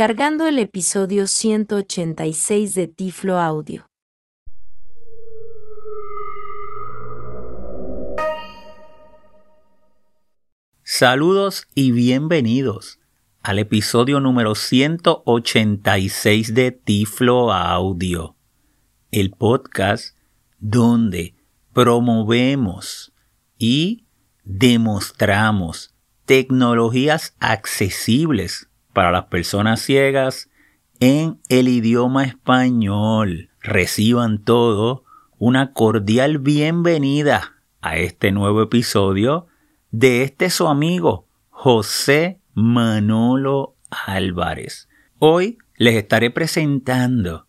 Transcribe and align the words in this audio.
Descargando 0.00 0.48
el 0.48 0.58
episodio 0.58 1.26
186 1.26 2.74
de 2.74 2.88
Tiflo 2.88 3.38
Audio. 3.38 3.84
Saludos 10.82 11.66
y 11.74 11.92
bienvenidos 11.92 12.98
al 13.42 13.58
episodio 13.58 14.20
número 14.20 14.54
186 14.54 16.54
de 16.54 16.72
Tiflo 16.72 17.52
Audio, 17.52 18.36
el 19.10 19.32
podcast 19.32 20.16
donde 20.60 21.34
promovemos 21.74 23.12
y 23.58 24.06
demostramos 24.44 25.94
tecnologías 26.24 27.36
accesibles 27.38 28.69
para 28.92 29.10
las 29.10 29.24
personas 29.24 29.80
ciegas 29.80 30.50
en 31.00 31.40
el 31.48 31.68
idioma 31.68 32.24
español. 32.24 33.50
Reciban 33.60 34.42
todo 34.42 35.04
una 35.38 35.72
cordial 35.72 36.38
bienvenida 36.38 37.54
a 37.80 37.96
este 37.96 38.32
nuevo 38.32 38.62
episodio 38.62 39.46
de 39.90 40.22
este 40.22 40.50
su 40.50 40.66
amigo 40.66 41.26
José 41.48 42.40
Manolo 42.54 43.76
Álvarez. 43.90 44.88
Hoy 45.18 45.58
les 45.76 45.94
estaré 45.94 46.30
presentando 46.30 47.46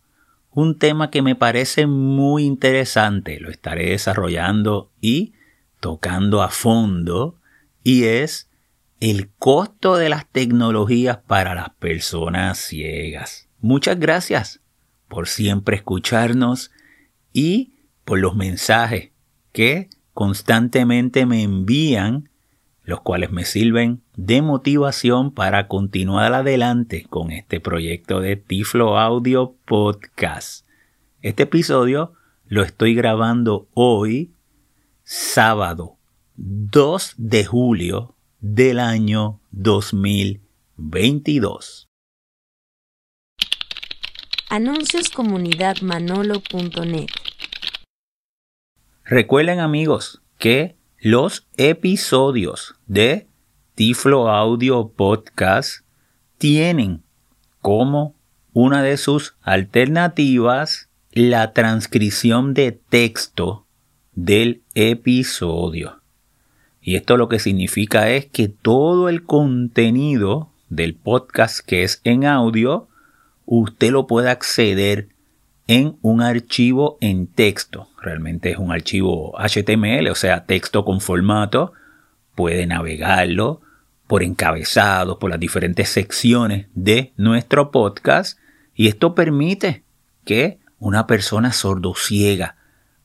un 0.50 0.78
tema 0.78 1.10
que 1.10 1.22
me 1.22 1.34
parece 1.34 1.86
muy 1.86 2.44
interesante. 2.44 3.40
Lo 3.40 3.50
estaré 3.50 3.90
desarrollando 3.90 4.90
y 5.00 5.34
tocando 5.80 6.42
a 6.42 6.48
fondo 6.50 7.38
y 7.82 8.04
es 8.04 8.50
el 9.02 9.30
costo 9.36 9.96
de 9.96 10.08
las 10.08 10.28
tecnologías 10.30 11.18
para 11.26 11.56
las 11.56 11.70
personas 11.70 12.58
ciegas. 12.58 13.48
Muchas 13.60 13.98
gracias 13.98 14.60
por 15.08 15.26
siempre 15.26 15.74
escucharnos 15.74 16.70
y 17.32 17.72
por 18.04 18.20
los 18.20 18.36
mensajes 18.36 19.10
que 19.50 19.90
constantemente 20.12 21.26
me 21.26 21.42
envían, 21.42 22.30
los 22.84 23.00
cuales 23.00 23.32
me 23.32 23.44
sirven 23.44 24.04
de 24.14 24.40
motivación 24.40 25.32
para 25.32 25.66
continuar 25.66 26.32
adelante 26.32 27.04
con 27.10 27.32
este 27.32 27.58
proyecto 27.58 28.20
de 28.20 28.36
Tiflo 28.36 29.00
Audio 29.00 29.56
Podcast. 29.64 30.64
Este 31.22 31.42
episodio 31.42 32.12
lo 32.46 32.62
estoy 32.62 32.94
grabando 32.94 33.68
hoy, 33.74 34.32
sábado 35.02 35.98
2 36.36 37.14
de 37.18 37.44
julio 37.44 38.11
del 38.42 38.78
año 38.80 39.40
2022. 39.52 41.88
Anuncios 44.50 45.08
Comunidad 45.10 45.76
Manolo.net. 45.80 47.06
Recuerden 49.04 49.60
amigos 49.60 50.22
que 50.38 50.74
los 50.98 51.46
episodios 51.56 52.74
de 52.88 53.28
Tiflo 53.76 54.28
Audio 54.28 54.88
Podcast 54.88 55.84
tienen 56.36 57.04
como 57.60 58.16
una 58.52 58.82
de 58.82 58.96
sus 58.96 59.36
alternativas 59.42 60.88
la 61.12 61.52
transcripción 61.52 62.54
de 62.54 62.72
texto 62.72 63.68
del 64.14 64.64
episodio. 64.74 66.01
Y 66.82 66.96
esto 66.96 67.16
lo 67.16 67.28
que 67.28 67.38
significa 67.38 68.10
es 68.10 68.26
que 68.26 68.48
todo 68.48 69.08
el 69.08 69.22
contenido 69.22 70.50
del 70.68 70.94
podcast 70.94 71.64
que 71.64 71.84
es 71.84 72.00
en 72.02 72.24
audio, 72.24 72.88
usted 73.46 73.92
lo 73.92 74.08
puede 74.08 74.30
acceder 74.30 75.08
en 75.68 75.96
un 76.02 76.22
archivo 76.22 76.98
en 77.00 77.28
texto. 77.28 77.88
Realmente 78.00 78.50
es 78.50 78.58
un 78.58 78.72
archivo 78.72 79.32
HTML, 79.38 80.08
o 80.08 80.16
sea, 80.16 80.44
texto 80.44 80.84
con 80.84 81.00
formato. 81.00 81.72
Puede 82.34 82.66
navegarlo 82.66 83.60
por 84.08 84.24
encabezados, 84.24 85.18
por 85.18 85.30
las 85.30 85.38
diferentes 85.38 85.88
secciones 85.88 86.66
de 86.74 87.12
nuestro 87.16 87.70
podcast. 87.70 88.38
Y 88.74 88.88
esto 88.88 89.14
permite 89.14 89.84
que 90.24 90.58
una 90.80 91.06
persona 91.06 91.52
sordociega 91.52 92.56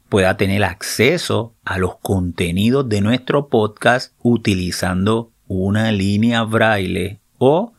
pueda 0.09 0.37
tener 0.37 0.63
acceso 0.63 1.55
a 1.63 1.77
los 1.77 1.97
contenidos 1.97 2.87
de 2.87 3.01
nuestro 3.01 3.47
podcast 3.49 4.13
utilizando 4.21 5.31
una 5.47 5.91
línea 5.91 6.43
braille 6.43 7.19
o 7.37 7.73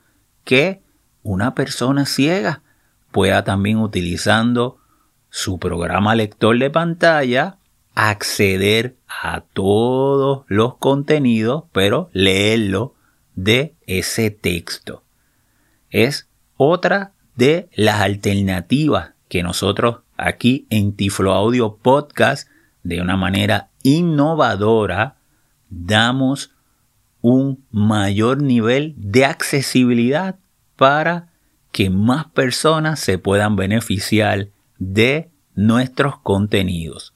que 0.45 0.83
una 1.23 1.55
persona 1.55 2.07
ciega 2.07 2.63
pueda 3.11 3.45
también 3.45 3.79
utilizando 3.79 4.79
su 5.31 5.59
programa 5.59 6.15
lector 6.15 6.59
de 6.59 6.71
pantalla 6.71 7.59
acceder 7.95 8.97
a 9.09 9.41
todos 9.41 10.45
los 10.47 10.77
contenidos, 10.77 11.65
pero 11.73 12.11
leerlo 12.13 12.95
de 13.35 13.75
ese 13.87 14.31
texto. 14.31 15.03
Es 15.91 16.29
otra 16.57 17.13
de 17.35 17.69
las 17.75 18.01
alternativas 18.01 19.15
que 19.29 19.43
nosotros 19.43 20.01
aquí 20.19 20.67
en 20.69 20.95
Tiflo 20.95 21.33
Audio 21.33 21.77
Podcast 21.77 22.49
de 22.83 23.01
una 23.01 23.17
manera 23.17 23.71
innovadora 23.83 25.17
damos 25.71 26.51
un 27.21 27.65
mayor 27.71 28.43
nivel 28.43 28.95
de 28.97 29.25
accesibilidad 29.25 30.37
para 30.77 31.29
que 31.73 31.91
más 31.91 32.27
personas 32.27 33.01
se 33.01 33.19
puedan 33.19 33.57
beneficiar 33.57 34.49
de 34.79 35.31
nuestros 35.55 36.19
contenidos. 36.19 37.15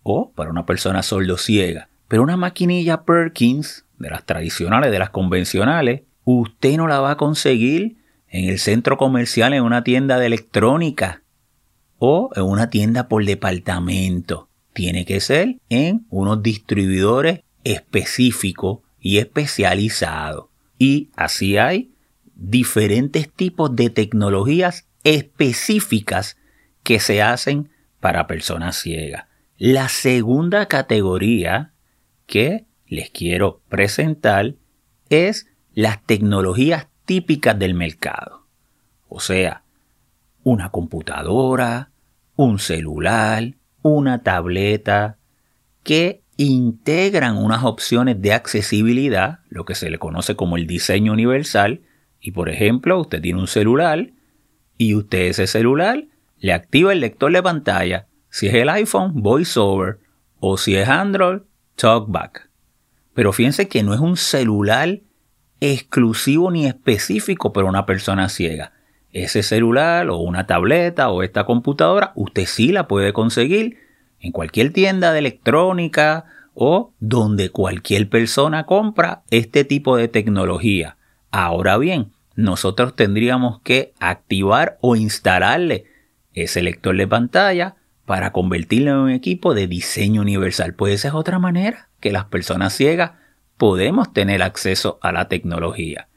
o 0.03 0.31
para 0.31 0.49
una 0.49 0.65
persona 0.65 1.03
sordo 1.03 1.37
ciega. 1.37 1.89
Pero 2.07 2.23
una 2.23 2.37
maquinilla 2.37 3.03
Perkins, 3.03 3.83
de 3.99 4.11
las 4.11 4.25
tradicionales, 4.25 4.91
de 4.91 4.99
las 4.99 5.09
convencionales, 5.09 6.03
usted 6.23 6.77
no 6.77 6.87
la 6.87 7.01
va 7.01 7.11
a 7.11 7.17
conseguir 7.17 8.01
en 8.33 8.49
el 8.49 8.57
centro 8.57 8.97
comercial, 8.97 9.53
en 9.53 9.63
una 9.63 9.83
tienda 9.83 10.17
de 10.17 10.25
electrónica 10.25 11.21
o 11.99 12.31
en 12.35 12.43
una 12.43 12.71
tienda 12.71 13.07
por 13.07 13.23
departamento. 13.23 14.49
Tiene 14.73 15.05
que 15.05 15.21
ser 15.21 15.57
en 15.69 16.07
unos 16.09 16.41
distribuidores 16.41 17.41
específicos 17.63 18.79
y 18.99 19.19
especializados. 19.19 20.47
Y 20.79 21.11
así 21.15 21.57
hay 21.57 21.93
diferentes 22.33 23.31
tipos 23.31 23.75
de 23.75 23.91
tecnologías 23.91 24.87
específicas 25.03 26.37
que 26.81 26.99
se 26.99 27.21
hacen 27.21 27.69
para 27.99 28.25
personas 28.25 28.77
ciegas. 28.77 29.25
La 29.59 29.89
segunda 29.89 30.65
categoría 30.65 31.73
que 32.25 32.65
les 32.87 33.11
quiero 33.11 33.61
presentar 33.69 34.55
es 35.09 35.45
las 35.75 36.03
tecnologías 36.03 36.87
típicas 37.05 37.57
del 37.57 37.73
mercado. 37.73 38.45
O 39.07 39.19
sea, 39.19 39.63
una 40.43 40.69
computadora, 40.69 41.91
un 42.35 42.59
celular, 42.59 43.55
una 43.81 44.23
tableta, 44.23 45.17
que 45.83 46.23
integran 46.37 47.37
unas 47.37 47.63
opciones 47.63 48.21
de 48.21 48.33
accesibilidad, 48.33 49.39
lo 49.49 49.65
que 49.65 49.75
se 49.75 49.89
le 49.89 49.99
conoce 49.99 50.35
como 50.35 50.57
el 50.57 50.65
diseño 50.65 51.13
universal, 51.13 51.81
y 52.19 52.31
por 52.31 52.49
ejemplo, 52.49 52.99
usted 52.99 53.21
tiene 53.21 53.39
un 53.39 53.47
celular 53.47 54.11
y 54.77 54.95
usted 54.95 55.27
ese 55.27 55.45
celular 55.45 56.05
le 56.39 56.53
activa 56.53 56.91
el 56.91 57.01
lector 57.01 57.31
de 57.31 57.43
pantalla, 57.43 58.07
si 58.29 58.47
es 58.47 58.53
el 58.55 58.69
iPhone, 58.69 59.21
VoiceOver, 59.21 59.99
o 60.39 60.57
si 60.57 60.75
es 60.75 60.89
Android, 60.89 61.41
TalkBack. 61.75 62.49
Pero 63.13 63.31
fíjense 63.31 63.67
que 63.67 63.83
no 63.83 63.93
es 63.93 63.99
un 63.99 64.17
celular 64.17 64.99
exclusivo 65.71 66.51
ni 66.51 66.65
específico 66.65 67.53
para 67.53 67.67
una 67.67 67.85
persona 67.85 68.27
ciega. 68.27 68.73
Ese 69.13 69.43
celular 69.43 70.09
o 70.09 70.17
una 70.17 70.45
tableta 70.45 71.09
o 71.09 71.23
esta 71.23 71.45
computadora, 71.45 72.11
usted 72.15 72.45
sí 72.45 72.73
la 72.73 72.87
puede 72.87 73.13
conseguir 73.13 73.77
en 74.19 74.33
cualquier 74.33 74.73
tienda 74.73 75.13
de 75.13 75.19
electrónica 75.19 76.25
o 76.53 76.91
donde 76.99 77.49
cualquier 77.49 78.09
persona 78.09 78.65
compra 78.65 79.23
este 79.29 79.63
tipo 79.63 79.95
de 79.95 80.09
tecnología. 80.09 80.97
Ahora 81.31 81.77
bien, 81.77 82.11
nosotros 82.35 82.93
tendríamos 82.95 83.61
que 83.61 83.93
activar 84.01 84.77
o 84.81 84.97
instalarle 84.97 85.85
ese 86.33 86.61
lector 86.61 86.97
de 86.97 87.07
pantalla 87.07 87.75
para 88.05 88.33
convertirlo 88.33 88.91
en 88.91 88.97
un 88.97 89.11
equipo 89.11 89.53
de 89.53 89.67
diseño 89.67 90.21
universal. 90.21 90.73
Pues 90.73 90.95
esa 90.95 91.07
es 91.07 91.13
otra 91.13 91.39
manera 91.39 91.87
que 92.01 92.11
las 92.11 92.25
personas 92.25 92.73
ciegas 92.73 93.11
podemos 93.63 94.11
tener 94.11 94.43
acceso 94.43 94.99
a 95.01 95.13
la 95.13 95.29
tecnología. 95.29 96.09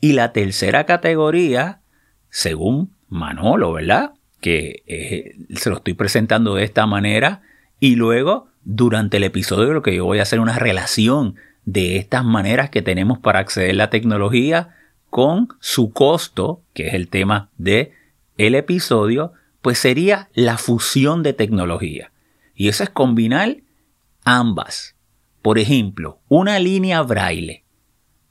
Y 0.00 0.14
la 0.14 0.32
tercera 0.32 0.86
categoría, 0.86 1.82
según 2.30 2.94
Manolo, 3.10 3.74
¿verdad? 3.74 4.14
Que 4.40 4.84
eh, 4.86 5.36
se 5.54 5.68
lo 5.68 5.76
estoy 5.76 5.92
presentando 5.92 6.54
de 6.54 6.64
esta 6.64 6.86
manera 6.86 7.42
y 7.78 7.96
luego 7.96 8.48
durante 8.64 9.18
el 9.18 9.24
episodio 9.24 9.74
lo 9.74 9.82
que 9.82 9.96
yo 9.96 10.06
voy 10.06 10.20
a 10.20 10.22
hacer 10.22 10.40
una 10.40 10.58
relación 10.58 11.34
de 11.66 11.98
estas 11.98 12.24
maneras 12.24 12.70
que 12.70 12.80
tenemos 12.80 13.18
para 13.18 13.40
acceder 13.40 13.72
a 13.72 13.74
la 13.74 13.90
tecnología 13.90 14.74
con 15.10 15.48
su 15.60 15.92
costo, 15.92 16.62
que 16.72 16.86
es 16.86 16.94
el 16.94 17.08
tema 17.08 17.50
de 17.58 17.92
el 18.38 18.54
episodio, 18.54 19.34
pues 19.60 19.78
sería 19.78 20.30
la 20.32 20.56
fusión 20.56 21.22
de 21.22 21.34
tecnología. 21.34 22.12
Y 22.54 22.68
eso 22.68 22.82
es 22.82 22.88
combinar 22.88 23.58
ambas. 24.24 24.94
Por 25.42 25.58
ejemplo, 25.58 26.20
una 26.28 26.58
línea 26.58 27.02
braille, 27.02 27.64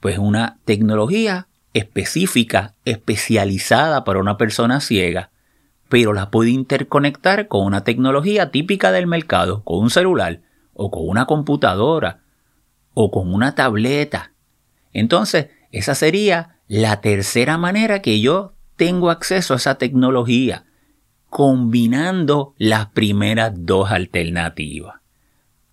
pues 0.00 0.18
una 0.18 0.58
tecnología 0.64 1.48
específica, 1.72 2.74
especializada 2.84 4.04
para 4.04 4.20
una 4.20 4.36
persona 4.36 4.80
ciega, 4.80 5.30
pero 5.88 6.12
la 6.12 6.30
puede 6.30 6.50
interconectar 6.50 7.48
con 7.48 7.64
una 7.64 7.84
tecnología 7.84 8.50
típica 8.50 8.92
del 8.92 9.06
mercado, 9.06 9.62
con 9.64 9.78
un 9.78 9.90
celular, 9.90 10.42
o 10.74 10.90
con 10.90 11.08
una 11.08 11.26
computadora, 11.26 12.20
o 12.94 13.10
con 13.10 13.32
una 13.32 13.54
tableta. 13.54 14.32
Entonces, 14.92 15.48
esa 15.72 15.94
sería 15.94 16.58
la 16.66 17.00
tercera 17.00 17.56
manera 17.58 18.02
que 18.02 18.20
yo 18.20 18.52
tengo 18.76 19.10
acceso 19.10 19.54
a 19.54 19.56
esa 19.56 19.76
tecnología, 19.76 20.64
combinando 21.30 22.54
las 22.58 22.86
primeras 22.86 23.52
dos 23.54 23.90
alternativas. 23.90 24.96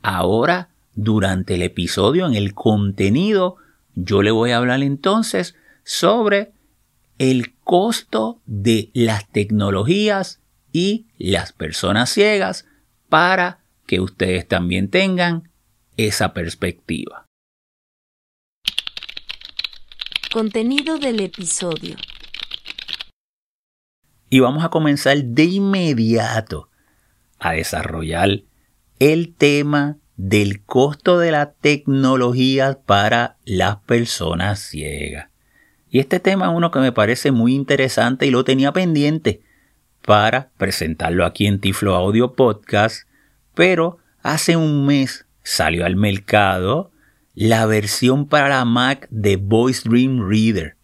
Ahora 0.02 0.70
durante 0.96 1.56
el 1.56 1.62
episodio, 1.62 2.26
en 2.26 2.34
el 2.34 2.54
contenido, 2.54 3.58
yo 3.94 4.22
le 4.22 4.32
voy 4.32 4.52
a 4.52 4.58
hablar 4.58 4.82
entonces 4.82 5.56
sobre 5.84 6.54
el 7.18 7.56
costo 7.64 8.42
de 8.46 8.90
las 8.94 9.30
tecnologías 9.30 10.42
y 10.72 11.06
las 11.18 11.54
personas 11.54 12.10
ciegas 12.10 12.66
para 13.10 13.60
que 13.86 14.00
ustedes 14.00 14.48
también 14.48 14.90
tengan 14.90 15.50
esa 15.98 16.34
perspectiva. 16.34 17.26
Contenido 20.34 20.98
del 20.98 21.22
episodio. 21.22 21.96
Y 24.30 24.40
vamos 24.40 24.66
a 24.66 24.70
comenzar 24.70 25.24
de 25.24 25.46
inmediato 25.46 26.70
a 27.40 27.54
desarrollar 27.54 28.42
el 29.00 29.34
tema 29.34 29.98
del 30.18 30.64
costo 30.64 31.20
de 31.20 31.32
la 31.32 31.52
tecnología 31.52 32.80
para 32.86 33.38
las 33.46 33.78
personas 33.78 34.60
ciegas. 34.60 35.30
Y 35.90 36.00
este 36.00 36.20
tema 36.20 36.48
es 36.48 36.52
uno 36.54 36.72
que 36.72 36.80
me 36.80 36.92
parece 36.92 37.32
muy 37.32 37.54
interesante 37.54 38.26
y 38.26 38.32
lo 38.32 38.44
tenía 38.44 38.72
pendiente 38.74 39.42
para 40.02 40.50
presentarlo 40.58 41.26
aquí 41.26 41.48
en 41.48 41.60
Tiflo 41.60 41.96
Audio 41.96 42.34
Podcast, 42.34 43.08
pero 43.54 43.98
hace 44.22 44.56
un 44.56 44.86
mes 44.86 45.26
salió 45.44 45.86
al 45.86 45.96
mercado 45.96 46.92
la 47.34 47.66
versión 47.66 48.28
para 48.28 48.50
la 48.50 48.66
Mac 48.66 49.08
de 49.10 49.36
Voice 49.36 49.88
Dream 49.88 50.28
Reader. 50.28 50.78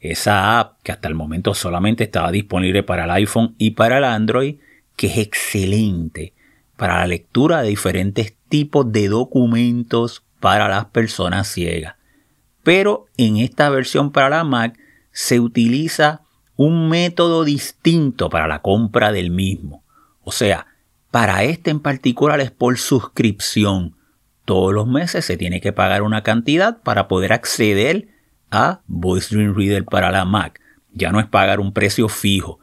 Esa 0.00 0.58
app 0.58 0.82
que 0.82 0.92
hasta 0.92 1.08
el 1.08 1.14
momento 1.14 1.54
solamente 1.54 2.04
estaba 2.04 2.32
disponible 2.32 2.82
para 2.82 3.04
el 3.04 3.10
iPhone 3.10 3.54
y 3.58 3.72
para 3.72 3.98
el 3.98 4.04
Android, 4.04 4.56
que 4.96 5.08
es 5.08 5.18
excelente 5.18 6.34
para 6.80 7.00
la 7.00 7.06
lectura 7.06 7.60
de 7.60 7.68
diferentes 7.68 8.34
tipos 8.48 8.90
de 8.90 9.08
documentos 9.08 10.24
para 10.40 10.66
las 10.66 10.86
personas 10.86 11.46
ciegas. 11.46 11.96
Pero 12.62 13.04
en 13.18 13.36
esta 13.36 13.68
versión 13.68 14.12
para 14.12 14.30
la 14.30 14.44
Mac 14.44 14.78
se 15.12 15.40
utiliza 15.40 16.22
un 16.56 16.88
método 16.88 17.44
distinto 17.44 18.30
para 18.30 18.48
la 18.48 18.62
compra 18.62 19.12
del 19.12 19.30
mismo. 19.30 19.84
O 20.22 20.32
sea, 20.32 20.68
para 21.10 21.44
este 21.44 21.70
en 21.70 21.80
particular 21.80 22.40
es 22.40 22.50
por 22.50 22.78
suscripción. 22.78 23.94
Todos 24.46 24.72
los 24.72 24.86
meses 24.86 25.26
se 25.26 25.36
tiene 25.36 25.60
que 25.60 25.74
pagar 25.74 26.00
una 26.00 26.22
cantidad 26.22 26.80
para 26.80 27.08
poder 27.08 27.34
acceder 27.34 28.08
a 28.50 28.80
Voice 28.86 29.34
Dream 29.34 29.54
Reader 29.54 29.84
para 29.84 30.10
la 30.10 30.24
Mac. 30.24 30.62
Ya 30.94 31.12
no 31.12 31.20
es 31.20 31.26
pagar 31.26 31.60
un 31.60 31.74
precio 31.74 32.08
fijo. 32.08 32.58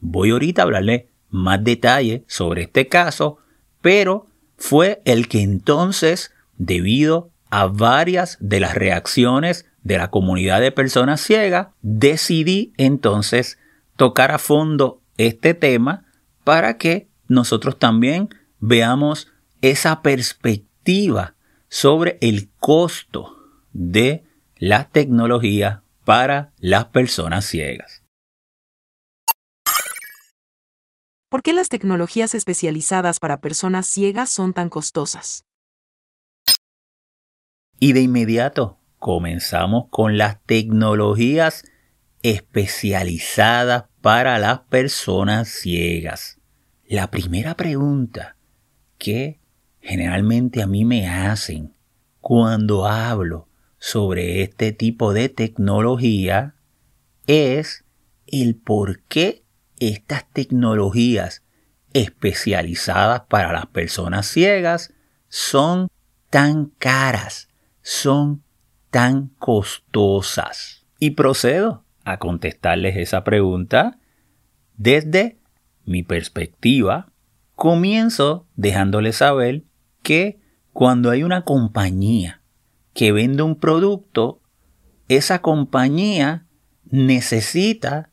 Voy 0.00 0.30
ahorita 0.30 0.62
a 0.62 0.64
hablarle 0.64 1.10
más 1.30 1.62
detalle 1.62 2.24
sobre 2.26 2.62
este 2.62 2.88
caso 2.88 3.38
pero 3.82 4.26
fue 4.56 5.02
el 5.04 5.28
que 5.28 5.42
entonces, 5.42 6.32
debido 6.56 7.30
a 7.50 7.66
varias 7.66 8.38
de 8.40 8.60
las 8.60 8.74
reacciones 8.74 9.66
de 9.82 9.98
la 9.98 10.08
comunidad 10.10 10.60
de 10.60 10.72
personas 10.72 11.20
ciegas, 11.20 11.68
decidí 11.82 12.72
entonces 12.78 13.58
tocar 13.96 14.30
a 14.30 14.38
fondo 14.38 15.02
este 15.18 15.52
tema 15.52 16.06
para 16.44 16.78
que 16.78 17.08
nosotros 17.28 17.78
también 17.78 18.30
veamos 18.60 19.28
esa 19.60 20.00
perspectiva 20.02 21.34
sobre 21.68 22.18
el 22.20 22.48
costo 22.58 23.36
de 23.72 24.24
la 24.58 24.84
tecnología 24.88 25.82
para 26.04 26.52
las 26.58 26.86
personas 26.86 27.44
ciegas. 27.44 28.01
¿Por 31.32 31.42
qué 31.42 31.54
las 31.54 31.70
tecnologías 31.70 32.34
especializadas 32.34 33.18
para 33.18 33.40
personas 33.40 33.86
ciegas 33.86 34.28
son 34.28 34.52
tan 34.52 34.68
costosas? 34.68 35.46
Y 37.80 37.94
de 37.94 38.02
inmediato 38.02 38.76
comenzamos 38.98 39.86
con 39.88 40.18
las 40.18 40.42
tecnologías 40.44 41.64
especializadas 42.20 43.84
para 44.02 44.38
las 44.38 44.60
personas 44.68 45.48
ciegas. 45.48 46.38
La 46.84 47.10
primera 47.10 47.56
pregunta 47.56 48.36
que 48.98 49.40
generalmente 49.80 50.60
a 50.60 50.66
mí 50.66 50.84
me 50.84 51.08
hacen 51.08 51.72
cuando 52.20 52.84
hablo 52.84 53.48
sobre 53.78 54.42
este 54.42 54.72
tipo 54.72 55.14
de 55.14 55.30
tecnología 55.30 56.56
es 57.26 57.86
el 58.26 58.54
por 58.54 59.00
qué 59.04 59.41
estas 59.88 60.30
tecnologías 60.30 61.42
especializadas 61.92 63.22
para 63.28 63.52
las 63.52 63.66
personas 63.66 64.26
ciegas 64.26 64.92
son 65.28 65.88
tan 66.30 66.66
caras, 66.66 67.48
son 67.82 68.42
tan 68.90 69.28
costosas. 69.38 70.86
Y 70.98 71.10
procedo 71.10 71.84
a 72.04 72.18
contestarles 72.18 72.96
esa 72.96 73.24
pregunta 73.24 73.98
desde 74.76 75.38
mi 75.84 76.02
perspectiva. 76.02 77.12
Comienzo 77.54 78.46
dejándoles 78.56 79.16
saber 79.16 79.64
que 80.02 80.40
cuando 80.72 81.10
hay 81.10 81.22
una 81.22 81.44
compañía 81.44 82.42
que 82.94 83.12
vende 83.12 83.42
un 83.42 83.56
producto, 83.56 84.40
esa 85.08 85.40
compañía 85.40 86.46
necesita 86.84 88.10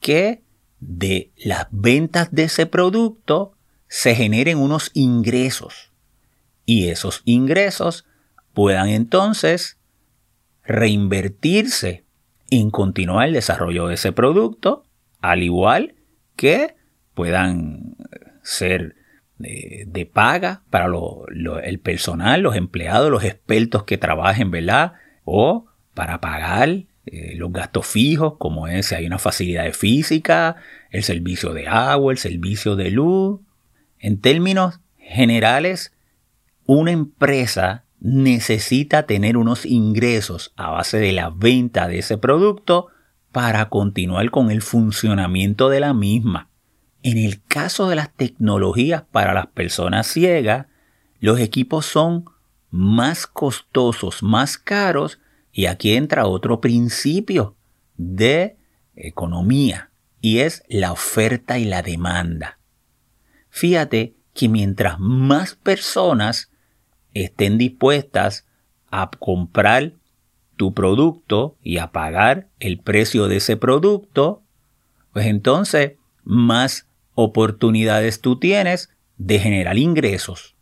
que 0.00 0.44
de 0.80 1.32
las 1.36 1.66
ventas 1.70 2.30
de 2.32 2.44
ese 2.44 2.66
producto 2.66 3.52
se 3.88 4.14
generen 4.14 4.58
unos 4.58 4.90
ingresos 4.94 5.90
y 6.66 6.88
esos 6.88 7.22
ingresos 7.24 8.04
puedan 8.52 8.88
entonces 8.88 9.78
reinvertirse 10.64 12.04
en 12.50 12.70
continuar 12.70 13.28
el 13.28 13.34
desarrollo 13.34 13.88
de 13.88 13.94
ese 13.94 14.12
producto, 14.12 14.84
al 15.20 15.42
igual 15.42 15.94
que 16.36 16.76
puedan 17.14 17.96
ser 18.42 18.96
de, 19.38 20.10
paga 20.12 20.62
para 20.70 20.88
el 21.62 21.80
personal, 21.80 22.42
los 22.42 22.56
empleados, 22.56 23.10
los 23.10 23.24
expertos 23.24 23.84
que 23.84 23.96
trabajen, 23.96 24.50
¿verdad? 24.50 24.92
O 25.24 25.66
para 25.94 26.20
pagar 26.20 26.84
eh, 27.12 27.34
los 27.36 27.52
gastos 27.52 27.86
fijos, 27.86 28.34
como 28.38 28.68
es 28.68 28.86
si 28.86 28.94
hay 28.94 29.06
una 29.06 29.18
facilidad 29.18 29.64
de 29.64 29.72
física, 29.72 30.56
el 30.90 31.02
servicio 31.02 31.52
de 31.52 31.68
agua, 31.68 32.12
el 32.12 32.18
servicio 32.18 32.76
de 32.76 32.90
luz. 32.90 33.40
En 33.98 34.20
términos 34.20 34.80
generales, 34.96 35.92
una 36.66 36.92
empresa 36.92 37.84
necesita 38.00 39.04
tener 39.04 39.36
unos 39.36 39.66
ingresos 39.66 40.52
a 40.56 40.70
base 40.70 40.98
de 40.98 41.12
la 41.12 41.30
venta 41.30 41.88
de 41.88 41.98
ese 41.98 42.18
producto 42.18 42.88
para 43.32 43.68
continuar 43.68 44.30
con 44.30 44.50
el 44.50 44.62
funcionamiento 44.62 45.68
de 45.68 45.80
la 45.80 45.94
misma. 45.94 46.48
En 47.02 47.18
el 47.18 47.42
caso 47.42 47.88
de 47.88 47.96
las 47.96 48.12
tecnologías 48.12 49.02
para 49.10 49.34
las 49.34 49.46
personas 49.46 50.06
ciegas, 50.06 50.66
los 51.20 51.40
equipos 51.40 51.86
son 51.86 52.24
más 52.70 53.26
costosos, 53.26 54.22
más 54.22 54.58
caros, 54.58 55.18
y 55.52 55.66
aquí 55.66 55.94
entra 55.94 56.26
otro 56.26 56.60
principio 56.60 57.56
de 57.96 58.56
economía, 58.94 59.90
y 60.20 60.40
es 60.40 60.62
la 60.68 60.92
oferta 60.92 61.58
y 61.58 61.64
la 61.64 61.82
demanda. 61.82 62.58
Fíjate 63.50 64.14
que 64.34 64.48
mientras 64.48 64.98
más 64.98 65.54
personas 65.54 66.50
estén 67.14 67.58
dispuestas 67.58 68.46
a 68.90 69.10
comprar 69.18 69.94
tu 70.56 70.74
producto 70.74 71.56
y 71.62 71.78
a 71.78 71.92
pagar 71.92 72.48
el 72.58 72.78
precio 72.80 73.28
de 73.28 73.36
ese 73.36 73.56
producto, 73.56 74.42
pues 75.12 75.26
entonces 75.26 75.94
más 76.24 76.88
oportunidades 77.14 78.20
tú 78.20 78.38
tienes 78.38 78.90
de 79.16 79.38
generar 79.38 79.78
ingresos. 79.78 80.56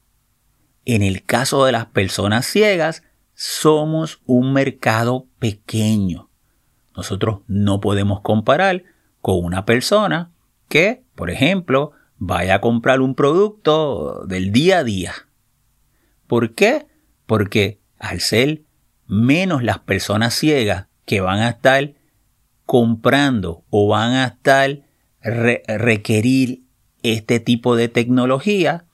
En 0.84 1.02
el 1.02 1.24
caso 1.24 1.64
de 1.64 1.72
las 1.72 1.86
personas 1.86 2.46
ciegas, 2.46 3.02
somos 3.36 4.22
un 4.24 4.54
mercado 4.54 5.26
pequeño. 5.38 6.30
Nosotros 6.96 7.40
no 7.46 7.80
podemos 7.80 8.22
comparar 8.22 8.84
con 9.20 9.44
una 9.44 9.66
persona 9.66 10.32
que, 10.68 11.04
por 11.14 11.30
ejemplo, 11.30 11.92
vaya 12.16 12.56
a 12.56 12.60
comprar 12.62 13.02
un 13.02 13.14
producto 13.14 14.24
del 14.26 14.52
día 14.52 14.78
a 14.78 14.84
día. 14.84 15.12
¿Por 16.26 16.54
qué? 16.54 16.86
Porque 17.26 17.78
al 17.98 18.20
ser 18.20 18.62
menos 19.06 19.62
las 19.62 19.80
personas 19.80 20.32
ciegas 20.32 20.86
que 21.04 21.20
van 21.20 21.40
a 21.40 21.50
estar 21.50 21.92
comprando 22.64 23.64
o 23.68 23.88
van 23.88 24.12
a 24.12 24.24
estar 24.24 24.80
requerir 25.20 26.62
este 27.02 27.38
tipo 27.38 27.76
de 27.76 27.88
tecnología, 27.88 28.86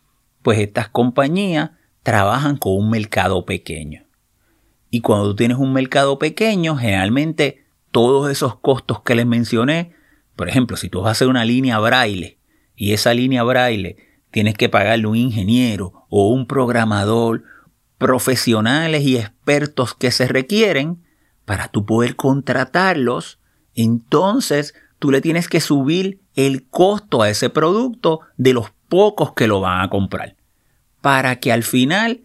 pues 0.43 0.59
estas 0.59 0.89
compañías 0.89 1.71
trabajan 2.03 2.57
con 2.57 2.73
un 2.75 2.91
mercado 2.91 3.45
pequeño. 3.45 4.05
Y 4.95 5.01
cuando 5.01 5.31
tú 5.31 5.37
tienes 5.37 5.57
un 5.57 5.73
mercado 5.73 6.19
pequeño, 6.19 6.77
generalmente 6.77 7.65
todos 7.93 8.31
esos 8.31 8.57
costos 8.57 9.01
que 9.01 9.15
les 9.15 9.25
mencioné, 9.25 9.95
por 10.37 10.51
ejemplo, 10.51 10.77
si 10.77 10.91
tú 10.91 11.01
vas 11.01 11.09
a 11.09 11.11
hacer 11.13 11.29
una 11.29 11.47
línea 11.47 11.79
braille 11.79 12.39
y 12.77 12.93
esa 12.93 13.15
línea 13.15 13.43
braille 13.43 13.97
tienes 14.31 14.55
que 14.55 14.69
pagarle 14.69 15.07
un 15.07 15.17
ingeniero 15.17 16.05
o 16.11 16.29
un 16.29 16.47
programador, 16.47 17.43
profesionales 17.97 19.03
y 19.05 19.17
expertos 19.17 19.95
que 19.95 20.11
se 20.11 20.29
requieren 20.29 21.03
para 21.47 21.69
tú 21.69 21.87
poder 21.87 22.15
contratarlos, 22.15 23.39
entonces 23.75 24.75
tú 24.99 25.11
le 25.11 25.23
tienes 25.23 25.49
que 25.49 25.63
subir 25.63 26.21
el 26.35 26.69
costo 26.69 27.23
a 27.23 27.31
ese 27.31 27.49
producto 27.49 28.21
de 28.37 28.53
los 28.53 28.73
pocos 28.91 29.33
que 29.33 29.47
lo 29.47 29.63
van 29.63 29.81
a 29.81 29.89
comprar, 29.89 30.37
para 31.01 31.37
que 31.37 31.51
al 31.51 31.63
final 31.63 32.21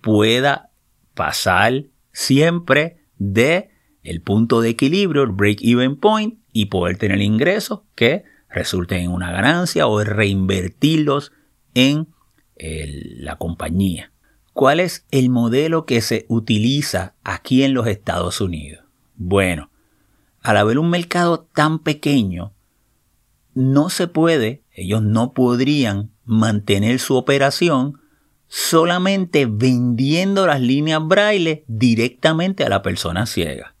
pueda 0.00 0.70
pasar 1.12 1.84
siempre 2.16 2.96
de 3.18 3.68
el 4.02 4.22
punto 4.22 4.62
de 4.62 4.70
equilibrio, 4.70 5.22
el 5.22 5.32
break-even 5.32 5.96
point, 5.96 6.38
y 6.50 6.66
poder 6.66 6.96
tener 6.96 7.20
ingresos 7.20 7.82
que 7.94 8.24
resulten 8.48 9.02
en 9.02 9.10
una 9.10 9.30
ganancia 9.32 9.86
o 9.86 10.02
reinvertirlos 10.02 11.32
en 11.74 12.08
la 12.56 13.36
compañía. 13.36 14.12
¿Cuál 14.54 14.80
es 14.80 15.04
el 15.10 15.28
modelo 15.28 15.84
que 15.84 16.00
se 16.00 16.24
utiliza 16.28 17.14
aquí 17.22 17.64
en 17.64 17.74
los 17.74 17.86
Estados 17.86 18.40
Unidos? 18.40 18.82
Bueno, 19.16 19.70
al 20.40 20.56
haber 20.56 20.78
un 20.78 20.88
mercado 20.88 21.46
tan 21.52 21.80
pequeño, 21.80 22.54
no 23.52 23.90
se 23.90 24.08
puede, 24.08 24.62
ellos 24.72 25.02
no 25.02 25.34
podrían 25.34 26.12
mantener 26.24 26.98
su 26.98 27.16
operación 27.16 28.00
solamente 28.48 29.46
vendiendo 29.46 30.46
las 30.46 30.60
líneas 30.60 31.06
braille 31.06 31.64
directamente 31.66 32.64
a 32.64 32.68
la 32.68 32.82
persona 32.82 33.26
ciega. 33.26 33.74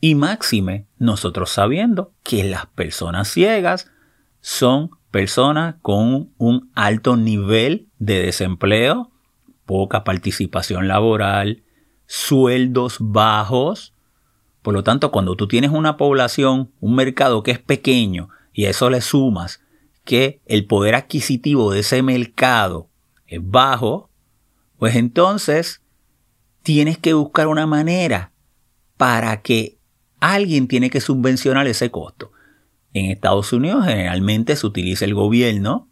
Y 0.00 0.14
máxime, 0.14 0.86
nosotros 0.98 1.50
sabiendo 1.50 2.12
que 2.22 2.44
las 2.44 2.66
personas 2.66 3.28
ciegas 3.28 3.90
son 4.40 4.90
personas 5.10 5.76
con 5.82 6.30
un 6.38 6.70
alto 6.74 7.16
nivel 7.16 7.88
de 7.98 8.22
desempleo, 8.22 9.10
poca 9.66 10.04
participación 10.04 10.88
laboral, 10.88 11.64
sueldos 12.06 12.98
bajos. 13.00 13.94
Por 14.62 14.74
lo 14.74 14.82
tanto, 14.82 15.10
cuando 15.10 15.36
tú 15.36 15.48
tienes 15.48 15.70
una 15.70 15.96
población, 15.96 16.70
un 16.80 16.94
mercado 16.94 17.42
que 17.42 17.50
es 17.50 17.58
pequeño 17.58 18.28
y 18.52 18.66
a 18.66 18.70
eso 18.70 18.90
le 18.90 19.00
sumas 19.00 19.60
que 20.04 20.40
el 20.46 20.66
poder 20.66 20.94
adquisitivo 20.94 21.72
de 21.72 21.80
ese 21.80 22.02
mercado 22.02 22.88
es 23.26 23.40
bajo, 23.42 24.07
pues 24.78 24.96
entonces 24.96 25.82
tienes 26.62 26.98
que 26.98 27.14
buscar 27.14 27.48
una 27.48 27.66
manera 27.66 28.32
para 28.96 29.42
que 29.42 29.78
alguien 30.20 30.68
tiene 30.68 30.90
que 30.90 31.00
subvencionar 31.00 31.66
ese 31.66 31.90
costo. 31.90 32.32
En 32.94 33.10
Estados 33.10 33.52
Unidos 33.52 33.84
generalmente 33.84 34.56
se 34.56 34.66
utiliza 34.66 35.04
el 35.04 35.14
gobierno 35.14 35.88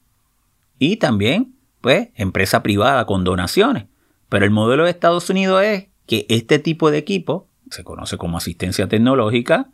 y 0.79 0.97
también, 0.97 1.55
pues, 1.81 2.09
empresa 2.15 2.63
privada 2.63 3.07
con 3.07 3.25
donaciones. 3.25 3.87
Pero 4.29 4.45
el 4.45 4.51
modelo 4.51 4.85
de 4.85 4.91
Estados 4.91 5.31
Unidos 5.31 5.63
es 5.63 5.87
que 6.07 6.27
este 6.29 6.59
tipo 6.59 6.91
de 6.91 6.99
equipo, 6.99 7.49
se 7.71 7.85
conoce 7.85 8.17
como 8.17 8.39
asistencia 8.39 8.89
tecnológica, 8.89 9.71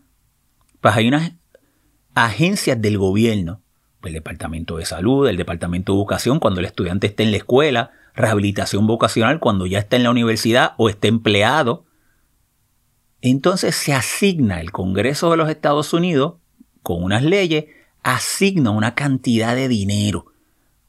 pues 0.80 0.96
hay 0.96 1.08
unas 1.08 1.32
agencias 2.14 2.80
del 2.80 2.98
gobierno, 2.98 3.62
el 4.02 4.12
Departamento 4.14 4.76
de 4.78 4.84
Salud, 4.84 5.28
el 5.28 5.36
Departamento 5.36 5.92
de 5.92 5.98
Educación, 5.98 6.40
cuando 6.40 6.60
el 6.60 6.66
estudiante 6.66 7.06
esté 7.06 7.22
en 7.22 7.30
la 7.30 7.36
escuela, 7.36 7.92
rehabilitación 8.14 8.86
vocacional 8.86 9.40
cuando 9.40 9.66
ya 9.66 9.78
está 9.78 9.96
en 9.96 10.02
la 10.02 10.10
universidad 10.10 10.74
o 10.76 10.88
esté 10.88 11.08
empleado. 11.08 11.84
Entonces 13.20 13.74
se 13.76 13.92
asigna 13.92 14.60
el 14.60 14.72
Congreso 14.72 15.30
de 15.30 15.36
los 15.36 15.48
Estados 15.48 15.92
Unidos 15.92 16.34
con 16.82 17.02
unas 17.02 17.22
leyes, 17.22 17.66
asigna 18.02 18.70
una 18.70 18.94
cantidad 18.94 19.54
de 19.54 19.68
dinero 19.68 20.26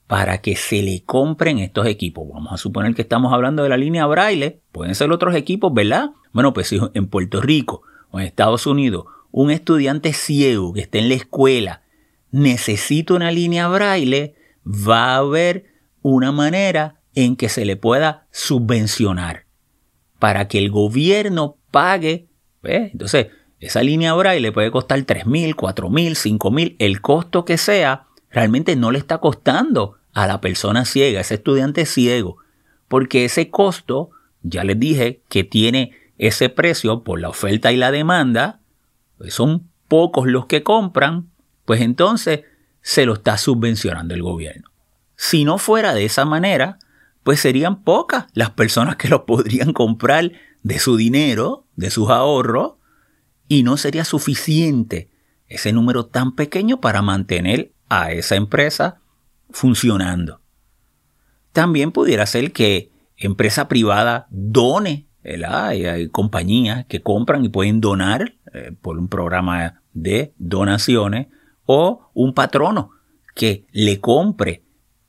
para 0.08 0.40
que 0.40 0.56
se 0.56 0.82
le 0.82 1.04
compren 1.04 1.60
estos 1.60 1.88
equipos. 1.88 2.28
Vamos 2.32 2.54
a 2.54 2.58
suponer 2.58 2.94
que 2.94 3.04
estamos 3.04 3.34
hablando 3.34 3.64
de 3.64 3.70
la 3.70 3.78
línea 3.78 4.06
braille, 4.06 4.62
pueden 4.72 4.96
ser 4.96 5.12
otros 5.12 5.36
equipos, 5.36 5.74
¿verdad? 5.74 6.12
Bueno, 6.34 6.54
pues 6.54 6.68
si 6.68 6.80
en 6.94 7.08
Puerto 7.08 7.42
Rico 7.42 7.84
o 8.12 8.20
en 8.20 8.26
Estados 8.26 8.68
Unidos 8.68 9.06
un 9.32 9.50
estudiante 9.50 10.14
ciego 10.14 10.74
que 10.74 10.82
esté 10.82 11.00
en 11.00 11.10
la 11.10 11.16
escuela 11.16 11.82
necesita 12.32 13.14
una 13.14 13.32
línea 13.32 13.68
braille, 13.68 14.36
va 14.66 15.16
a 15.16 15.18
haber 15.18 15.66
una 16.02 16.32
manera 16.32 17.00
en 17.16 17.36
que 17.36 17.50
se 17.50 17.66
le 17.66 17.76
pueda 17.76 18.28
subvencionar 18.32 19.46
para 20.20 20.48
que 20.48 20.58
el 20.58 20.72
gobierno 20.72 21.58
pague. 21.72 22.28
Entonces, 22.64 23.28
esa 23.60 23.84
línea 23.84 24.14
braille 24.14 24.52
puede 24.52 24.72
costar 24.72 25.02
3 25.02 25.26
mil, 25.26 25.56
4 25.56 25.90
mil, 25.90 26.16
5 26.16 26.52
mil, 26.52 26.76
el 26.80 27.02
costo 27.02 27.46
que 27.46 27.58
sea, 27.58 28.08
realmente 28.30 28.76
no 28.76 28.92
le 28.92 29.00
está 29.00 29.20
costando 29.20 29.98
a 30.14 30.28
la 30.28 30.42
persona 30.42 30.86
ciega, 30.86 31.20
a 31.20 31.22
ese 31.22 31.36
estudiante 31.36 31.86
ciego, 31.86 32.38
porque 32.88 33.26
ese 33.26 33.50
costo, 33.50 34.12
ya 34.42 34.64
les 34.64 34.80
dije 34.80 35.22
que 35.30 35.44
tiene 35.44 35.94
ese 36.18 36.50
precio 36.50 37.04
por 37.04 37.20
la 37.20 37.30
oferta 37.30 37.72
y 37.72 37.78
la 37.78 37.92
demanda, 37.92 38.60
pues 39.18 39.34
son 39.34 39.70
pocos 39.88 40.28
los 40.28 40.46
que 40.46 40.64
compran, 40.64 41.30
pues 41.66 41.82
entonces 41.82 42.42
se 42.82 43.06
lo 43.06 43.14
está 43.14 43.38
subvencionando 43.38 44.14
el 44.14 44.24
gobierno. 44.24 44.70
Si 45.16 45.46
no 45.46 45.58
fuera 45.58 45.94
de 45.94 46.06
esa 46.06 46.26
manera, 46.26 46.80
pues 47.24 47.40
serían 47.40 47.84
pocas 47.84 48.26
las 48.34 48.52
personas 48.52 48.98
que 48.98 49.10
lo 49.10 49.26
podrían 49.26 49.74
comprar 49.74 50.32
de 50.62 50.80
su 50.80 50.98
dinero, 50.98 51.66
de 51.76 51.90
sus 51.90 52.10
ahorros, 52.10 52.74
y 53.48 53.64
no 53.64 53.78
sería 53.78 54.06
suficiente 54.06 55.10
ese 55.48 55.74
número 55.74 56.06
tan 56.06 56.36
pequeño 56.36 56.80
para 56.80 57.02
mantener 57.02 57.74
a 57.90 58.12
esa 58.12 58.36
empresa 58.36 59.02
funcionando. 59.50 60.42
También 61.52 61.92
pudiera 61.92 62.26
ser 62.26 62.52
que 62.52 62.92
empresa 63.18 63.68
privada 63.68 64.28
done, 64.32 65.08
hay, 65.48 66.10
compañías 66.10 66.86
que 66.88 67.02
compran 67.02 67.46
y 67.46 67.50
pueden 67.50 67.80
donar 67.80 68.34
eh, 68.54 68.72
por 68.82 68.98
un 68.98 69.08
programa 69.08 69.82
de 69.94 70.34
donaciones 70.38 71.28
o 71.66 72.10
un 72.14 72.34
patrono 72.34 72.92
que 73.36 73.66
le 73.72 74.00
compre 74.00 74.63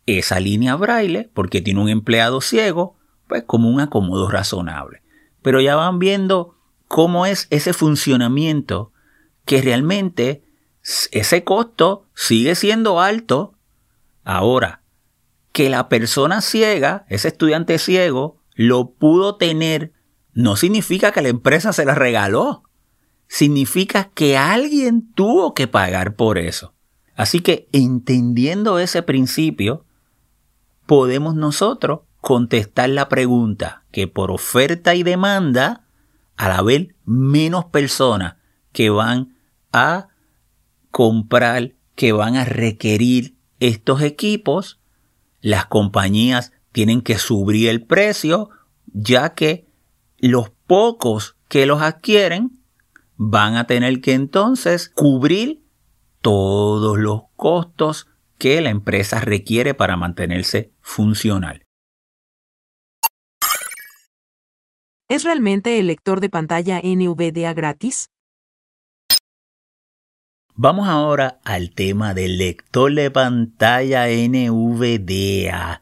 esa 0.06 0.40
línea 0.40 0.76
braille 0.76 1.30
porque 1.32 1.60
tiene 1.60 1.80
un 1.80 1.88
empleado 1.88 2.40
ciego, 2.40 2.96
pues 3.26 3.44
como 3.44 3.70
un 3.70 3.80
acomodo 3.80 4.28
razonable. 4.30 5.02
Pero 5.42 5.60
ya 5.60 5.76
van 5.76 5.98
viendo 5.98 6.56
cómo 6.88 7.26
es 7.26 7.46
ese 7.50 7.72
funcionamiento 7.72 8.92
que 9.44 9.60
realmente 9.62 10.44
ese 11.12 11.44
costo 11.44 12.06
sigue 12.14 12.54
siendo 12.54 13.00
alto. 13.00 13.54
Ahora, 14.24 14.82
que 15.52 15.70
la 15.70 15.88
persona 15.88 16.40
ciega, 16.40 17.06
ese 17.08 17.28
estudiante 17.28 17.78
ciego, 17.78 18.38
lo 18.54 18.90
pudo 18.90 19.36
tener, 19.36 19.92
no 20.32 20.56
significa 20.56 21.12
que 21.12 21.22
la 21.22 21.28
empresa 21.28 21.72
se 21.72 21.84
la 21.84 21.94
regaló. 21.94 22.64
Significa 23.26 24.10
que 24.14 24.36
alguien 24.36 25.12
tuvo 25.14 25.54
que 25.54 25.66
pagar 25.66 26.16
por 26.16 26.38
eso. 26.38 26.74
Así 27.14 27.40
que 27.40 27.68
entendiendo 27.72 28.78
ese 28.78 29.02
principio, 29.02 29.83
podemos 30.86 31.34
nosotros 31.34 32.00
contestar 32.20 32.90
la 32.90 33.08
pregunta 33.08 33.84
que 33.90 34.08
por 34.08 34.30
oferta 34.30 34.94
y 34.94 35.02
demanda, 35.02 35.84
al 36.36 36.52
haber 36.52 36.94
menos 37.04 37.66
personas 37.66 38.36
que 38.72 38.90
van 38.90 39.36
a 39.72 40.08
comprar, 40.90 41.72
que 41.94 42.12
van 42.12 42.36
a 42.36 42.44
requerir 42.44 43.36
estos 43.60 44.02
equipos, 44.02 44.80
las 45.40 45.66
compañías 45.66 46.52
tienen 46.72 47.02
que 47.02 47.18
subir 47.18 47.68
el 47.68 47.84
precio, 47.84 48.50
ya 48.86 49.34
que 49.34 49.66
los 50.18 50.50
pocos 50.66 51.36
que 51.48 51.66
los 51.66 51.82
adquieren 51.82 52.58
van 53.16 53.56
a 53.56 53.66
tener 53.66 54.00
que 54.00 54.14
entonces 54.14 54.88
cubrir 54.88 55.62
todos 56.20 56.98
los 56.98 57.22
costos 57.36 58.08
que 58.44 58.60
la 58.60 58.68
empresa 58.68 59.20
requiere 59.20 59.72
para 59.72 59.96
mantenerse 59.96 60.74
funcional. 60.82 61.64
¿Es 65.08 65.24
realmente 65.24 65.78
el 65.78 65.86
lector 65.86 66.20
de 66.20 66.28
pantalla 66.28 66.78
NVDA 66.84 67.54
gratis? 67.54 68.10
Vamos 70.54 70.88
ahora 70.88 71.40
al 71.42 71.70
tema 71.70 72.12
del 72.12 72.36
lector 72.36 72.94
de 72.94 73.10
pantalla 73.10 74.08
NVDA. 74.08 75.80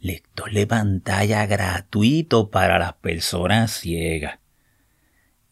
Lector 0.00 0.52
de 0.52 0.66
pantalla 0.66 1.44
gratuito 1.44 2.48
para 2.48 2.78
las 2.78 2.94
personas 2.94 3.72
ciegas. 3.72 4.38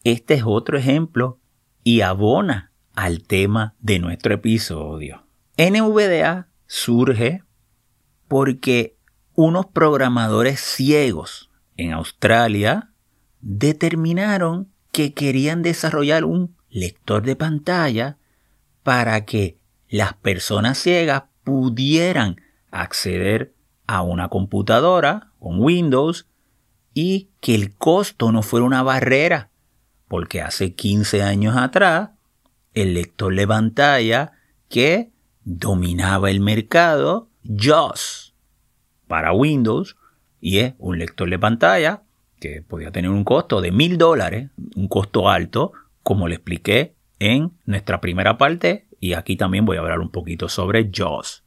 Este 0.03 0.33
es 0.33 0.43
otro 0.47 0.79
ejemplo 0.79 1.39
y 1.83 2.01
abona 2.01 2.71
al 2.95 3.21
tema 3.21 3.75
de 3.81 3.99
nuestro 3.99 4.33
episodio. 4.33 5.27
NVDA 5.57 6.47
surge 6.65 7.43
porque 8.27 8.97
unos 9.35 9.67
programadores 9.67 10.59
ciegos 10.59 11.51
en 11.77 11.93
Australia 11.93 12.91
determinaron 13.41 14.71
que 14.91 15.13
querían 15.13 15.61
desarrollar 15.61 16.23
un 16.25 16.55
lector 16.69 17.23
de 17.23 17.35
pantalla 17.35 18.17
para 18.81 19.25
que 19.25 19.57
las 19.89 20.13
personas 20.13 20.77
ciegas 20.79 21.23
pudieran 21.43 22.41
acceder 22.71 23.53
a 23.85 24.01
una 24.01 24.29
computadora 24.29 25.31
con 25.39 25.59
Windows 25.61 26.27
y 26.93 27.29
que 27.41 27.53
el 27.53 27.75
costo 27.75 28.31
no 28.31 28.41
fuera 28.41 28.65
una 28.65 28.81
barrera, 28.81 29.49
porque 30.07 30.41
hace 30.41 30.73
15 30.73 31.21
años 31.21 31.57
atrás 31.57 32.09
el 32.73 32.95
lector 32.95 33.35
de 33.35 33.47
pantalla 33.47 34.31
que 34.67 35.12
dominaba 35.45 36.29
el 36.29 36.39
mercado, 36.39 37.29
JAWS, 37.43 38.33
para 39.07 39.33
Windows, 39.33 39.97
y 40.39 40.59
es 40.59 40.73
un 40.77 40.99
lector 40.99 41.29
de 41.29 41.39
pantalla 41.39 42.03
que 42.39 42.61
podía 42.61 42.91
tener 42.91 43.09
un 43.09 43.23
costo 43.23 43.61
de 43.61 43.71
mil 43.71 43.97
dólares, 43.97 44.49
un 44.75 44.87
costo 44.87 45.29
alto, 45.29 45.71
como 46.01 46.27
le 46.27 46.35
expliqué 46.35 46.95
en 47.19 47.53
nuestra 47.65 48.01
primera 48.01 48.37
parte 48.37 48.87
y 48.99 49.13
aquí 49.13 49.35
también 49.35 49.65
voy 49.65 49.77
a 49.77 49.81
hablar 49.81 49.99
un 49.99 50.09
poquito 50.09 50.49
sobre 50.49 50.89
JAWS. 50.91 51.43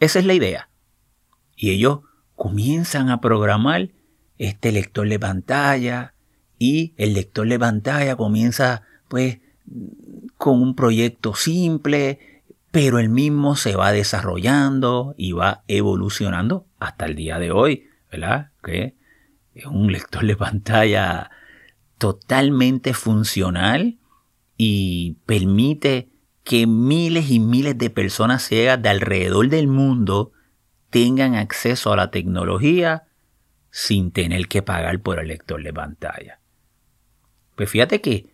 Esa 0.00 0.18
es 0.18 0.24
la 0.26 0.34
idea. 0.34 0.68
Y 1.56 1.70
ellos 1.70 2.00
comienzan 2.34 3.10
a 3.10 3.20
programar 3.20 3.90
este 4.38 4.72
lector 4.72 5.08
de 5.08 5.18
pantalla 5.18 6.14
y 6.58 6.94
el 6.96 7.14
lector 7.14 7.48
de 7.48 7.58
pantalla 7.58 8.16
comienza 8.16 8.82
pues 9.08 9.38
con 10.36 10.60
un 10.60 10.74
proyecto 10.74 11.34
simple, 11.34 12.35
pero 12.76 12.98
el 12.98 13.08
mismo 13.08 13.56
se 13.56 13.74
va 13.74 13.90
desarrollando 13.90 15.14
y 15.16 15.32
va 15.32 15.64
evolucionando 15.66 16.66
hasta 16.78 17.06
el 17.06 17.14
día 17.14 17.38
de 17.38 17.50
hoy, 17.50 17.86
¿verdad? 18.12 18.50
Que 18.62 18.94
es 19.54 19.64
un 19.64 19.90
lector 19.90 20.26
de 20.26 20.36
pantalla 20.36 21.30
totalmente 21.96 22.92
funcional 22.92 23.96
y 24.58 25.16
permite 25.24 26.10
que 26.44 26.66
miles 26.66 27.30
y 27.30 27.40
miles 27.40 27.78
de 27.78 27.88
personas 27.88 28.42
ciegas 28.42 28.82
de 28.82 28.90
alrededor 28.90 29.48
del 29.48 29.68
mundo 29.68 30.32
tengan 30.90 31.34
acceso 31.34 31.94
a 31.94 31.96
la 31.96 32.10
tecnología 32.10 33.04
sin 33.70 34.10
tener 34.10 34.48
que 34.48 34.60
pagar 34.60 35.00
por 35.00 35.18
el 35.18 35.28
lector 35.28 35.62
de 35.62 35.72
pantalla. 35.72 36.40
Pues 37.54 37.70
fíjate 37.70 38.02
que 38.02 38.26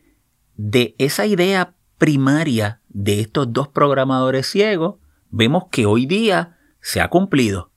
de 0.56 0.96
esa 0.98 1.26
idea 1.26 1.76
primaria 1.96 2.80
de 2.92 3.20
estos 3.20 3.52
dos 3.52 3.68
programadores 3.68 4.46
ciegos, 4.46 4.96
vemos 5.30 5.64
que 5.70 5.86
hoy 5.86 6.06
día 6.06 6.58
se 6.80 7.00
ha 7.00 7.08
cumplido, 7.08 7.70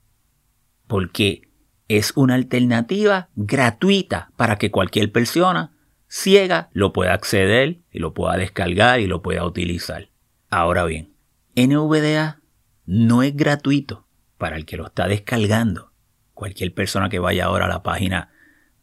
porque 0.86 1.42
es 1.88 2.12
una 2.16 2.34
alternativa 2.34 3.30
gratuita 3.34 4.30
para 4.36 4.56
que 4.56 4.70
cualquier 4.70 5.12
persona 5.12 5.76
ciega 6.08 6.68
lo 6.72 6.92
pueda 6.92 7.14
acceder 7.14 7.80
y 7.90 7.98
lo 7.98 8.14
pueda 8.14 8.36
descargar 8.36 9.00
y 9.00 9.06
lo 9.06 9.22
pueda 9.22 9.44
utilizar. 9.44 10.10
Ahora 10.50 10.84
bien, 10.84 11.14
NVDA 11.54 12.40
no 12.84 13.22
es 13.22 13.34
gratuito 13.34 14.06
para 14.38 14.56
el 14.56 14.66
que 14.66 14.76
lo 14.76 14.86
está 14.86 15.08
descargando. 15.08 15.92
Cualquier 16.34 16.74
persona 16.74 17.08
que 17.08 17.18
vaya 17.18 17.46
ahora 17.46 17.64
a 17.64 17.68
la 17.68 17.82
página 17.82 18.30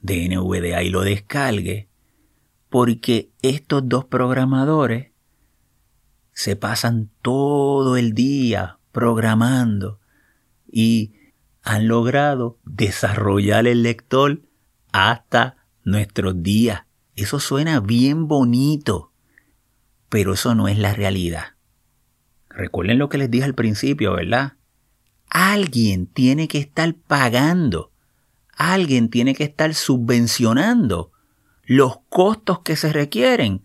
de 0.01 0.27
NVDA 0.27 0.83
y 0.83 0.89
lo 0.89 1.01
descargue, 1.01 1.89
porque 2.69 3.31
estos 3.41 3.87
dos 3.87 4.05
programadores 4.05 5.12
se 6.33 6.55
pasan 6.55 7.09
todo 7.21 7.97
el 7.97 8.13
día 8.13 8.79
programando 8.91 9.99
y 10.71 11.13
han 11.61 11.87
logrado 11.87 12.57
desarrollar 12.65 13.67
el 13.67 13.83
lector 13.83 14.41
hasta 14.91 15.57
nuestros 15.83 16.41
días. 16.43 16.83
Eso 17.15 17.39
suena 17.39 17.79
bien 17.79 18.27
bonito, 18.27 19.11
pero 20.09 20.33
eso 20.33 20.55
no 20.55 20.67
es 20.67 20.77
la 20.77 20.93
realidad. 20.93 21.53
Recuerden 22.49 22.99
lo 22.99 23.09
que 23.09 23.17
les 23.17 23.31
dije 23.31 23.45
al 23.45 23.55
principio, 23.55 24.13
¿verdad? 24.13 24.53
Alguien 25.29 26.07
tiene 26.07 26.47
que 26.47 26.59
estar 26.59 26.93
pagando, 26.93 27.91
alguien 28.55 29.09
tiene 29.09 29.33
que 29.33 29.43
estar 29.43 29.73
subvencionando 29.73 31.11
los 31.65 31.99
costos 32.09 32.59
que 32.59 32.75
se 32.75 32.91
requieren 32.91 33.63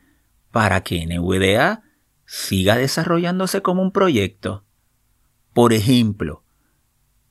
para 0.51 0.83
que 0.83 1.07
NVDA 1.07 1.83
siga 2.29 2.77
desarrollándose 2.77 3.63
como 3.63 3.81
un 3.81 3.91
proyecto. 3.91 4.63
Por 5.55 5.73
ejemplo, 5.73 6.45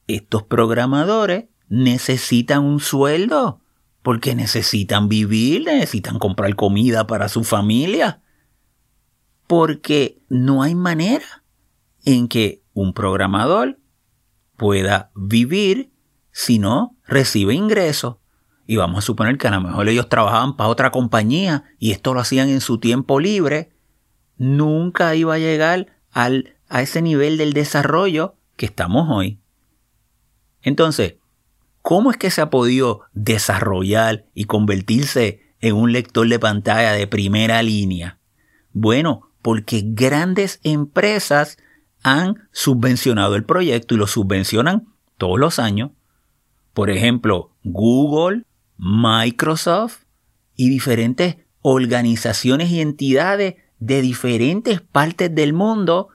estos 0.08 0.42
programadores 0.44 1.46
necesitan 1.70 2.64
un 2.64 2.80
sueldo 2.80 3.62
porque 4.02 4.34
necesitan 4.34 5.08
vivir, 5.08 5.66
necesitan 5.66 6.18
comprar 6.18 6.56
comida 6.56 7.06
para 7.06 7.30
su 7.30 7.44
familia. 7.44 8.24
Porque 9.46 10.20
no 10.30 10.64
hay 10.64 10.74
manera 10.74 11.44
en 12.04 12.28
que 12.28 12.64
un 12.74 12.94
programador 12.94 13.80
pueda 14.56 15.12
vivir 15.14 15.92
si 16.32 16.58
no 16.58 16.98
recibe 17.06 17.54
ingresos. 17.54 18.18
Y 18.66 18.78
vamos 18.78 18.98
a 18.98 19.06
suponer 19.06 19.38
que 19.38 19.48
a 19.48 19.52
lo 19.52 19.62
mejor 19.62 19.88
ellos 19.90 20.10
trabajaban 20.10 20.58
para 20.58 20.70
otra 20.70 20.92
compañía 20.92 21.66
y 21.78 21.92
esto 21.92 22.16
lo 22.16 22.20
hacían 22.20 22.50
en 22.50 22.62
su 22.62 22.80
tiempo 22.80 23.20
libre 23.20 23.77
nunca 24.38 25.16
iba 25.16 25.36
a 25.36 25.40
llegar 25.40 25.88
al, 26.12 26.56
a 26.70 26.82
ese 26.82 27.02
nivel 27.02 27.38
del 27.38 27.54
desarrollo 27.54 28.36
que 28.56 28.66
estamos 28.66 29.08
hoy. 29.10 29.40
Entonces, 30.62 31.16
¿cómo 31.82 32.12
es 32.12 32.18
que 32.18 32.32
se 32.32 32.42
ha 32.42 32.50
podido 32.50 33.02
desarrollar 33.14 34.26
y 34.34 34.46
convertirse 34.46 35.42
en 35.60 35.76
un 35.76 35.92
lector 35.92 36.28
de 36.28 36.40
pantalla 36.40 36.94
de 36.94 37.08
primera 37.08 37.62
línea? 37.64 38.20
Bueno, 38.74 39.32
porque 39.42 39.82
grandes 39.86 40.60
empresas 40.64 41.58
han 42.04 42.48
subvencionado 42.52 43.36
el 43.36 43.44
proyecto 43.46 43.96
y 43.96 43.98
lo 43.98 44.08
subvencionan 44.08 44.88
todos 45.18 45.40
los 45.40 45.60
años. 45.60 45.92
Por 46.74 46.90
ejemplo, 46.90 47.56
Google, 47.64 48.44
Microsoft 48.78 50.04
y 50.56 50.70
diferentes 50.70 51.38
organizaciones 51.62 52.70
y 52.70 52.82
entidades 52.82 53.56
de 53.80 54.02
diferentes 54.02 54.82
partes 54.82 55.34
del 55.34 55.54
mundo 55.54 56.10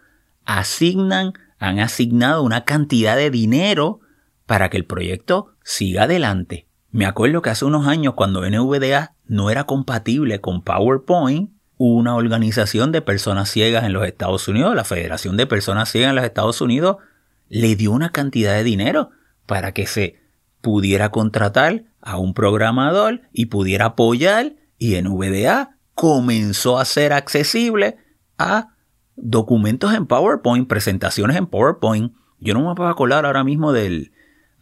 asignan, 0.44 1.32
han 1.58 1.78
asignado 1.78 2.42
una 2.42 2.64
cantidad 2.64 3.16
de 3.16 3.30
dinero 3.30 4.00
para 4.46 4.68
que 4.70 4.76
el 4.76 4.84
proyecto 4.84 5.52
siga 5.62 6.04
adelante. 6.04 6.66
Me 6.90 7.06
acuerdo 7.06 7.40
que 7.40 7.50
hace 7.50 7.64
unos 7.64 7.86
años 7.86 8.14
cuando 8.14 8.48
NVDA 8.48 9.14
no 9.26 9.50
era 9.50 9.64
compatible 9.64 10.40
con 10.40 10.62
PowerPoint, 10.62 11.50
una 11.78 12.14
organización 12.14 12.92
de 12.92 13.02
personas 13.02 13.50
ciegas 13.50 13.84
en 13.84 13.92
los 13.92 14.06
Estados 14.06 14.46
Unidos, 14.46 14.76
la 14.76 14.84
Federación 14.84 15.36
de 15.36 15.46
Personas 15.46 15.90
Ciegas 15.90 16.10
en 16.10 16.16
los 16.16 16.24
Estados 16.24 16.60
Unidos, 16.60 16.98
le 17.48 17.74
dio 17.76 17.92
una 17.92 18.10
cantidad 18.10 18.54
de 18.54 18.62
dinero 18.62 19.10
para 19.46 19.72
que 19.72 19.86
se 19.86 20.20
pudiera 20.60 21.10
contratar 21.10 21.84
a 22.00 22.18
un 22.18 22.34
programador 22.34 23.22
y 23.32 23.46
pudiera 23.46 23.86
apoyar 23.86 24.54
y 24.78 25.00
NVDA 25.00 25.76
comenzó 26.02 26.80
a 26.80 26.84
ser 26.84 27.12
accesible 27.12 27.96
a 28.36 28.70
documentos 29.14 29.94
en 29.94 30.06
PowerPoint, 30.06 30.66
presentaciones 30.66 31.36
en 31.36 31.46
PowerPoint. 31.46 32.12
Yo 32.40 32.54
no 32.54 32.68
me 32.68 32.74
puedo 32.74 32.90
acordar 32.90 33.24
ahora 33.24 33.44
mismo 33.44 33.70
de 33.72 34.10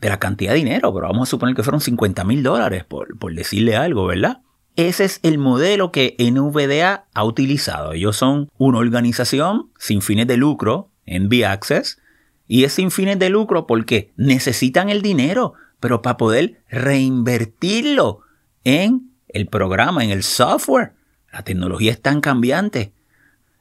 la 0.03 0.19
cantidad 0.19 0.53
de 0.53 0.59
dinero, 0.59 0.93
pero 0.93 1.07
vamos 1.07 1.27
a 1.27 1.31
suponer 1.31 1.55
que 1.55 1.63
fueron 1.63 1.81
50 1.81 2.25
mil 2.25 2.43
dólares 2.43 2.85
por, 2.85 3.19
por 3.19 3.35
decirle 3.35 3.75
algo, 3.75 4.05
¿verdad? 4.05 4.43
Ese 4.77 5.07
es 5.07 5.19
el 5.23 5.39
modelo 5.39 5.93
que 5.93 6.15
NVDA 6.19 7.07
ha 7.15 7.25
utilizado. 7.25 7.95
Ellos 7.95 8.19
son 8.19 8.51
una 8.59 8.77
organización 8.77 9.71
sin 9.79 10.03
fines 10.03 10.27
de 10.27 10.37
lucro, 10.37 10.91
NV 11.07 11.47
Access, 11.47 12.03
y 12.49 12.65
es 12.65 12.75
sin 12.75 12.91
fines 12.91 13.19
de 13.19 13.31
lucro 13.31 13.67
porque 13.67 14.13
necesitan 14.19 14.91
el 14.91 15.01
dinero, 15.01 15.55
pero 15.81 16.03
para 16.03 16.19
poder 16.19 16.61
reinvertirlo 16.69 18.21
en 18.65 19.11
el 19.29 19.47
programa, 19.47 20.05
en 20.05 20.11
el 20.11 20.23
software. 20.23 21.00
La 21.33 21.43
tecnología 21.43 21.93
es 21.93 22.01
tan 22.01 22.21
cambiante. 22.21 22.93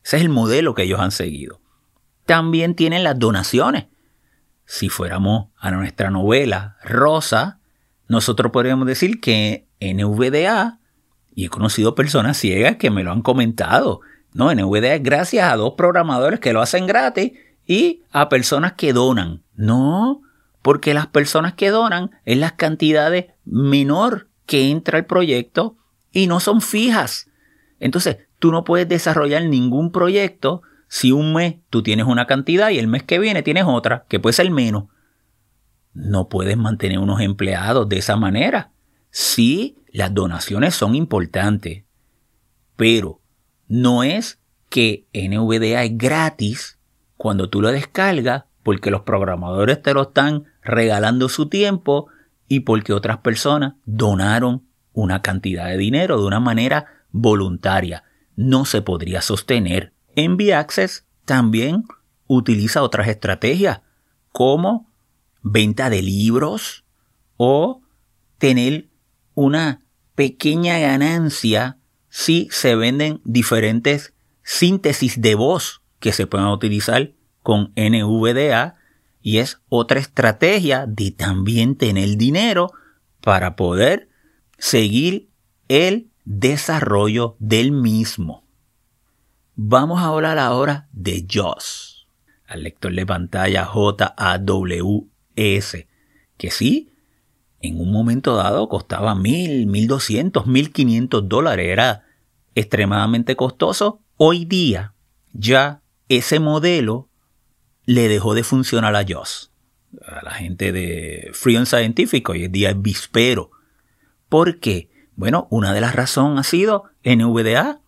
Ese 0.04 0.18
es 0.18 0.24
el 0.24 0.30
modelo 0.30 0.74
que 0.74 0.84
ellos 0.84 1.00
han 1.00 1.12
seguido. 1.12 1.62
También 2.26 2.76
tienen 2.76 3.04
las 3.04 3.18
donaciones. 3.20 3.88
Si 4.66 4.90
fuéramos 4.90 5.48
a 5.58 5.72
nuestra 5.72 6.12
novela 6.12 6.78
Rosa, 6.84 7.60
nosotros 8.08 8.52
podríamos 8.52 8.88
decir 8.88 9.20
que 9.20 9.68
NVDA, 9.80 10.80
y 11.34 11.46
he 11.46 11.50
conocido 11.50 11.96
personas 11.96 12.38
ciegas 12.38 12.78
que 12.78 12.92
me 12.92 13.04
lo 13.04 13.12
han 13.12 13.22
comentado, 13.22 14.02
no, 14.34 14.54
NVDA 14.54 14.96
es 14.96 15.04
gracias 15.04 15.52
a 15.52 15.56
dos 15.56 15.74
programadores 15.76 16.40
que 16.40 16.54
lo 16.54 16.62
hacen 16.62 16.86
gratis 16.86 17.32
y 17.66 18.04
a 18.12 18.30
personas 18.30 18.74
que 18.74 18.94
donan. 18.94 19.44
No, 19.56 20.22
porque 20.62 20.94
las 20.94 21.08
personas 21.08 21.54
que 21.54 21.70
donan 21.70 22.12
es 22.26 22.38
las 22.38 22.54
cantidades 22.54 23.28
menor 23.46 24.28
que 24.46 24.70
entra 24.70 24.98
el 24.98 25.06
proyecto 25.06 25.78
y 26.12 26.28
no 26.28 26.40
son 26.40 26.62
fijas. 26.62 27.29
Entonces, 27.80 28.18
tú 28.40 28.52
no 28.52 28.64
puedes 28.64 28.88
desarrollar 28.88 29.44
ningún 29.46 29.92
proyecto 29.92 30.62
si 30.88 31.12
un 31.12 31.34
mes 31.34 31.56
tú 31.70 31.84
tienes 31.84 32.08
una 32.08 32.26
cantidad 32.26 32.70
y 32.70 32.80
el 32.80 32.88
mes 32.88 33.04
que 33.04 33.20
viene 33.20 33.44
tienes 33.44 33.66
otra, 33.68 34.06
que 34.10 34.20
puede 34.20 34.34
ser 34.34 34.50
menos. 34.52 34.86
No 35.94 36.30
puedes 36.30 36.58
mantener 36.58 37.00
unos 37.00 37.22
empleados 37.22 37.88
de 37.88 37.98
esa 37.98 38.16
manera. 38.16 38.72
Sí, 39.12 39.78
las 39.92 40.14
donaciones 40.14 40.76
son 40.76 40.96
importantes, 40.96 41.84
pero 42.76 43.22
no 43.68 44.04
es 44.04 44.40
que 44.70 45.08
NVDA 45.14 45.84
es 45.84 45.98
gratis 45.98 46.80
cuando 47.18 47.50
tú 47.50 47.62
lo 47.62 47.72
descargas 47.72 48.46
porque 48.64 48.92
los 48.92 49.02
programadores 49.02 49.82
te 49.82 49.94
lo 49.94 50.04
están 50.04 50.46
regalando 50.62 51.30
su 51.30 51.50
tiempo 51.50 52.08
y 52.48 52.62
porque 52.62 52.94
otras 52.94 53.20
personas 53.20 53.74
donaron 53.86 54.64
una 54.94 55.22
cantidad 55.22 55.68
de 55.68 55.78
dinero 55.78 56.20
de 56.20 56.26
una 56.26 56.40
manera 56.40 56.99
voluntaria. 57.12 58.04
No 58.36 58.66
se 58.66 58.82
podría 58.82 59.22
sostener. 59.22 59.94
Envy 60.16 60.52
Access 60.52 61.06
también 61.26 61.86
utiliza 62.28 62.84
otras 62.84 63.08
estrategias 63.08 63.82
como 64.32 64.90
venta 65.42 65.90
de 65.90 66.02
libros 66.02 66.84
o 67.38 67.82
tener 68.38 68.90
una 69.34 69.82
pequeña 70.16 70.80
ganancia 70.80 71.78
si 72.10 72.48
se 72.52 72.76
venden 72.76 73.22
diferentes 73.24 74.14
síntesis 74.44 75.22
de 75.22 75.36
voz 75.36 75.82
que 76.00 76.12
se 76.12 76.28
pueden 76.28 76.48
utilizar 76.48 77.14
con 77.44 77.72
NVDA 77.76 78.76
y 79.22 79.38
es 79.38 79.62
otra 79.70 80.00
estrategia 80.00 80.86
de 80.88 81.12
también 81.12 81.76
tener 81.76 82.18
dinero 82.18 82.72
para 83.22 83.56
poder 83.56 84.10
seguir 84.58 85.30
el 85.68 86.09
desarrollo 86.30 87.36
del 87.40 87.72
mismo. 87.72 88.44
Vamos 89.56 90.00
a 90.00 90.06
hablar 90.06 90.38
ahora 90.38 90.88
de 90.92 91.26
JAWS, 91.28 92.06
al 92.46 92.62
lector 92.62 92.94
de 92.94 93.04
pantalla 93.04 93.66
JAWS, 93.66 95.08
que 96.38 96.52
sí, 96.52 96.94
en 97.62 97.82
un 97.82 97.92
momento 97.92 98.36
dado 98.36 98.70
costaba 98.70 99.16
mil, 99.16 99.66
mil 99.66 99.88
doscientos, 99.88 100.46
mil 100.46 100.72
quinientos 100.72 101.28
dólares, 101.28 101.68
era 101.68 102.06
extremadamente 102.54 103.36
costoso. 103.36 104.00
Hoy 104.16 104.46
día 104.46 104.94
ya 105.34 105.82
ese 106.10 106.40
modelo 106.40 107.10
le 107.86 108.08
dejó 108.08 108.36
de 108.36 108.44
funcionar 108.44 108.96
a 108.96 109.04
JAWS, 109.04 109.52
a 110.06 110.24
la 110.24 110.32
gente 110.32 110.72
de 110.72 111.32
Free 111.34 111.56
and 111.56 111.66
Scientific, 111.66 112.30
hoy 112.30 112.48
día 112.50 112.70
es 112.70 112.80
Vispero. 112.80 113.50
¿Por 114.30 114.60
qué? 114.60 114.89
Bueno, 115.20 115.50
una 115.50 115.74
de 115.74 115.82
las 115.82 115.98
razones 115.98 116.40
ha 116.40 116.44
sido 116.50 116.86
NVDA. 117.04 117.82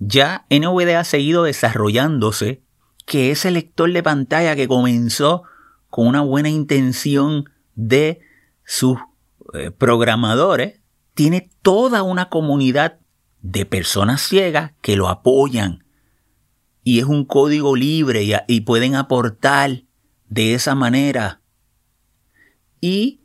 Ya 0.00 0.46
NVDA 0.50 0.98
ha 0.98 1.04
seguido 1.04 1.44
desarrollándose, 1.44 2.60
que 3.04 3.30
ese 3.30 3.52
lector 3.52 3.92
de 3.92 4.02
pantalla 4.02 4.56
que 4.56 4.66
comenzó 4.66 5.44
con 5.90 6.08
una 6.08 6.22
buena 6.22 6.48
intención 6.48 7.48
de 7.76 8.18
sus 8.64 8.98
eh, 9.54 9.70
programadores, 9.70 10.80
tiene 11.14 11.50
toda 11.62 12.02
una 12.02 12.30
comunidad 12.30 12.98
de 13.42 13.64
personas 13.64 14.20
ciegas 14.22 14.72
que 14.82 14.96
lo 14.96 15.06
apoyan. 15.06 15.84
Y 16.82 16.98
es 16.98 17.04
un 17.04 17.26
código 17.26 17.76
libre 17.76 18.24
y, 18.24 18.32
y 18.48 18.62
pueden 18.62 18.96
aportar 18.96 19.84
de 20.28 20.54
esa 20.54 20.74
manera. 20.74 21.42
Y 22.80 23.20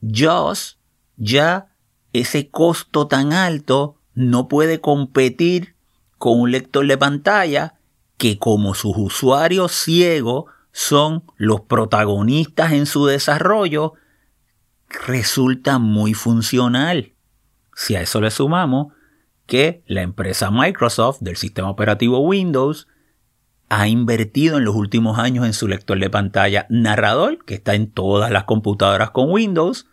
JAWS 0.00 0.78
ya 1.18 1.73
ese 2.14 2.48
costo 2.48 3.08
tan 3.08 3.32
alto 3.32 3.96
no 4.14 4.48
puede 4.48 4.80
competir 4.80 5.74
con 6.16 6.40
un 6.40 6.52
lector 6.52 6.86
de 6.86 6.96
pantalla 6.96 7.74
que 8.16 8.38
como 8.38 8.74
sus 8.74 8.96
usuarios 8.96 9.72
ciegos 9.72 10.44
son 10.72 11.24
los 11.36 11.62
protagonistas 11.62 12.72
en 12.72 12.86
su 12.86 13.06
desarrollo, 13.06 13.94
resulta 15.06 15.78
muy 15.78 16.14
funcional. 16.14 17.12
Si 17.74 17.96
a 17.96 18.02
eso 18.02 18.20
le 18.20 18.30
sumamos 18.30 18.92
que 19.46 19.82
la 19.86 20.02
empresa 20.02 20.52
Microsoft 20.52 21.18
del 21.20 21.36
sistema 21.36 21.68
operativo 21.68 22.20
Windows 22.20 22.86
ha 23.68 23.88
invertido 23.88 24.58
en 24.58 24.64
los 24.64 24.76
últimos 24.76 25.18
años 25.18 25.46
en 25.46 25.52
su 25.52 25.66
lector 25.66 25.98
de 25.98 26.10
pantalla 26.10 26.66
narrador, 26.70 27.44
que 27.44 27.54
está 27.54 27.74
en 27.74 27.90
todas 27.90 28.30
las 28.30 28.44
computadoras 28.44 29.10
con 29.10 29.30
Windows, 29.30 29.88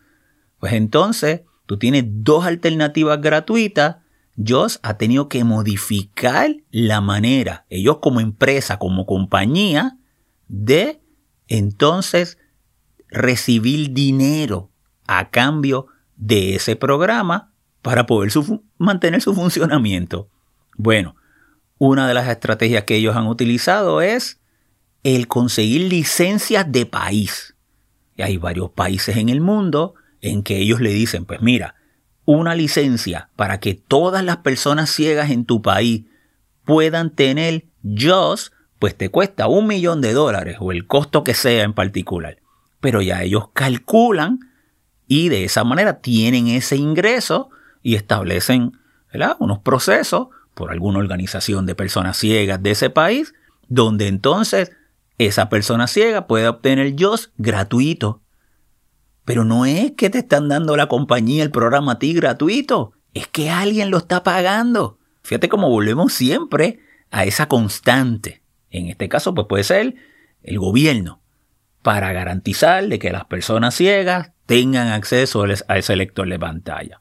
pues 0.59 0.73
entonces 0.73 1.41
tú 1.71 1.77
tienes 1.77 2.03
dos 2.05 2.45
alternativas 2.45 3.21
gratuitas. 3.21 3.95
JOS 4.35 4.81
ha 4.83 4.97
tenido 4.97 5.29
que 5.29 5.45
modificar 5.45 6.53
la 6.69 6.99
manera, 6.99 7.65
ellos 7.69 7.99
como 8.01 8.19
empresa, 8.19 8.77
como 8.77 9.05
compañía, 9.05 9.97
de 10.49 10.99
entonces 11.47 12.37
recibir 13.07 13.93
dinero 13.93 14.69
a 15.07 15.29
cambio 15.29 15.87
de 16.17 16.55
ese 16.55 16.75
programa 16.75 17.53
para 17.81 18.05
poder 18.05 18.33
mantener 18.77 19.21
su 19.21 19.33
funcionamiento. 19.33 20.27
Bueno, 20.75 21.15
una 21.77 22.05
de 22.05 22.13
las 22.13 22.27
estrategias 22.27 22.83
que 22.83 22.97
ellos 22.97 23.15
han 23.15 23.27
utilizado 23.27 24.01
es 24.01 24.41
el 25.03 25.29
conseguir 25.29 25.89
licencias 25.89 26.69
de 26.69 26.85
país. 26.85 27.55
Y 28.17 28.23
hay 28.23 28.35
varios 28.35 28.71
países 28.71 29.15
en 29.15 29.29
el 29.29 29.39
mundo 29.39 29.95
en 30.21 30.43
que 30.43 30.57
ellos 30.57 30.79
le 30.81 30.91
dicen, 30.91 31.25
pues 31.25 31.41
mira, 31.41 31.75
una 32.25 32.55
licencia 32.55 33.29
para 33.35 33.59
que 33.59 33.73
todas 33.73 34.23
las 34.23 34.37
personas 34.37 34.89
ciegas 34.89 35.31
en 35.31 35.45
tu 35.45 35.61
país 35.61 36.05
puedan 36.65 37.15
tener 37.15 37.65
JOS, 37.83 38.51
pues 38.79 38.95
te 38.95 39.09
cuesta 39.09 39.47
un 39.47 39.67
millón 39.67 40.01
de 40.01 40.13
dólares 40.13 40.57
o 40.59 40.71
el 40.71 40.87
costo 40.87 41.23
que 41.23 41.33
sea 41.33 41.63
en 41.63 41.73
particular. 41.73 42.37
Pero 42.79 43.01
ya 43.01 43.21
ellos 43.23 43.49
calculan 43.53 44.39
y 45.07 45.29
de 45.29 45.43
esa 45.43 45.63
manera 45.63 45.99
tienen 45.99 46.47
ese 46.47 46.77
ingreso 46.77 47.49
y 47.83 47.95
establecen 47.95 48.77
unos 49.39 49.59
procesos 49.59 50.27
por 50.53 50.71
alguna 50.71 50.99
organización 50.99 51.65
de 51.65 51.75
personas 51.75 52.17
ciegas 52.17 52.61
de 52.61 52.71
ese 52.71 52.89
país, 52.89 53.33
donde 53.67 54.07
entonces 54.07 54.71
esa 55.17 55.49
persona 55.49 55.87
ciega 55.87 56.27
puede 56.27 56.47
obtener 56.47 56.95
JOS 56.95 57.31
gratuito. 57.37 58.21
Pero 59.31 59.45
no 59.45 59.65
es 59.65 59.93
que 59.93 60.09
te 60.09 60.17
están 60.17 60.49
dando 60.49 60.75
la 60.75 60.87
compañía 60.87 61.41
el 61.41 61.51
programa 61.51 61.93
a 61.93 61.99
ti 61.99 62.11
gratuito, 62.11 62.91
es 63.13 63.27
que 63.27 63.49
alguien 63.49 63.89
lo 63.89 63.99
está 63.99 64.23
pagando. 64.23 64.99
Fíjate 65.23 65.47
cómo 65.47 65.69
volvemos 65.69 66.11
siempre 66.11 66.81
a 67.11 67.23
esa 67.23 67.47
constante. 67.47 68.41
En 68.71 68.87
este 68.87 69.07
caso, 69.07 69.33
pues 69.33 69.47
puede 69.47 69.63
ser 69.63 69.95
el 70.43 70.59
gobierno, 70.59 71.21
para 71.81 72.11
garantizar 72.11 72.85
de 72.89 72.99
que 72.99 73.13
las 73.13 73.23
personas 73.23 73.73
ciegas 73.73 74.33
tengan 74.47 74.89
acceso 74.89 75.45
a 75.45 75.77
ese 75.77 75.95
lector 75.95 76.27
de 76.27 76.37
pantalla. 76.37 76.99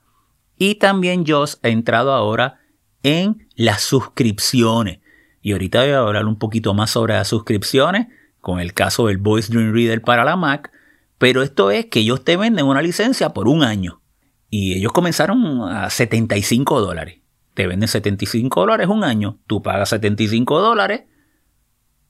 Y 0.57 0.77
también 0.77 1.25
JOS 1.27 1.59
ha 1.65 1.69
entrado 1.69 2.13
ahora 2.13 2.61
en 3.03 3.49
las 3.57 3.83
suscripciones. 3.83 5.01
Y 5.43 5.51
ahorita 5.51 5.81
voy 5.81 5.91
a 5.91 5.99
hablar 5.99 6.27
un 6.27 6.39
poquito 6.39 6.75
más 6.75 6.93
sobre 6.93 7.15
las 7.15 7.27
suscripciones 7.27 8.07
con 8.41 8.61
el 8.61 8.73
caso 8.73 9.09
del 9.09 9.19
Voice 9.19 9.53
Dream 9.53 9.73
Reader 9.73 10.03
para 10.03 10.23
la 10.23 10.37
Mac. 10.37 10.71
Pero 11.21 11.43
esto 11.43 11.71
es 11.71 11.85
que 11.85 12.01
ellos 12.01 12.25
te 12.25 12.39
venden 12.39 12.65
una 12.65 12.81
licencia 12.81 13.35
por 13.35 13.47
un 13.47 13.63
año. 13.63 14.01
Y 14.49 14.73
ellos 14.73 14.91
comenzaron 14.91 15.71
a 15.71 15.91
75 15.91 16.81
dólares. 16.81 17.21
Te 17.53 17.67
venden 17.67 17.89
75 17.91 18.59
dólares 18.59 18.89
un 18.89 19.05
año. 19.05 19.39
Tú 19.47 19.61
pagas 19.61 19.91
75 19.91 20.63
dólares 20.63 21.03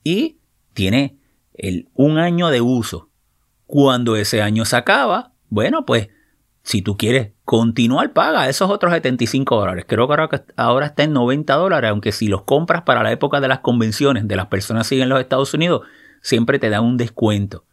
y 0.05 0.39
tiene 0.73 1.19
el, 1.53 1.89
un 1.93 2.19
año 2.19 2.47
de 2.47 2.61
uso. 2.61 3.09
Cuando 3.65 4.15
ese 4.15 4.41
año 4.41 4.63
se 4.63 4.77
acaba, 4.77 5.33
bueno, 5.49 5.85
pues 5.85 6.07
si 6.63 6.81
tú 6.81 6.95
quieres 6.95 7.33
continuar, 7.43 8.13
paga 8.13 8.47
esos 8.47 8.69
otros 8.69 8.93
75 8.93 9.59
dólares. 9.59 9.83
Creo 9.89 10.07
que 10.07 10.41
ahora 10.55 10.85
está 10.85 11.03
en 11.03 11.11
90 11.11 11.53
dólares, 11.55 11.89
aunque 11.89 12.13
si 12.13 12.27
los 12.29 12.43
compras 12.43 12.83
para 12.83 13.03
la 13.03 13.11
época 13.11 13.41
de 13.41 13.49
las 13.49 13.59
convenciones 13.59 14.25
de 14.25 14.37
las 14.37 14.45
personas 14.45 14.87
siguen 14.87 15.03
en 15.03 15.09
los 15.09 15.19
Estados 15.19 15.53
Unidos, 15.53 15.81
siempre 16.21 16.59
te 16.59 16.69
dan 16.69 16.85
un 16.85 16.95
descuento. 16.95 17.65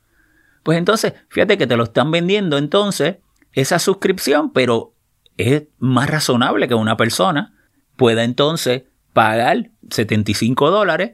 Pues 0.69 0.77
entonces, 0.77 1.15
fíjate 1.31 1.57
que 1.57 1.67
te 1.67 1.79
lo 1.79 1.85
están 1.85 2.11
vendiendo 2.11 2.59
entonces 2.59 3.17
esa 3.55 3.79
suscripción, 3.79 4.53
pero 4.53 4.93
es 5.39 5.63
más 5.79 6.11
razonable 6.11 6.69
que 6.69 6.75
una 6.75 6.99
persona 6.99 7.55
pueda 7.97 8.23
entonces 8.23 8.83
pagar 9.15 9.71
75 9.89 10.71
dólares, 10.71 11.13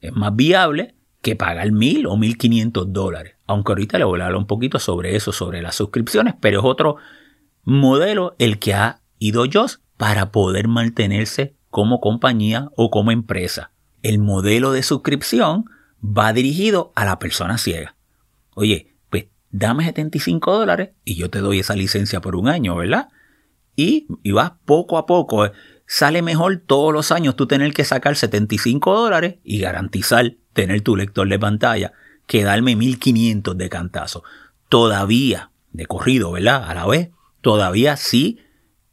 es 0.00 0.12
más 0.12 0.34
viable 0.34 0.96
que 1.22 1.36
pagar 1.36 1.70
1000 1.70 2.06
o 2.06 2.16
1500 2.16 2.92
dólares. 2.92 3.36
Aunque 3.46 3.70
ahorita 3.70 3.96
le 3.98 4.04
voy 4.06 4.20
a 4.20 4.24
hablar 4.24 4.40
un 4.40 4.48
poquito 4.48 4.80
sobre 4.80 5.14
eso, 5.14 5.30
sobre 5.30 5.62
las 5.62 5.76
suscripciones, 5.76 6.34
pero 6.40 6.58
es 6.58 6.64
otro 6.64 6.96
modelo 7.62 8.34
el 8.40 8.58
que 8.58 8.74
ha 8.74 9.02
ido 9.20 9.44
yo 9.44 9.66
para 9.96 10.32
poder 10.32 10.66
mantenerse 10.66 11.54
como 11.70 12.00
compañía 12.00 12.70
o 12.74 12.90
como 12.90 13.12
empresa. 13.12 13.70
El 14.02 14.18
modelo 14.18 14.72
de 14.72 14.82
suscripción 14.82 15.66
va 16.02 16.32
dirigido 16.32 16.90
a 16.96 17.04
la 17.04 17.20
persona 17.20 17.56
ciega. 17.56 17.94
Oye, 18.56 18.95
dame 19.58 19.84
75 19.84 20.58
dólares 20.58 20.90
y 21.04 21.14
yo 21.14 21.30
te 21.30 21.38
doy 21.38 21.60
esa 21.60 21.74
licencia 21.74 22.20
por 22.20 22.36
un 22.36 22.48
año, 22.48 22.76
¿verdad? 22.76 23.08
Y, 23.74 24.06
y 24.22 24.32
vas 24.32 24.52
poco 24.64 24.98
a 24.98 25.06
poco. 25.06 25.50
Sale 25.86 26.22
mejor 26.22 26.62
todos 26.66 26.92
los 26.92 27.12
años 27.12 27.36
tú 27.36 27.46
tener 27.46 27.72
que 27.72 27.84
sacar 27.84 28.16
75 28.16 28.94
dólares 28.94 29.36
y 29.44 29.60
garantizar 29.60 30.34
tener 30.52 30.82
tu 30.82 30.96
lector 30.96 31.28
de 31.28 31.38
pantalla 31.38 31.92
que 32.26 32.44
darme 32.44 32.76
1500 32.76 33.56
de 33.56 33.68
cantazo. 33.68 34.24
Todavía, 34.68 35.50
de 35.72 35.86
corrido, 35.86 36.32
¿verdad? 36.32 36.68
A 36.68 36.74
la 36.74 36.86
vez, 36.86 37.10
todavía 37.40 37.96
sí 37.96 38.40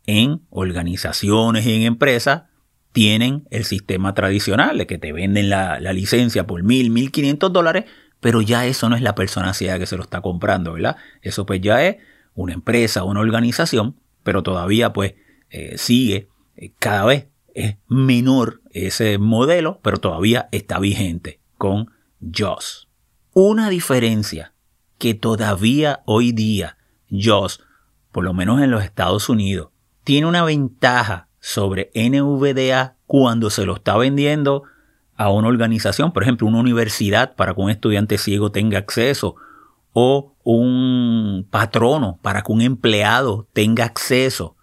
en 0.05 0.41
organizaciones 0.49 1.65
y 1.65 1.73
en 1.73 1.81
empresas 1.83 2.43
tienen 2.91 3.47
el 3.49 3.65
sistema 3.65 4.13
tradicional 4.13 4.77
de 4.77 4.85
que 4.85 4.99
te 4.99 5.11
venden 5.11 5.49
la, 5.49 5.79
licencia 5.93 6.45
por 6.45 6.63
mil, 6.63 6.91
mil 6.91 7.11
quinientos 7.11 7.51
dólares, 7.51 7.85
pero 8.23 8.41
ya 8.41 8.65
eso 8.65 8.87
no 8.87 8.95
es 8.95 9.01
la 9.01 9.15
persona 9.15 9.51
que 9.51 9.85
se 9.85 9.97
lo 9.97 10.03
está 10.03 10.21
comprando, 10.21 10.71
¿verdad? 10.71 10.95
Eso 11.21 11.45
pues 11.45 11.59
ya 11.59 11.85
es 11.85 11.97
una 12.35 12.53
empresa, 12.53 13.03
una 13.03 13.19
organización, 13.19 13.97
pero 14.23 14.43
todavía 14.43 14.93
pues 14.93 15.15
eh, 15.49 15.77
sigue, 15.77 16.29
eh, 16.55 16.71
cada 16.79 17.03
vez 17.03 17.27
es 17.53 17.75
menor 17.89 18.61
ese 18.71 19.17
modelo, 19.17 19.81
pero 19.83 19.97
todavía 19.97 20.47
está 20.53 20.79
vigente 20.79 21.41
con 21.57 21.91
JOS. 22.21 22.87
Una 23.33 23.69
diferencia 23.69 24.53
que 24.97 25.15
todavía 25.15 26.01
hoy 26.05 26.31
día 26.31 26.77
JOS, 27.11 27.59
por 28.13 28.23
lo 28.23 28.33
menos 28.33 28.61
en 28.61 28.71
los 28.71 28.85
Estados 28.85 29.27
Unidos, 29.27 29.67
tiene 30.05 30.27
una 30.27 30.45
ventaja 30.45 31.27
sobre 31.41 31.91
NVDA 31.93 32.95
cuando 33.05 33.49
se 33.49 33.65
lo 33.65 33.75
está 33.75 33.97
vendiendo 33.97 34.63
a 35.23 35.29
una 35.29 35.47
organización, 35.47 36.11
por 36.11 36.23
ejemplo, 36.23 36.47
una 36.47 36.59
universidad 36.59 37.35
para 37.35 37.53
que 37.53 37.61
un 37.61 37.69
estudiante 37.69 38.17
ciego 38.17 38.51
tenga 38.51 38.77
acceso, 38.77 39.35
o 39.93 40.35
un 40.43 41.47
patrono 41.49 42.19
para 42.21 42.41
que 42.41 42.51
un 42.51 42.61
empleado 42.61 43.47
tenga 43.53 43.85
acceso, 43.85 44.57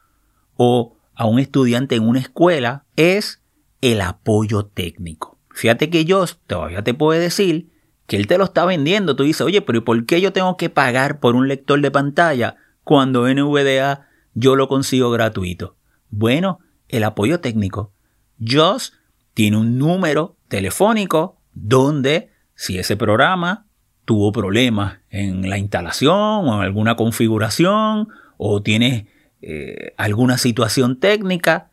o 0.57 0.96
a 1.14 1.25
un 1.25 1.38
estudiante 1.38 1.94
en 1.94 2.07
una 2.07 2.18
escuela, 2.18 2.85
es 2.96 3.40
el 3.81 4.03
apoyo 4.03 4.66
técnico. 4.66 5.38
Fíjate 5.51 5.88
que 5.88 6.05
yo 6.05 6.27
todavía 6.46 6.85
te 6.85 6.92
puede 6.92 7.20
decir 7.20 7.70
que 8.07 8.16
él 8.16 8.27
te 8.27 8.37
lo 8.37 8.44
está 8.44 8.66
vendiendo. 8.66 9.16
Tú 9.16 9.23
dices, 9.23 9.40
oye, 9.40 9.62
pero 9.62 9.83
¿por 9.83 10.05
qué 10.05 10.20
yo 10.20 10.33
tengo 10.35 10.59
que 10.59 10.68
pagar 10.68 11.20
por 11.20 11.37
un 11.37 11.49
lector 11.49 11.81
de 11.81 11.90
pantalla 11.90 12.57
cuando 12.85 13.27
NVDA 13.27 14.09
yo 14.35 14.57
lo 14.57 14.68
consigo 14.68 15.11
gratuito? 15.11 15.77
Bueno, 16.11 16.59
el 16.88 17.05
apoyo 17.05 17.40
técnico. 17.40 17.92
JOS 18.38 18.92
tiene 19.33 19.57
un 19.57 19.79
número 19.79 20.37
telefónico 20.51 21.39
donde 21.55 22.29
si 22.55 22.79
ese 22.79 22.99
programa 22.99 23.67
tuvo 24.05 24.33
problemas 24.33 24.99
en 25.09 25.49
la 25.49 25.57
instalación 25.57 26.15
o 26.15 26.55
en 26.57 26.61
alguna 26.61 26.97
configuración 26.97 28.09
o 28.37 28.63
tienes 28.63 29.07
eh, 29.41 29.95
alguna 29.97 30.37
situación 30.37 31.01
técnica, 31.01 31.71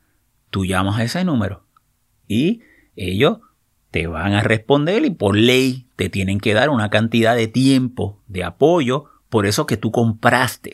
tú 0.49 0.63
llamas 0.65 0.99
a 0.99 1.03
ese 1.03 1.25
número 1.25 1.65
y 2.27 2.61
ellos 2.95 3.39
te 3.91 4.07
van 4.07 4.33
a 4.33 4.43
responder 4.43 5.03
y 5.03 5.09
por 5.09 5.35
ley 5.35 5.87
te 5.95 6.09
tienen 6.09 6.39
que 6.39 6.53
dar 6.53 6.69
una 6.69 6.89
cantidad 6.89 7.35
de 7.35 7.47
tiempo 7.47 8.21
de 8.27 8.43
apoyo 8.43 9.05
por 9.29 9.45
eso 9.45 9.65
que 9.65 9.77
tú 9.77 9.91
compraste. 9.91 10.73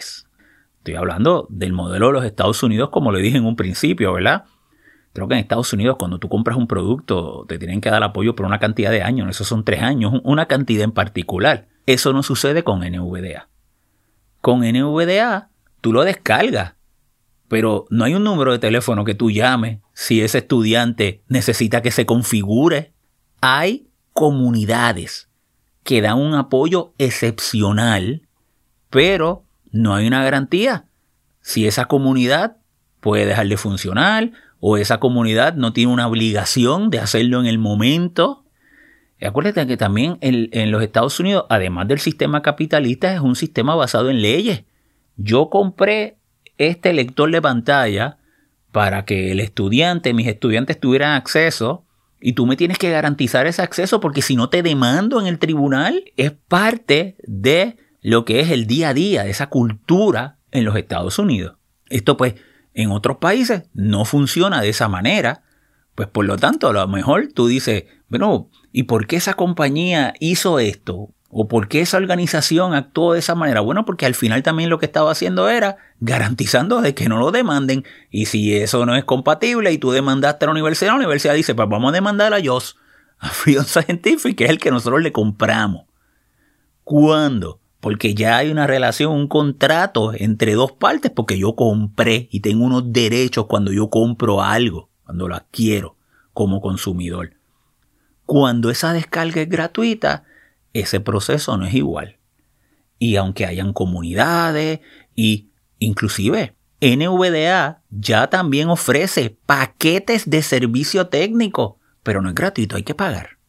Estoy 0.78 0.96
hablando 0.96 1.48
del 1.50 1.72
modelo 1.72 2.08
de 2.08 2.14
los 2.14 2.26
Estados 2.26 2.62
Unidos, 2.62 2.90
como 2.90 3.12
le 3.12 3.22
dije 3.22 3.38
en 3.38 3.46
un 3.46 3.56
principio, 3.56 4.14
¿verdad? 4.14 4.44
Creo 5.14 5.28
que 5.28 5.36
en 5.36 5.42
Estados 5.42 5.72
Unidos 5.74 5.98
cuando 6.00 6.18
tú 6.18 6.28
compras 6.28 6.58
un 6.58 6.68
producto 6.68 7.46
te 7.48 7.60
tienen 7.60 7.82
que 7.82 7.92
dar 7.92 8.04
apoyo 8.04 8.36
por 8.36 8.48
una 8.48 8.60
cantidad 8.60 8.90
de 8.90 9.04
años, 9.04 9.30
esos 9.30 9.48
son 9.48 9.64
tres 9.64 9.82
años, 9.82 10.20
una 10.24 10.48
cantidad 10.48 10.84
en 10.84 10.92
particular. 10.92 11.68
Eso 11.86 12.14
no 12.14 12.24
sucede 12.24 12.64
con 12.64 12.80
NVDA. 12.80 13.48
Con 14.42 14.62
NVDA 14.62 15.50
tú 15.82 15.94
lo 15.94 16.04
descargas, 16.04 16.74
pero 17.48 17.86
no 17.92 18.06
hay 18.06 18.16
un 18.16 18.24
número 18.24 18.52
de 18.52 18.60
teléfono 18.60 19.06
que 19.06 19.14
tú 19.14 19.30
llames 19.30 19.80
si 19.94 20.22
ese 20.22 20.40
estudiante 20.40 21.22
necesita 21.28 21.82
que 21.84 21.92
se 21.92 22.08
configure. 22.08 22.94
Hay 23.40 23.88
comunidades 24.14 25.30
que 25.84 26.02
dan 26.02 26.18
un 26.18 26.34
apoyo 26.34 26.94
excepcional, 26.98 28.28
pero 28.90 29.44
no 29.72 29.94
hay 29.94 30.08
una 30.08 30.24
garantía. 30.24 30.86
Si 31.42 31.68
esa 31.68 31.86
comunidad 31.86 32.58
puede 33.02 33.26
dejar 33.26 33.48
de 33.48 33.58
funcionar 33.58 34.32
o 34.66 34.78
esa 34.78 35.02
comunidad 35.02 35.56
no 35.56 35.74
tiene 35.74 35.92
una 35.92 36.08
obligación 36.08 36.90
de 36.90 37.00
hacerlo 37.00 37.42
en 37.42 37.48
el 37.48 37.60
momento. 37.60 38.46
Acuérdate 39.22 39.68
que 39.68 39.76
también 39.76 40.18
en, 40.22 40.72
los 40.72 40.82
Estados 40.82 41.20
Unidos, 41.20 41.44
además 41.50 41.90
del 41.90 42.00
sistema 42.00 42.42
capitalista, 42.42 43.14
es 43.14 43.20
un 43.20 43.36
sistema 43.36 43.76
basado 43.76 44.10
en 44.10 44.22
leyes. 44.22 44.64
Yo 45.18 45.50
compré 45.50 46.16
este 46.58 46.94
lector 46.94 47.30
de 47.30 47.42
pantalla 47.42 48.20
para 48.72 49.04
que 49.04 49.34
el 49.34 49.42
estudiante, 49.42 50.14
mis 50.14 50.28
estudiantes 50.28 50.80
tuvieran 50.80 51.12
acceso 51.12 51.84
y 52.22 52.32
tú 52.32 52.46
me 52.46 52.56
tienes 52.56 52.78
que 52.78 52.90
garantizar 52.90 53.48
ese 53.48 53.62
acceso 53.62 54.00
porque 54.00 54.22
si 54.22 54.38
no 54.38 54.48
te 54.48 54.64
demando 54.64 55.20
en 55.20 55.28
el 55.28 55.40
tribunal, 55.40 56.06
es 56.16 56.32
parte 56.32 57.18
de 57.28 57.76
lo 58.00 58.24
que 58.24 58.40
es 58.40 58.50
el 58.50 58.66
día 58.66 58.90
a 58.90 58.94
día 58.94 59.26
de 59.26 59.32
esa 59.32 59.48
cultura 59.48 60.38
en 60.52 60.64
los 60.64 60.78
Estados 60.78 61.20
Unidos. 61.20 61.58
Esto 61.90 62.16
pues 62.16 62.36
en 62.74 62.92
otros 62.92 63.18
países 63.18 63.64
no 63.74 64.06
funciona 64.06 64.62
de 64.62 64.70
esa 64.70 64.88
manera. 64.88 65.44
Pues 65.96 66.08
por 66.08 66.26
lo 66.26 66.38
tanto, 66.38 66.70
a 66.70 66.74
lo 66.74 66.88
mejor 66.88 67.30
tú 67.34 67.48
dices, 67.48 67.86
bueno, 68.10 68.50
¿y 68.72 68.84
por 68.84 69.06
qué 69.08 69.18
esa 69.18 69.36
compañía 69.36 70.14
hizo 70.20 70.60
esto? 70.60 71.10
¿O 71.36 71.48
por 71.48 71.68
qué 71.68 71.82
esa 71.82 71.98
organización 71.98 72.76
actuó 72.76 73.14
de 73.14 73.20
esa 73.20 73.34
manera? 73.34 73.62
Bueno, 73.62 73.86
porque 73.86 74.06
al 74.06 74.14
final 74.14 74.44
también 74.44 74.70
lo 74.70 74.78
que 74.78 74.86
estaba 74.86 75.12
haciendo 75.12 75.50
era 75.50 75.78
garantizando 76.00 76.82
de 76.82 76.94
que 76.94 77.10
no 77.10 77.18
lo 77.18 77.32
demanden. 77.32 77.84
Y 78.12 78.28
si 78.28 78.56
eso 78.56 78.86
no 78.86 78.96
es 78.96 79.04
compatible 79.04 79.72
y 79.72 79.80
tú 79.80 79.92
demandaste 79.92 80.46
a 80.46 80.48
la 80.48 80.52
universidad, 80.52 80.92
la 80.92 80.98
universidad 80.98 81.34
dice, 81.34 81.56
pues 81.56 81.68
vamos 81.68 81.90
a 81.90 81.94
demandar 81.94 82.34
a 82.36 82.44
JOS, 82.44 82.78
a 83.18 83.30
Freedom 83.30 83.66
Scientific, 83.66 84.38
que 84.38 84.44
es 84.44 84.50
el 84.52 84.60
que 84.60 84.70
nosotros 84.70 85.02
le 85.02 85.12
compramos. 85.12 85.86
Cuando 86.84 87.60
porque 87.84 88.16
ya 88.16 88.38
hay 88.38 88.50
una 88.50 88.66
relación, 88.66 89.12
un 89.12 89.28
contrato 89.28 90.14
entre 90.16 90.54
dos 90.54 90.72
partes, 90.72 91.12
porque 91.12 91.38
yo 91.38 91.58
compré 91.58 92.30
y 92.32 92.40
tengo 92.40 92.64
unos 92.64 92.94
derechos 92.94 93.48
cuando 93.48 93.74
yo 93.74 93.90
compro 93.90 94.42
algo, 94.42 94.90
cuando 95.04 95.28
lo 95.28 95.36
adquiero 95.36 95.98
como 96.32 96.62
consumidor. 96.62 97.34
Cuando 98.26 98.70
esa 98.70 98.94
descarga 98.94 99.42
es 99.42 99.50
gratuita, 99.50 100.24
ese 100.72 101.02
proceso 101.02 101.58
no 101.58 101.66
es 101.66 101.74
igual. 101.74 102.20
Y 103.00 103.18
aunque 103.18 103.46
hayan 103.46 103.74
comunidades 103.74 104.80
y 105.14 105.50
inclusive 105.78 106.56
NVDA 106.80 107.82
ya 107.90 108.30
también 108.30 108.70
ofrece 108.70 109.38
paquetes 109.46 110.30
de 110.30 110.42
servicio 110.42 111.08
técnico, 111.08 111.80
pero 112.02 112.22
no 112.22 112.30
es 112.30 112.36
gratuito, 112.36 112.78
hay 112.78 112.84
que 112.84 112.96
pagar. 112.96 113.40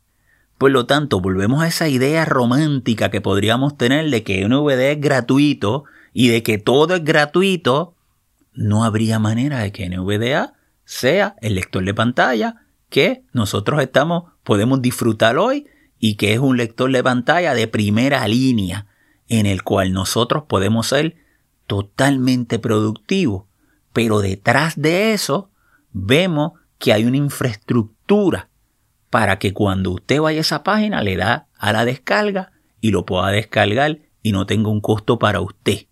Por 0.59 0.71
lo 0.71 0.87
tanto, 0.87 1.21
volvemos 1.21 1.62
a 1.62 1.69
esa 1.69 1.88
idea 1.88 2.25
romántica 2.25 3.11
que 3.11 3.21
podríamos 3.21 3.77
tener 3.77 4.09
de 4.11 4.23
que 4.23 4.47
NVDA 4.47 4.93
es 4.93 5.01
gratuito 5.01 5.85
y 6.12 6.29
de 6.29 6.43
que 6.43 6.59
todo 6.59 6.95
es 6.95 7.05
gratuito, 7.05 7.95
no 8.53 8.85
habría 8.85 9.19
manera 9.19 9.59
de 9.59 9.73
que 9.73 9.88
NVDA 9.88 10.55
sea 10.85 11.35
el 11.40 11.57
lector 11.57 11.85
de 11.85 11.95
pantalla 11.95 12.62
que 12.88 13.25
nosotros 13.33 13.83
estamos, 13.83 14.31
podemos 14.45 14.81
disfrutar 14.81 15.38
hoy 15.38 15.67
y 15.99 16.14
que 16.14 16.35
es 16.35 16.38
un 16.38 16.57
lector 16.57 16.93
de 16.93 17.03
pantalla 17.03 17.55
de 17.55 17.67
primera 17.67 18.27
línea 18.29 18.87
en 19.29 19.47
el 19.47 19.64
cual 19.64 19.93
nosotros 19.93 20.45
podemos 20.47 20.87
ser 20.88 21.17
totalmente 21.67 22.61
productivos. 22.61 23.45
Pero 23.93 24.21
detrás 24.21 24.81
de 24.81 25.12
eso 25.12 25.51
vemos 25.93 26.53
que 26.79 26.93
hay 26.93 27.05
una 27.05 27.17
infraestructura 27.17 28.49
para 29.14 29.38
que 29.38 29.53
cuando 29.53 29.92
usted 29.92 30.20
vaya 30.20 30.38
a 30.38 30.40
esa 30.40 30.64
página 30.64 31.00
le 31.00 31.14
da 31.14 31.46
a 31.57 31.72
la 31.72 31.85
descarga 31.85 32.50
y 32.81 32.90
lo 32.90 33.07
pueda 33.07 33.29
descargar 33.29 34.00
y 34.22 34.33
no 34.33 34.44
tenga 34.44 34.70
un 34.70 34.81
costo 34.81 35.20
para 35.20 35.40
usted. 35.40 35.87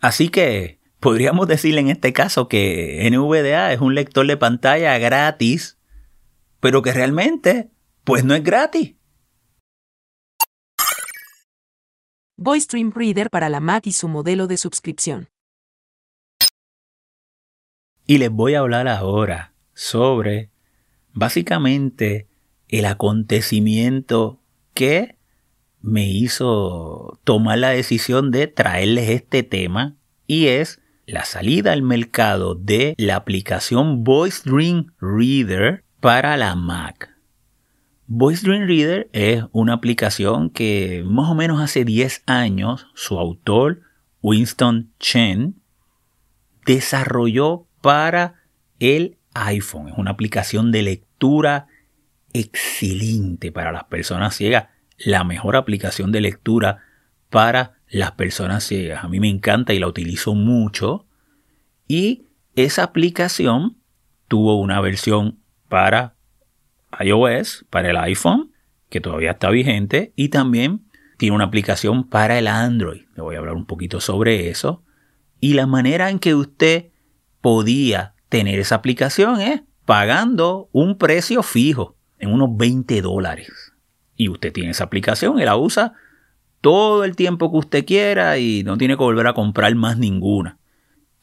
Así 0.00 0.28
que 0.28 0.80
podríamos 0.98 1.46
decir 1.46 1.78
en 1.78 1.88
este 1.88 2.12
caso 2.12 2.48
que 2.48 3.08
NVDA 3.12 3.72
es 3.72 3.80
un 3.80 3.94
lector 3.94 4.26
de 4.26 4.36
pantalla 4.36 4.98
gratis, 4.98 5.78
pero 6.58 6.82
que 6.82 6.92
realmente 6.92 7.70
pues 8.02 8.24
no 8.24 8.34
es 8.34 8.42
gratis. 8.42 8.96
VoiceStream 12.38 12.90
Reader 12.92 13.30
para 13.30 13.48
la 13.48 13.60
Mac 13.60 13.86
y 13.86 13.92
su 13.92 14.08
modelo 14.08 14.48
de 14.48 14.56
suscripción. 14.56 15.28
Y 18.04 18.18
les 18.18 18.32
voy 18.32 18.54
a 18.54 18.58
hablar 18.58 18.88
ahora 18.88 19.54
sobre 19.74 20.50
básicamente 21.12 22.27
el 22.68 22.84
acontecimiento 22.84 24.40
que 24.74 25.16
me 25.80 26.08
hizo 26.08 27.18
tomar 27.24 27.58
la 27.58 27.70
decisión 27.70 28.30
de 28.30 28.46
traerles 28.46 29.10
este 29.10 29.42
tema 29.42 29.96
y 30.26 30.46
es 30.46 30.80
la 31.06 31.24
salida 31.24 31.72
al 31.72 31.82
mercado 31.82 32.54
de 32.54 32.94
la 32.98 33.16
aplicación 33.16 34.04
Voice 34.04 34.42
Dream 34.44 34.92
Reader 35.00 35.84
para 36.00 36.36
la 36.36 36.54
Mac. 36.54 37.14
Voice 38.06 38.46
Dream 38.46 38.66
Reader 38.66 39.08
es 39.12 39.44
una 39.52 39.74
aplicación 39.74 40.50
que 40.50 41.02
más 41.06 41.30
o 41.30 41.34
menos 41.34 41.60
hace 41.60 41.84
10 41.84 42.24
años 42.26 42.86
su 42.94 43.18
autor 43.18 43.82
Winston 44.22 44.92
Chen 44.98 45.56
desarrolló 46.66 47.66
para 47.80 48.34
el 48.78 49.16
iPhone. 49.34 49.88
Es 49.88 49.98
una 49.98 50.10
aplicación 50.10 50.72
de 50.72 50.82
lectura 50.82 51.67
excelente 52.38 53.52
para 53.52 53.72
las 53.72 53.84
personas 53.84 54.34
ciegas, 54.34 54.68
la 54.98 55.24
mejor 55.24 55.56
aplicación 55.56 56.12
de 56.12 56.20
lectura 56.20 56.84
para 57.30 57.78
las 57.88 58.12
personas 58.12 58.64
ciegas. 58.64 59.04
A 59.04 59.08
mí 59.08 59.20
me 59.20 59.28
encanta 59.28 59.74
y 59.74 59.78
la 59.78 59.86
utilizo 59.86 60.34
mucho. 60.34 61.06
Y 61.86 62.26
esa 62.54 62.84
aplicación 62.84 63.76
tuvo 64.28 64.60
una 64.60 64.80
versión 64.80 65.38
para 65.68 66.14
iOS, 67.00 67.66
para 67.70 67.90
el 67.90 67.96
iPhone, 67.96 68.52
que 68.88 69.00
todavía 69.00 69.32
está 69.32 69.50
vigente, 69.50 70.12
y 70.16 70.28
también 70.28 70.86
tiene 71.18 71.36
una 71.36 71.44
aplicación 71.44 72.08
para 72.08 72.38
el 72.38 72.46
Android. 72.46 73.02
Le 73.16 73.22
voy 73.22 73.36
a 73.36 73.38
hablar 73.38 73.54
un 73.54 73.66
poquito 73.66 74.00
sobre 74.00 74.48
eso. 74.48 74.82
Y 75.40 75.54
la 75.54 75.66
manera 75.66 76.10
en 76.10 76.18
que 76.18 76.34
usted 76.34 76.90
podía 77.40 78.14
tener 78.28 78.58
esa 78.58 78.76
aplicación 78.76 79.40
es 79.40 79.62
pagando 79.84 80.68
un 80.72 80.98
precio 80.98 81.42
fijo 81.42 81.97
en 82.18 82.32
unos 82.32 82.56
20 82.56 83.00
dólares. 83.02 83.72
Y 84.16 84.28
usted 84.28 84.52
tiene 84.52 84.70
esa 84.70 84.84
aplicación 84.84 85.38
y 85.38 85.44
la 85.44 85.56
usa 85.56 85.94
todo 86.60 87.04
el 87.04 87.16
tiempo 87.16 87.50
que 87.50 87.58
usted 87.58 87.84
quiera 87.84 88.38
y 88.38 88.64
no 88.64 88.76
tiene 88.76 88.94
que 88.94 89.02
volver 89.02 89.26
a 89.26 89.34
comprar 89.34 89.74
más 89.74 89.96
ninguna. 89.96 90.58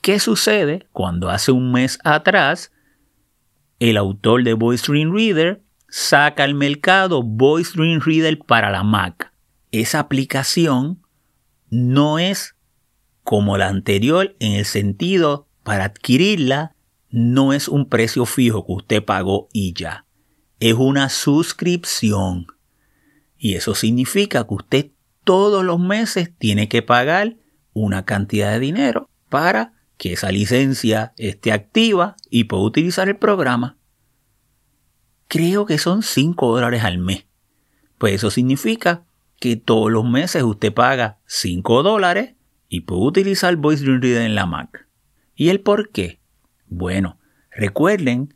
¿Qué 0.01 0.19
sucede 0.19 0.88
cuando 0.91 1.29
hace 1.29 1.51
un 1.51 1.71
mes 1.71 1.99
atrás 2.03 2.71
el 3.79 3.97
autor 3.97 4.43
de 4.43 4.53
Voice 4.53 4.86
Dream 4.88 5.13
Reader 5.13 5.62
saca 5.89 6.43
al 6.43 6.53
mercado 6.53 7.23
Voice 7.23 7.73
Dream 7.75 7.99
Reader 7.99 8.39
para 8.39 8.71
la 8.71 8.84
Mac? 8.84 9.34
Esa 9.71 9.99
aplicación 9.99 11.01
no 11.69 12.19
es 12.19 12.55
como 13.23 13.58
la 13.58 13.67
anterior 13.67 14.36
en 14.39 14.53
el 14.53 14.65
sentido 14.65 15.47
para 15.63 15.86
adquirirla 15.86 16.75
no 17.10 17.53
es 17.53 17.67
un 17.67 17.89
precio 17.89 18.25
fijo 18.25 18.65
que 18.65 18.73
usted 18.73 19.03
pagó 19.03 19.49
y 19.51 19.73
ya 19.73 20.05
es 20.60 20.74
una 20.74 21.10
suscripción. 21.10 22.48
Y 23.38 23.56
eso 23.56 23.76
significa 23.76 24.48
que 24.48 24.54
usted 24.54 24.91
todos 25.24 25.63
los 25.65 25.80
meses 25.80 26.32
tiene 26.38 26.70
que 26.70 26.82
pagar 26.82 27.38
una 27.74 28.06
cantidad 28.06 28.52
de 28.54 28.60
dinero 28.60 29.10
para 29.30 29.74
que 29.98 30.13
esa 30.13 30.32
licencia 30.32 31.13
esté 31.18 31.52
activa 31.52 32.15
y 32.30 32.46
pueda 32.46 32.63
utilizar 32.63 33.10
el 33.10 33.18
programa. 33.18 33.78
Creo 35.28 35.65
que 35.65 35.78
son 35.78 36.04
5 36.04 36.56
dólares 36.56 36.84
al 36.84 37.00
mes. 37.00 37.26
Pues 37.98 38.15
eso 38.15 38.30
significa 38.30 39.06
que 39.39 39.56
todos 39.56 39.91
los 39.91 40.06
meses 40.06 40.44
usted 40.44 40.74
paga 40.74 41.20
5 41.26 41.84
dólares 41.84 42.36
y 42.70 42.82
puede 42.82 43.02
utilizar 43.02 43.56
Voice 43.56 43.84
Dream 43.84 44.02
Reader 44.02 44.22
en 44.24 44.36
la 44.36 44.46
Mac. 44.46 44.88
¿Y 45.36 45.50
el 45.50 45.62
por 45.62 45.89
qué? 45.89 46.20
Bueno, 46.68 47.20
recuerden 47.52 48.34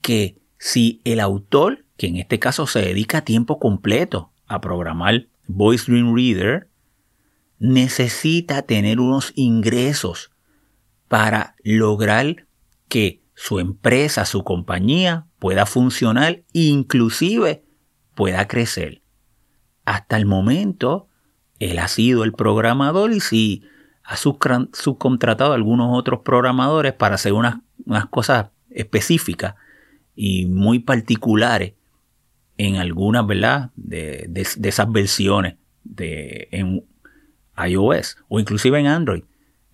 que 0.00 0.41
si 0.64 1.00
el 1.02 1.18
autor, 1.18 1.86
que 1.96 2.06
en 2.06 2.18
este 2.18 2.38
caso 2.38 2.68
se 2.68 2.80
dedica 2.80 3.18
a 3.18 3.24
tiempo 3.24 3.58
completo 3.58 4.30
a 4.46 4.60
programar 4.60 5.26
Voice 5.48 5.90
Dream 5.90 6.14
Reader, 6.14 6.68
necesita 7.58 8.62
tener 8.62 9.00
unos 9.00 9.32
ingresos 9.34 10.30
para 11.08 11.56
lograr 11.64 12.46
que 12.86 13.24
su 13.34 13.58
empresa, 13.58 14.24
su 14.24 14.44
compañía 14.44 15.26
pueda 15.40 15.66
funcionar 15.66 16.44
e 16.54 16.60
inclusive 16.60 17.64
pueda 18.14 18.46
crecer. 18.46 19.02
Hasta 19.84 20.16
el 20.16 20.26
momento, 20.26 21.08
él 21.58 21.80
ha 21.80 21.88
sido 21.88 22.22
el 22.22 22.34
programador 22.34 23.10
y 23.10 23.18
si 23.18 23.64
ha 24.04 24.16
subcontratado 24.16 25.50
a 25.50 25.56
algunos 25.56 25.88
otros 25.90 26.20
programadores 26.20 26.92
para 26.92 27.16
hacer 27.16 27.32
unas, 27.32 27.56
unas 27.84 28.06
cosas 28.06 28.50
específicas, 28.70 29.56
y 30.14 30.46
muy 30.46 30.78
particulares 30.78 31.72
en 32.58 32.76
algunas, 32.76 33.26
¿verdad? 33.26 33.70
De, 33.76 34.30
esas 34.34 34.90
versiones 34.90 35.56
de 35.84 36.48
en 36.52 36.84
iOS 37.56 38.16
o 38.28 38.40
inclusive 38.40 38.78
en 38.78 38.86
Android. 38.86 39.24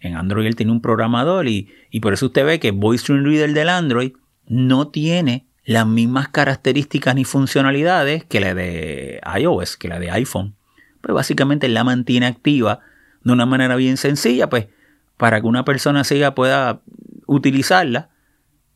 En 0.01 0.15
Android 0.15 0.47
él 0.47 0.57
tiene 0.57 0.73
un 0.73 0.81
programador 0.81 1.49
y, 1.49 1.69
y 1.91 2.01
por 2.01 2.13
eso 2.13 2.27
usted 2.27 2.47
ve 2.47 2.61
que 2.61 2.71
Voice 2.71 3.13
Reader 3.13 3.53
del 3.53 3.69
Android 3.69 4.13
no 4.47 4.89
tiene 4.89 5.47
las 5.65 5.87
mismas 5.87 6.29
características 6.29 7.15
ni 7.15 7.25
funcionalidades 7.25 8.25
que 8.25 8.41
la 8.41 8.55
de 8.55 9.21
iOS, 9.39 9.77
que 9.77 9.89
la 9.89 9.99
de 9.99 10.11
iPhone. 10.11 10.55
Pues 11.03 11.15
básicamente 11.15 11.69
la 11.69 11.85
mantiene 11.85 12.27
activa 12.27 12.81
de 13.23 13.33
una 13.33 13.45
manera 13.45 13.77
bien 13.77 13.99
sencilla, 13.99 14.49
pues 14.49 14.69
para 15.19 15.41
que 15.41 15.47
una 15.47 15.65
persona 15.65 16.05
ciega 16.05 16.35
pueda 16.35 16.81
utilizarla, 17.27 18.09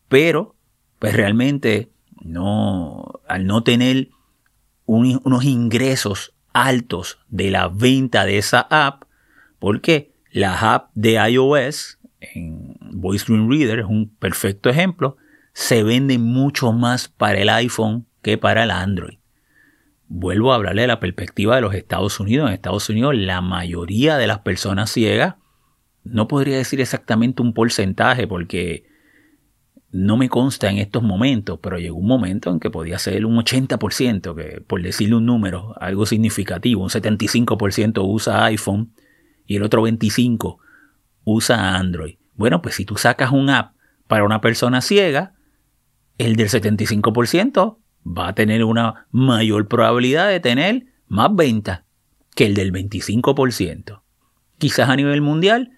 pero 0.09 0.55
pues 1.03 1.17
realmente 1.17 1.91
no, 2.23 3.21
al 3.27 3.45
no 3.45 3.65
tener 3.65 4.11
unos 4.87 5.45
ingresos 5.45 6.33
altos 6.53 7.19
de 7.29 7.51
la 7.51 7.67
venta 7.67 8.25
de 8.25 8.39
esa 8.39 8.69
app, 8.71 9.03
porque 9.59 10.13
la 10.31 10.75
app 10.75 10.91
de 10.95 11.15
iOS 11.15 11.99
en 12.21 12.77
Voice 12.93 13.25
Dream 13.27 13.51
Reader 13.51 13.81
es 13.81 13.87
un 13.87 14.15
perfecto 14.15 14.71
ejemplo, 14.71 15.17
se 15.53 15.83
vende 15.83 16.19
mucho 16.19 16.71
más 16.71 17.09
para 17.09 17.41
el 17.41 17.49
iPhone 17.49 18.07
que 18.23 18.39
para 18.39 18.63
el 18.63 18.71
Android. 18.71 19.19
Vuelvo 20.07 20.53
a 20.53 20.55
hablarle 20.55 20.83
de 20.83 20.87
la 20.89 21.01
perspectiva 21.01 21.57
de 21.57 21.63
los 21.63 21.75
Estados 21.75 22.21
Unidos. 22.21 22.47
En 22.47 22.55
Estados 22.55 22.89
Unidos 22.89 23.17
la 23.17 23.41
mayoría 23.41 24.19
de 24.19 24.29
las 24.29 24.39
personas 24.39 24.93
ciegas, 24.93 25.35
no 26.05 26.29
podría 26.29 26.59
decir 26.59 26.81
exactamente 26.81 27.43
un 27.43 27.55
porcentaje 27.55 28.29
porque 28.29 28.92
no 29.93 30.17
me 30.17 30.31
consta 30.31 30.71
en 30.71 30.79
estos 30.79 31.03
momentos, 31.03 31.59
pero 31.63 31.79
llegó 31.79 31.99
un 31.99 32.07
momento 32.07 32.51
en 32.51 32.59
que 32.59 32.71
podía 32.71 32.99
ser 32.99 33.27
un 33.27 33.37
80%, 33.37 34.35
que 34.35 34.63
por 34.63 34.83
decirle 34.83 35.17
un 35.17 35.27
número, 35.27 35.75
algo 35.79 36.07
significativo, 36.07 36.83
un 36.83 36.89
75% 36.89 38.01
usa 38.03 38.45
iPhone 38.47 38.95
y 39.47 39.57
el 39.57 39.63
otro 39.63 39.87
25% 39.87 40.57
usa 41.25 41.77
Android. 41.77 42.17
Bueno, 42.35 42.63
pues 42.63 42.75
si 42.75 42.87
tú 42.87 42.97
sacas 42.97 43.33
un 43.33 43.51
app 43.51 43.75
para 44.07 44.25
una 44.25 44.41
persona 44.41 44.81
ciega, 44.81 45.35
el 46.17 46.37
del 46.37 46.49
75% 46.49 47.77
va 48.07 48.29
a 48.29 48.35
tener 48.35 48.65
una 48.65 49.07
mayor 49.11 49.69
probabilidad 49.69 50.29
de 50.29 50.41
tener 50.41 50.87
más 51.07 51.35
ventas 51.35 51.83
que 52.35 52.47
el 52.47 52.55
del 52.55 52.73
25%. 52.73 54.01
Quizás 54.57 54.89
a 54.89 54.97
nivel 54.97 55.21
mundial, 55.21 55.73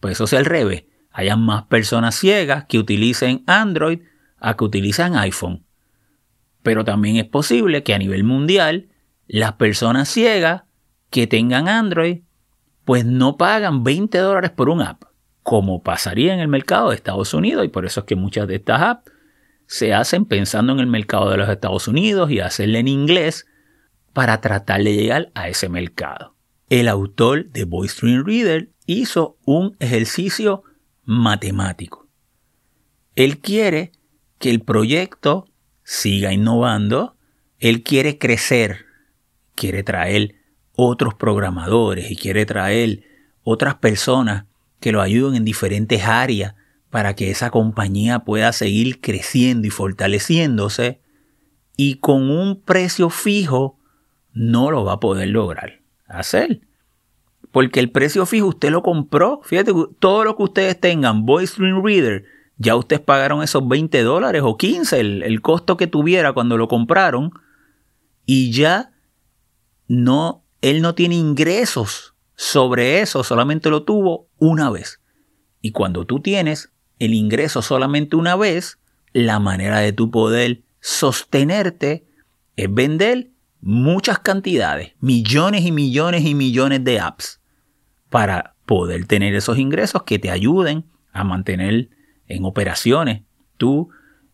pues 0.00 0.14
eso 0.14 0.26
sea 0.26 0.40
al 0.40 0.44
revés. 0.44 0.84
Hayan 1.12 1.40
más 1.44 1.64
personas 1.64 2.14
ciegas 2.14 2.64
que 2.66 2.78
utilicen 2.78 3.42
Android 3.46 4.00
a 4.38 4.56
que 4.56 4.64
utilizan 4.64 5.16
iPhone. 5.16 5.64
Pero 6.62 6.84
también 6.84 7.16
es 7.16 7.24
posible 7.24 7.82
que 7.82 7.94
a 7.94 7.98
nivel 7.98 8.24
mundial 8.24 8.88
las 9.26 9.54
personas 9.54 10.08
ciegas 10.08 10.62
que 11.10 11.26
tengan 11.26 11.68
Android 11.68 12.20
pues 12.84 13.04
no 13.04 13.36
pagan 13.36 13.84
20 13.84 14.18
dólares 14.18 14.50
por 14.50 14.68
un 14.68 14.82
app, 14.82 15.04
como 15.42 15.82
pasaría 15.82 16.34
en 16.34 16.40
el 16.40 16.48
mercado 16.48 16.90
de 16.90 16.96
Estados 16.96 17.34
Unidos 17.34 17.64
y 17.64 17.68
por 17.68 17.86
eso 17.86 18.00
es 18.00 18.06
que 18.06 18.16
muchas 18.16 18.48
de 18.48 18.56
estas 18.56 18.82
apps 18.82 19.12
se 19.66 19.94
hacen 19.94 20.24
pensando 20.24 20.72
en 20.72 20.80
el 20.80 20.88
mercado 20.88 21.30
de 21.30 21.36
los 21.36 21.48
Estados 21.48 21.86
Unidos 21.86 22.30
y 22.30 22.40
hacerle 22.40 22.80
en 22.80 22.88
inglés 22.88 23.46
para 24.12 24.40
tratar 24.40 24.82
de 24.82 24.94
llegar 24.94 25.30
a 25.34 25.48
ese 25.48 25.68
mercado. 25.68 26.34
El 26.68 26.88
autor 26.88 27.50
de 27.50 27.64
Voice 27.64 27.94
Stream 27.94 28.24
Reader 28.24 28.70
hizo 28.86 29.36
un 29.44 29.76
ejercicio 29.78 30.64
matemático. 31.10 32.06
Él 33.16 33.40
quiere 33.40 33.90
que 34.38 34.48
el 34.48 34.60
proyecto 34.60 35.48
siga 35.82 36.32
innovando, 36.32 37.16
él 37.58 37.82
quiere 37.82 38.16
crecer, 38.16 38.86
quiere 39.56 39.82
traer 39.82 40.36
otros 40.76 41.14
programadores 41.14 42.12
y 42.12 42.16
quiere 42.16 42.46
traer 42.46 43.02
otras 43.42 43.74
personas 43.74 44.44
que 44.78 44.92
lo 44.92 45.02
ayuden 45.02 45.34
en 45.34 45.44
diferentes 45.44 46.04
áreas 46.04 46.54
para 46.90 47.16
que 47.16 47.32
esa 47.32 47.50
compañía 47.50 48.20
pueda 48.20 48.52
seguir 48.52 49.00
creciendo 49.00 49.66
y 49.66 49.70
fortaleciéndose 49.70 51.00
y 51.76 51.96
con 51.96 52.30
un 52.30 52.62
precio 52.62 53.10
fijo 53.10 53.80
no 54.32 54.70
lo 54.70 54.84
va 54.84 54.92
a 54.92 55.00
poder 55.00 55.30
lograr 55.30 55.80
hacer. 56.06 56.60
Porque 57.52 57.80
el 57.80 57.90
precio 57.90 58.26
fijo 58.26 58.46
usted 58.46 58.70
lo 58.70 58.82
compró. 58.82 59.40
Fíjate, 59.42 59.72
todo 59.98 60.24
lo 60.24 60.36
que 60.36 60.42
ustedes 60.44 60.80
tengan, 60.80 61.26
Voice 61.26 61.54
Stream 61.54 61.84
Reader, 61.84 62.24
ya 62.56 62.76
ustedes 62.76 63.02
pagaron 63.02 63.42
esos 63.42 63.66
20 63.66 64.02
dólares 64.02 64.42
o 64.44 64.56
15, 64.56 65.00
el, 65.00 65.22
el 65.22 65.40
costo 65.40 65.76
que 65.76 65.86
tuviera 65.86 66.32
cuando 66.32 66.56
lo 66.56 66.68
compraron. 66.68 67.32
Y 68.24 68.52
ya 68.52 68.92
no, 69.88 70.44
él 70.60 70.82
no 70.82 70.94
tiene 70.94 71.16
ingresos 71.16 72.14
sobre 72.36 73.00
eso, 73.00 73.24
solamente 73.24 73.70
lo 73.70 73.82
tuvo 73.82 74.28
una 74.38 74.70
vez. 74.70 75.00
Y 75.60 75.72
cuando 75.72 76.06
tú 76.06 76.20
tienes 76.20 76.72
el 76.98 77.14
ingreso 77.14 77.62
solamente 77.62 78.14
una 78.14 78.36
vez, 78.36 78.78
la 79.12 79.40
manera 79.40 79.80
de 79.80 79.92
tu 79.92 80.10
poder 80.10 80.62
sostenerte 80.80 82.06
es 82.56 82.72
vender 82.72 83.30
muchas 83.60 84.20
cantidades, 84.20 84.92
millones 85.00 85.66
y 85.66 85.72
millones 85.72 86.24
y 86.24 86.34
millones 86.34 86.84
de 86.84 87.00
apps 87.00 87.39
para 88.10 88.54
poder 88.66 89.06
tener 89.06 89.34
esos 89.34 89.58
ingresos 89.58 90.02
que 90.02 90.18
te 90.18 90.30
ayuden 90.30 90.84
a 91.12 91.24
mantener 91.24 91.88
en 92.26 92.44
operaciones 92.44 93.22
tu 93.56 93.88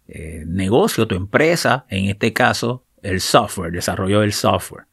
eh, 0.08 0.44
negocio, 0.46 1.06
tu 1.06 1.14
empresa, 1.14 1.86
en 1.88 2.06
este 2.06 2.32
caso 2.32 2.84
el 3.02 3.20
software, 3.20 3.72
desarrollo 3.72 4.20
del 4.20 4.32
software. 4.32 4.86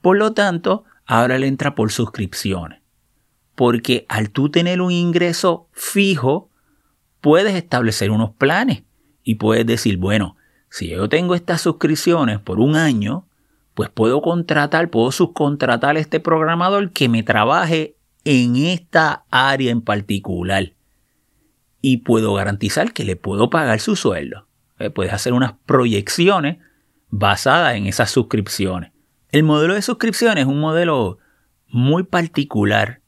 Por 0.00 0.16
lo 0.16 0.32
tanto, 0.32 0.84
ahora 1.06 1.38
le 1.38 1.48
entra 1.48 1.74
por 1.74 1.90
suscripciones. 1.90 2.80
Porque 3.54 4.06
al 4.08 4.30
tú 4.30 4.50
tener 4.50 4.80
un 4.80 4.92
ingreso 4.92 5.68
fijo, 5.72 6.50
puedes 7.20 7.54
establecer 7.54 8.10
unos 8.10 8.30
planes 8.30 8.84
y 9.24 9.34
puedes 9.34 9.66
decir, 9.66 9.96
bueno, 9.96 10.36
si 10.70 10.88
yo 10.88 11.08
tengo 11.08 11.34
estas 11.34 11.62
suscripciones 11.62 12.38
por 12.38 12.60
un 12.60 12.76
año, 12.76 13.26
pues 13.74 13.90
puedo 13.90 14.22
contratar, 14.22 14.90
puedo 14.90 15.10
subcontratar 15.10 15.96
a 15.96 16.00
este 16.00 16.20
programador 16.20 16.92
que 16.92 17.08
me 17.08 17.22
trabaje 17.22 17.97
en 18.30 18.56
esta 18.56 19.24
área 19.30 19.72
en 19.72 19.80
particular. 19.80 20.74
Y 21.80 21.98
puedo 21.98 22.34
garantizar 22.34 22.92
que 22.92 23.02
le 23.04 23.16
puedo 23.16 23.48
pagar 23.48 23.80
su 23.80 23.96
sueldo. 23.96 24.46
Eh, 24.78 24.90
puedes 24.90 25.14
hacer 25.14 25.32
unas 25.32 25.54
proyecciones 25.64 26.58
basadas 27.08 27.76
en 27.76 27.86
esas 27.86 28.10
suscripciones. 28.10 28.92
El 29.32 29.44
modelo 29.44 29.72
de 29.72 29.80
suscripción 29.80 30.36
es 30.36 30.44
un 30.44 30.60
modelo 30.60 31.16
muy 31.68 32.02
particular 32.02 33.00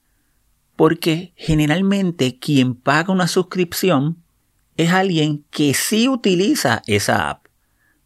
porque 0.75 1.35
generalmente 1.37 2.39
quien 2.39 2.75
paga 2.75 3.13
una 3.13 3.29
suscripción 3.29 4.23
es 4.79 4.91
alguien 4.91 5.45
que 5.51 5.75
sí 5.75 6.09
utiliza 6.09 6.81
esa 6.87 7.29
app. 7.29 7.45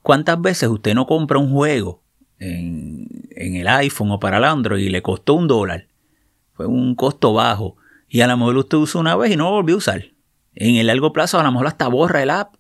¿Cuántas 0.03 0.43
veces 0.43 0.69
usted 0.69 0.97
no 0.97 1.07
compra 1.07 1.39
un 1.39 1.53
juego 1.53 2.03
en, 2.41 3.07
el 3.31 3.69
iPhone 3.69 4.11
o 4.11 4.19
para 4.19 4.39
el 4.39 4.45
Android 4.45 4.83
y 4.83 4.91
le 4.91 5.01
costó 5.01 5.35
un 5.35 5.47
dólar? 5.47 5.87
Fue 6.55 6.67
un 6.67 6.95
costo 6.95 7.33
bajo. 7.33 7.77
Y 8.09 8.21
a 8.21 8.27
lo 8.27 8.37
mejor 8.37 8.57
usted 8.57 8.79
usa 8.79 9.01
una 9.01 9.17
vez 9.17 9.33
y 9.33 9.37
no 9.37 9.51
volvió 9.51 9.75
a 9.75 9.79
usar. 9.79 10.05
En 10.55 10.77
el 10.77 10.87
largo 10.87 11.13
plazo 11.13 11.39
a 11.39 11.43
lo 11.43 11.51
mejor 11.51 11.67
hasta 11.67 11.89
borra 11.89 12.23
el 12.23 12.31
app. 12.31 12.55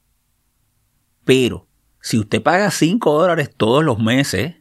Pero 1.24 1.66
si 2.00 2.18
usted 2.18 2.42
paga 2.42 2.70
5 2.70 3.18
dólares 3.18 3.50
todos 3.56 3.84
los 3.84 3.98
meses, 3.98 4.56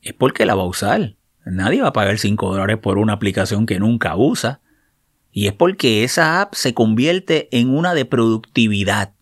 es 0.00 0.12
porque 0.14 0.46
la 0.46 0.54
va 0.54 0.62
a 0.62 0.66
usar. 0.66 1.16
Nadie 1.44 1.82
va 1.82 1.88
a 1.88 1.92
pagar 1.92 2.18
5 2.18 2.52
dólares 2.52 2.78
por 2.78 2.98
una 2.98 3.12
aplicación 3.14 3.66
que 3.66 3.80
nunca 3.80 4.16
usa. 4.16 4.60
Y 5.32 5.46
es 5.46 5.52
porque 5.52 6.04
esa 6.04 6.40
app 6.40 6.54
se 6.54 6.74
convierte 6.74 7.48
en 7.50 7.74
una 7.74 7.94
de 7.94 8.04
productividad. 8.04 9.14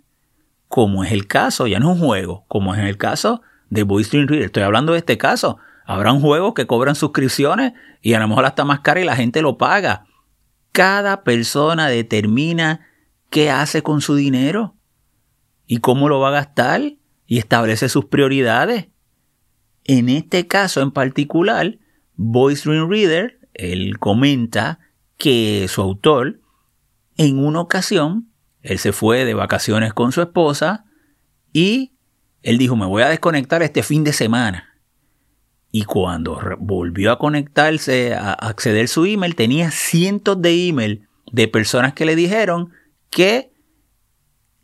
Como 0.69 1.05
es 1.05 1.13
el 1.13 1.27
caso, 1.27 1.67
ya 1.67 1.81
no 1.81 1.93
es 1.93 1.99
un 1.99 2.07
juego, 2.07 2.45
como 2.49 2.75
es 2.75 2.81
el 2.81 2.97
caso 2.97 3.43
de 3.71 3.83
Voice 3.83 4.11
Reader. 4.17 4.43
Estoy 4.43 4.63
hablando 4.63 4.93
de 4.93 4.99
este 4.99 5.19
caso. 5.19 5.59
Habrá 5.91 6.13
un 6.13 6.21
juego 6.21 6.55
que 6.55 6.69
cobran 6.69 6.95
suscripciones 6.95 7.73
y 8.01 8.15
a 8.15 8.21
lo 8.21 8.29
mejor 8.29 8.45
hasta 8.45 8.65
más 8.65 8.79
cara 8.79 9.01
y 9.01 9.05
la 9.05 9.17
gente 9.17 9.43
lo 9.43 9.59
paga. 9.59 10.05
Cada 10.71 11.25
persona 11.25 11.89
determina 11.89 12.87
qué 13.29 13.51
hace 13.51 13.83
con 13.83 14.01
su 14.01 14.15
dinero 14.15 14.77
y 15.67 15.79
cómo 15.79 16.09
lo 16.09 16.21
va 16.21 16.29
a 16.29 16.31
gastar 16.31 16.81
y 17.27 17.39
establece 17.39 17.89
sus 17.89 18.05
prioridades. 18.05 18.87
En 19.83 20.09
este 20.09 20.47
caso 20.47 20.81
en 20.81 20.93
particular, 20.93 21.81
Voice 22.15 22.71
Dream 22.71 22.89
Reader, 22.89 23.41
él 23.55 23.99
comenta 23.99 24.79
que 25.19 25.67
su 25.69 25.83
autor, 25.83 26.41
en 27.17 27.45
una 27.45 27.63
ocasión, 27.63 28.31
él 28.63 28.79
se 28.79 28.93
fue 28.93 29.25
de 29.25 29.35
vacaciones 29.35 29.93
con 29.93 30.13
su 30.13 30.23
esposa 30.23 30.85
y 31.53 31.97
él 32.45 32.59
dijo, 32.59 32.77
me 32.77 32.87
voy 32.87 33.03
a 33.03 33.09
desconectar 33.09 33.65
este 33.65 33.83
fin 33.83 34.05
de 34.05 34.13
semana. 34.13 34.70
Y 35.73 35.85
cuando 35.85 36.41
volvió 36.59 37.13
a 37.13 37.19
conectarse, 37.19 38.15
a 38.15 38.33
acceder 38.33 38.89
su 38.89 39.05
email, 39.05 39.37
tenía 39.37 39.71
cientos 39.71 40.41
de 40.43 40.69
emails 40.69 41.01
de 41.31 41.47
personas 41.49 41.95
que 41.95 42.07
le 42.07 42.17
dijeron 42.17 42.71
que 43.09 43.53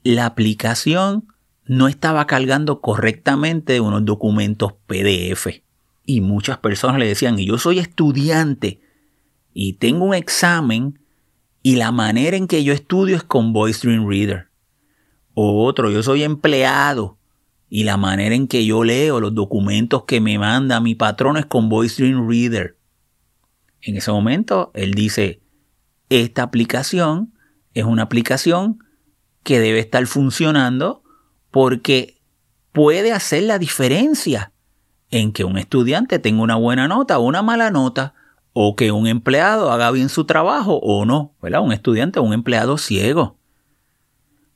la 0.03 0.27
aplicación 0.27 1.29
no 1.65 1.89
estaba 1.89 2.27
cargando 2.27 2.81
correctamente 2.81 3.81
unos 3.81 4.05
documentos 4.05 4.73
PDF 4.87 5.63
y 6.07 6.21
muchas 6.21 6.59
personas 6.59 6.99
le 6.99 7.09
decían, 7.09 7.39
y 7.39 7.47
yo 7.47 7.59
soy 7.59 7.81
estudiante 7.81 8.81
y 9.53 9.75
tengo 9.75 10.05
un 10.05 10.15
examen 10.15 11.01
y 11.63 11.77
la 11.77 11.91
manera 11.91 12.37
en 12.37 12.47
que 12.47 12.63
yo 12.63 12.73
estudio 12.73 13.17
es 13.17 13.25
con 13.25 13.53
Voice 13.53 13.87
Dream 13.87 14.09
Reader. 14.09 14.49
O 15.35 15.65
otro, 15.67 15.91
yo 15.91 16.03
soy 16.03 16.23
empleado 16.23 17.19
y 17.69 17.85
la 17.85 17.97
manera 17.97 18.35
en 18.35 18.47
que 18.47 18.65
yo 18.65 18.85
leo 18.85 19.21
los 19.21 19.35
documentos 19.35 20.05
que 20.05 20.21
me 20.21 20.39
manda 20.39 20.81
mi 20.81 20.95
patrón 20.95 21.37
es 21.37 21.47
con 21.47 21.69
Voice 21.69 22.03
Dream 22.03 22.29
Reader. 22.29 22.77
En 23.83 23.97
ese 23.97 24.11
momento 24.11 24.71
él 24.75 24.95
dice, 24.95 25.41
esta 26.09 26.43
aplicación 26.43 27.35
es 27.75 27.85
una 27.85 28.03
aplicación 28.03 28.79
que 29.43 29.61
debe 29.61 29.81
estar 29.81 30.07
funcionando 30.07 31.03
porque 31.51 32.21
puede 32.73 33.13
hacer 33.13 33.45
la 33.45 33.59
diferencia 33.59 34.53
en 35.11 35.33
que 35.33 35.45
un 35.45 35.59
estudiante 35.59 36.19
tenga 36.19 36.43
una 36.43 36.57
buena 36.57 36.89
nota 36.89 37.19
o 37.19 37.23
una 37.23 37.43
mala 37.43 37.71
nota, 37.71 38.15
o 38.59 38.75
que 38.75 38.91
un 38.91 39.07
empleado 39.07 39.71
haga 39.71 39.91
bien 39.91 40.09
su 40.09 40.25
trabajo 40.25 40.81
o 40.83 41.05
no, 41.05 41.35
¿verdad? 41.43 41.61
Un 41.61 41.73
estudiante 41.73 42.19
o 42.19 42.23
un 42.23 42.33
empleado 42.33 42.79
ciego. 42.79 43.37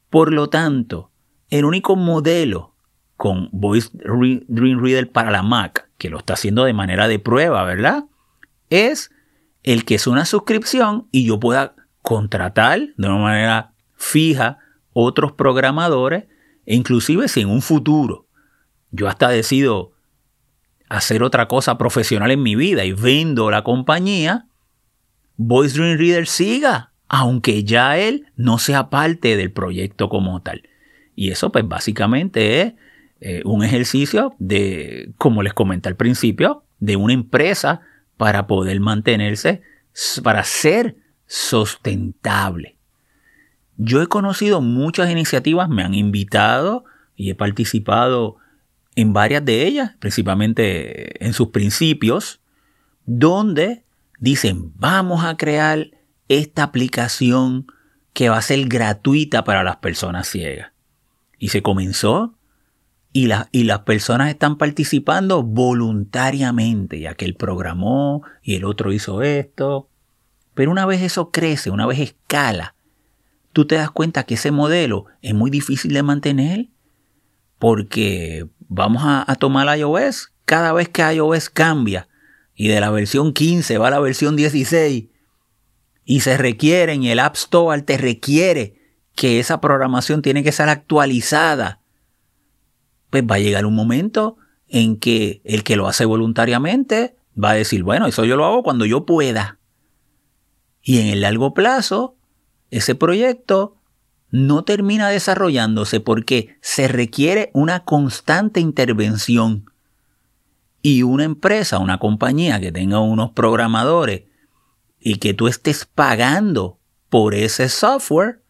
Por 0.08 0.32
lo 0.32 0.48
tanto, 0.48 1.10
el 1.50 1.66
único 1.66 1.96
modelo 1.96 2.69
con 3.20 3.50
Voice 3.52 3.90
Dream 3.92 4.82
Reader 4.82 5.12
para 5.12 5.30
la 5.30 5.42
Mac, 5.42 5.90
que 5.98 6.08
lo 6.08 6.20
está 6.20 6.32
haciendo 6.32 6.64
de 6.64 6.72
manera 6.72 7.06
de 7.06 7.18
prueba, 7.18 7.62
¿verdad? 7.64 8.04
Es 8.70 9.10
el 9.62 9.84
que 9.84 9.96
es 9.96 10.06
una 10.06 10.24
suscripción 10.24 11.06
y 11.12 11.26
yo 11.26 11.38
pueda 11.38 11.74
contratar 12.00 12.78
de 12.96 13.08
una 13.08 13.18
manera 13.18 13.74
fija 13.94 14.56
otros 14.94 15.32
programadores 15.32 16.28
e 16.64 16.74
inclusive 16.74 17.28
si 17.28 17.42
en 17.42 17.50
un 17.50 17.60
futuro 17.60 18.26
yo 18.90 19.06
hasta 19.06 19.28
decido 19.28 19.92
hacer 20.88 21.22
otra 21.22 21.46
cosa 21.46 21.76
profesional 21.76 22.30
en 22.30 22.42
mi 22.42 22.56
vida 22.56 22.86
y 22.86 22.94
vendo 22.94 23.50
la 23.50 23.62
compañía, 23.62 24.46
Voice 25.36 25.78
Dream 25.78 25.98
Reader 25.98 26.26
siga, 26.26 26.94
aunque 27.06 27.64
ya 27.64 27.98
él 27.98 28.28
no 28.36 28.56
sea 28.56 28.88
parte 28.88 29.36
del 29.36 29.52
proyecto 29.52 30.08
como 30.08 30.40
tal. 30.40 30.62
Y 31.14 31.32
eso 31.32 31.52
pues 31.52 31.68
básicamente 31.68 32.62
es 32.62 32.72
eh, 33.20 33.42
un 33.44 33.62
ejercicio 33.62 34.34
de, 34.38 35.12
como 35.18 35.42
les 35.42 35.52
comenté 35.52 35.88
al 35.88 35.96
principio, 35.96 36.64
de 36.78 36.96
una 36.96 37.12
empresa 37.12 37.82
para 38.16 38.46
poder 38.46 38.80
mantenerse, 38.80 39.62
para 40.22 40.42
ser 40.44 40.96
sustentable. 41.26 42.76
Yo 43.76 44.02
he 44.02 44.06
conocido 44.06 44.60
muchas 44.60 45.10
iniciativas, 45.10 45.68
me 45.68 45.82
han 45.82 45.94
invitado 45.94 46.84
y 47.16 47.30
he 47.30 47.34
participado 47.34 48.36
en 48.96 49.12
varias 49.12 49.44
de 49.44 49.66
ellas, 49.66 49.92
principalmente 49.98 51.24
en 51.24 51.32
sus 51.32 51.48
principios, 51.48 52.40
donde 53.06 53.84
dicen, 54.18 54.72
vamos 54.76 55.24
a 55.24 55.36
crear 55.36 55.90
esta 56.28 56.62
aplicación 56.62 57.66
que 58.12 58.28
va 58.28 58.38
a 58.38 58.42
ser 58.42 58.66
gratuita 58.66 59.44
para 59.44 59.62
las 59.62 59.76
personas 59.76 60.28
ciegas. 60.28 60.72
Y 61.38 61.48
se 61.48 61.62
comenzó 61.62 62.34
y, 63.12 63.28
y, 63.52 63.64
las 63.64 63.80
personas 63.80 64.30
están 64.30 64.56
participando 64.56 65.42
voluntariamente, 65.42 67.00
ya 67.00 67.14
que 67.14 67.24
él 67.24 67.34
programó 67.34 68.22
y 68.42 68.54
el 68.54 68.64
otro 68.64 68.92
hizo 68.92 69.22
esto. 69.22 69.88
Pero 70.54 70.70
una 70.70 70.86
vez 70.86 71.02
eso 71.02 71.30
crece, 71.30 71.70
una 71.70 71.86
vez 71.86 71.98
escala, 71.98 72.74
tú 73.52 73.66
te 73.66 73.76
das 73.76 73.90
cuenta 73.90 74.24
que 74.24 74.34
ese 74.34 74.50
modelo 74.50 75.06
es 75.22 75.34
muy 75.34 75.50
difícil 75.50 75.92
de 75.92 76.02
mantener 76.02 76.68
porque 77.58 78.46
vamos 78.68 79.02
a, 79.04 79.30
a 79.30 79.34
tomar 79.34 79.76
iOS, 79.76 80.32
cada 80.44 80.72
vez 80.72 80.88
que 80.88 81.02
iOS 81.02 81.50
cambia 81.50 82.08
y 82.54 82.68
de 82.68 82.80
la 82.80 82.90
versión 82.90 83.32
15 83.32 83.78
va 83.78 83.88
a 83.88 83.92
la 83.92 84.00
versión 84.00 84.36
16 84.36 85.06
y 86.04 86.20
se 86.20 86.36
requieren 86.36 87.02
y 87.02 87.10
el 87.10 87.18
App 87.20 87.36
Store 87.36 87.82
te 87.82 87.96
requiere 87.96 88.74
que 89.14 89.38
esa 89.38 89.60
programación 89.60 90.22
tiene 90.22 90.42
que 90.42 90.52
ser 90.52 90.68
actualizada, 90.68 91.80
pues 93.10 93.24
va 93.24 93.36
a 93.36 93.40
llegar 93.40 93.66
un 93.66 93.74
momento 93.74 94.36
en 94.68 94.96
que 94.96 95.42
el 95.44 95.64
que 95.64 95.76
lo 95.76 95.88
hace 95.88 96.04
voluntariamente 96.04 97.16
va 97.42 97.50
a 97.50 97.54
decir, 97.54 97.82
bueno, 97.82 98.06
eso 98.06 98.24
yo 98.24 98.36
lo 98.36 98.44
hago 98.44 98.62
cuando 98.62 98.86
yo 98.86 99.04
pueda. 99.04 99.58
Y 100.82 101.00
en 101.00 101.08
el 101.08 101.20
largo 101.20 101.52
plazo, 101.52 102.16
ese 102.70 102.94
proyecto 102.94 103.76
no 104.30 104.64
termina 104.64 105.08
desarrollándose 105.08 106.00
porque 106.00 106.56
se 106.60 106.88
requiere 106.88 107.50
una 107.52 107.84
constante 107.84 108.60
intervención. 108.60 109.66
Y 110.82 111.02
una 111.02 111.24
empresa, 111.24 111.78
una 111.78 111.98
compañía 111.98 112.58
que 112.60 112.72
tenga 112.72 113.00
unos 113.00 113.32
programadores 113.32 114.22
y 114.98 115.16
que 115.16 115.34
tú 115.34 115.46
estés 115.46 115.84
pagando 115.84 116.78
por 117.10 117.34
ese 117.34 117.68
software, 117.68 118.40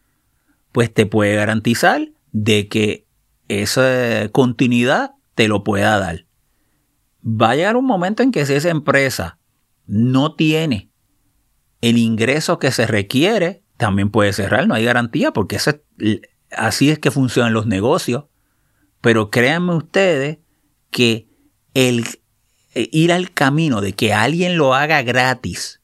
pues 0.71 0.93
te 0.93 1.05
puede 1.05 1.35
garantizar 1.35 2.07
de 2.31 2.69
que 2.69 3.05
esa 3.51 4.29
continuidad 4.31 5.11
te 5.35 5.47
lo 5.47 5.63
pueda 5.63 5.99
dar. 5.99 6.25
Va 7.23 7.51
a 7.51 7.55
llegar 7.55 7.75
un 7.75 7.85
momento 7.85 8.23
en 8.23 8.31
que 8.31 8.45
si 8.45 8.53
esa 8.53 8.69
empresa 8.69 9.39
no 9.85 10.35
tiene 10.35 10.91
el 11.81 11.97
ingreso 11.97 12.59
que 12.59 12.71
se 12.71 12.87
requiere, 12.87 13.63
también 13.77 14.09
puede 14.09 14.33
cerrar, 14.33 14.67
no 14.67 14.75
hay 14.75 14.85
garantía 14.85 15.31
porque 15.31 15.57
así 16.51 16.89
es 16.89 16.99
que 16.99 17.11
funcionan 17.11 17.53
los 17.53 17.65
negocios. 17.65 18.25
Pero 19.01 19.31
créanme 19.31 19.73
ustedes 19.75 20.37
que 20.91 21.27
el 21.73 22.05
eh, 22.73 22.89
ir 22.91 23.11
al 23.11 23.31
camino 23.31 23.81
de 23.81 23.93
que 23.93 24.13
alguien 24.13 24.57
lo 24.57 24.73
haga 24.73 25.01
gratis 25.01 25.81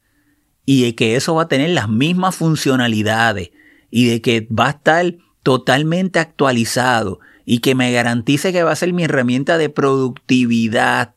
y 0.65 0.83
de 0.83 0.95
que 0.95 1.15
eso 1.15 1.35
va 1.35 1.43
a 1.43 1.47
tener 1.47 1.71
las 1.71 1.89
mismas 1.89 2.35
funcionalidades 2.35 3.51
y 3.89 4.07
de 4.07 4.21
que 4.21 4.47
va 4.51 4.67
a 4.67 4.71
estar 4.71 5.15
totalmente 5.43 6.19
actualizado 6.19 7.19
y 7.49 7.59
que 7.59 7.75
me 7.75 7.93
garantice 7.93 8.51
que 8.51 8.61
va 8.61 8.73
a 8.73 8.75
ser 8.75 8.91
mi 8.91 9.05
herramienta 9.05 9.57
de 9.57 9.69
productividad. 9.69 11.15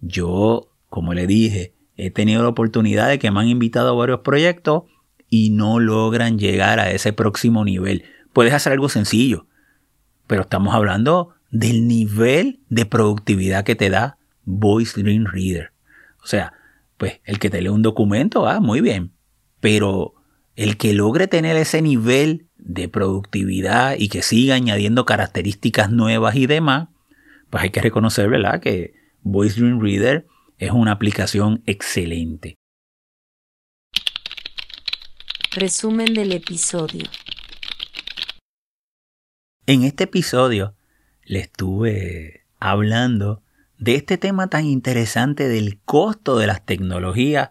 Yo, 0.00 0.70
como 0.88 1.12
le 1.12 1.26
dije, 1.26 1.74
he 1.98 2.10
tenido 2.10 2.42
la 2.42 2.48
oportunidad 2.48 3.10
de 3.10 3.18
que 3.18 3.30
me 3.30 3.40
han 3.40 3.48
invitado 3.48 3.90
a 3.90 3.94
varios 3.94 4.20
proyectos 4.20 4.84
y 5.28 5.50
no 5.50 5.78
logran 5.78 6.38
llegar 6.38 6.80
a 6.80 6.90
ese 6.92 7.12
próximo 7.12 7.62
nivel. 7.62 8.04
Puedes 8.32 8.54
hacer 8.54 8.72
algo 8.72 8.88
sencillo, 8.88 9.48
pero 10.26 10.42
estamos 10.42 10.74
hablando 10.74 11.34
del 11.50 11.86
nivel 11.86 12.60
de 12.70 12.86
productividad 12.86 13.62
que 13.62 13.76
te 13.76 13.90
da 13.90 14.16
Voice 14.46 14.98
Dream 14.98 15.26
Reader. 15.26 15.72
O 16.24 16.26
sea, 16.26 16.54
pues 16.96 17.20
el 17.24 17.38
que 17.38 17.50
te 17.50 17.60
lee 17.60 17.68
un 17.68 17.82
documento, 17.82 18.48
ah, 18.48 18.60
muy 18.60 18.80
bien, 18.80 19.12
pero 19.60 20.14
el 20.54 20.78
que 20.78 20.94
logre 20.94 21.28
tener 21.28 21.54
ese 21.58 21.82
nivel 21.82 22.45
de 22.66 22.88
productividad 22.88 23.96
y 23.96 24.08
que 24.08 24.22
siga 24.22 24.56
añadiendo 24.56 25.06
características 25.06 25.90
nuevas 25.90 26.34
y 26.34 26.46
demás, 26.46 26.88
pues 27.48 27.62
hay 27.62 27.70
que 27.70 27.80
reconocer, 27.80 28.28
¿verdad?, 28.28 28.60
que 28.60 28.94
Voice 29.22 29.60
Dream 29.60 29.80
Reader 29.80 30.26
es 30.58 30.72
una 30.72 30.92
aplicación 30.92 31.62
excelente. 31.66 32.56
Resumen 35.52 36.12
del 36.12 36.32
episodio. 36.32 37.04
En 39.66 39.84
este 39.84 40.04
episodio 40.04 40.74
le 41.24 41.40
estuve 41.40 42.44
hablando 42.58 43.42
de 43.78 43.94
este 43.94 44.18
tema 44.18 44.48
tan 44.48 44.64
interesante 44.64 45.48
del 45.48 45.78
costo 45.84 46.36
de 46.38 46.46
las 46.46 46.64
tecnologías 46.64 47.50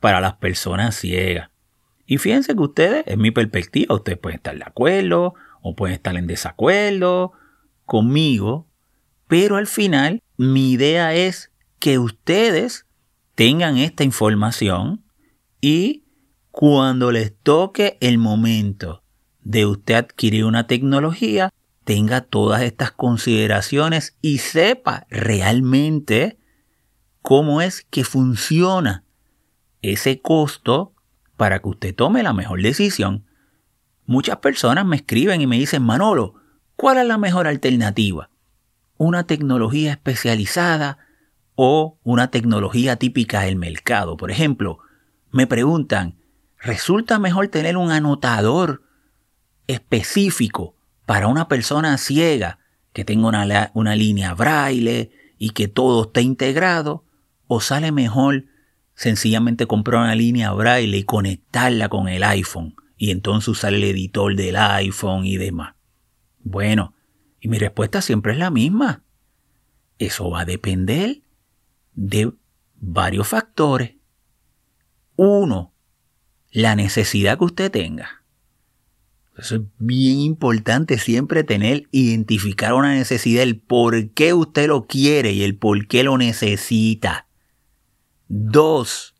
para 0.00 0.20
las 0.20 0.34
personas 0.34 0.96
ciegas. 0.96 1.49
Y 2.10 2.18
fíjense 2.18 2.56
que 2.56 2.62
ustedes, 2.62 3.04
en 3.06 3.20
mi 3.20 3.30
perspectiva, 3.30 3.94
ustedes 3.94 4.18
pueden 4.18 4.38
estar 4.38 4.56
de 4.56 4.64
acuerdo 4.64 5.34
o 5.62 5.76
pueden 5.76 5.94
estar 5.94 6.16
en 6.16 6.26
desacuerdo 6.26 7.30
conmigo, 7.86 8.66
pero 9.28 9.54
al 9.54 9.68
final 9.68 10.20
mi 10.36 10.72
idea 10.72 11.14
es 11.14 11.52
que 11.78 12.00
ustedes 12.00 12.84
tengan 13.36 13.76
esta 13.76 14.02
información 14.02 15.04
y 15.60 16.02
cuando 16.50 17.12
les 17.12 17.32
toque 17.44 17.96
el 18.00 18.18
momento 18.18 19.04
de 19.42 19.66
usted 19.66 19.94
adquirir 19.94 20.46
una 20.46 20.66
tecnología, 20.66 21.50
tenga 21.84 22.22
todas 22.22 22.62
estas 22.62 22.90
consideraciones 22.90 24.18
y 24.20 24.38
sepa 24.38 25.06
realmente 25.10 26.40
cómo 27.22 27.62
es 27.62 27.86
que 27.88 28.02
funciona 28.02 29.04
ese 29.80 30.20
costo 30.20 30.96
para 31.40 31.60
que 31.60 31.70
usted 31.70 31.94
tome 31.94 32.22
la 32.22 32.34
mejor 32.34 32.60
decisión. 32.60 33.24
Muchas 34.04 34.36
personas 34.40 34.84
me 34.84 34.96
escriben 34.96 35.40
y 35.40 35.46
me 35.46 35.56
dicen, 35.56 35.82
Manolo, 35.82 36.34
¿cuál 36.76 36.98
es 36.98 37.06
la 37.06 37.16
mejor 37.16 37.46
alternativa? 37.46 38.28
¿Una 38.98 39.24
tecnología 39.26 39.92
especializada 39.92 40.98
o 41.54 41.98
una 42.02 42.30
tecnología 42.30 42.96
típica 42.96 43.40
del 43.40 43.56
mercado? 43.56 44.18
Por 44.18 44.30
ejemplo, 44.30 44.80
me 45.30 45.46
preguntan, 45.46 46.18
¿resulta 46.58 47.18
mejor 47.18 47.48
tener 47.48 47.78
un 47.78 47.90
anotador 47.90 48.82
específico 49.66 50.74
para 51.06 51.26
una 51.26 51.48
persona 51.48 51.96
ciega 51.96 52.58
que 52.92 53.06
tenga 53.06 53.28
una, 53.28 53.70
una 53.72 53.96
línea 53.96 54.34
braille 54.34 55.10
y 55.38 55.50
que 55.52 55.68
todo 55.68 56.02
esté 56.02 56.20
integrado? 56.20 57.06
¿O 57.46 57.62
sale 57.62 57.92
mejor 57.92 58.44
sencillamente 59.00 59.66
comprar 59.66 60.02
una 60.02 60.14
línea 60.14 60.52
braille 60.52 60.98
y 60.98 61.04
conectarla 61.04 61.88
con 61.88 62.06
el 62.06 62.22
iPhone 62.22 62.74
y 62.98 63.12
entonces 63.12 63.48
usar 63.48 63.72
el 63.72 63.82
editor 63.82 64.36
del 64.36 64.56
iPhone 64.56 65.24
y 65.24 65.38
demás? 65.38 65.74
Bueno, 66.40 66.92
y 67.40 67.48
mi 67.48 67.56
respuesta 67.56 68.02
siempre 68.02 68.32
es 68.32 68.38
la 68.38 68.50
misma. 68.50 69.02
Eso 69.98 70.28
va 70.28 70.42
a 70.42 70.44
depender 70.44 71.22
de 71.94 72.30
varios 72.78 73.26
factores. 73.26 73.92
Uno, 75.16 75.72
la 76.50 76.76
necesidad 76.76 77.38
que 77.38 77.44
usted 77.44 77.70
tenga. 77.70 78.22
Eso 79.38 79.56
es 79.56 79.62
bien 79.78 80.18
importante 80.18 80.98
siempre 80.98 81.42
tener, 81.42 81.84
identificar 81.90 82.74
una 82.74 82.92
necesidad, 82.92 83.44
el 83.44 83.58
por 83.60 84.10
qué 84.10 84.34
usted 84.34 84.68
lo 84.68 84.86
quiere 84.86 85.32
y 85.32 85.42
el 85.42 85.56
por 85.56 85.86
qué 85.86 86.02
lo 86.02 86.18
necesita. 86.18 87.29
Dos, 88.32 89.16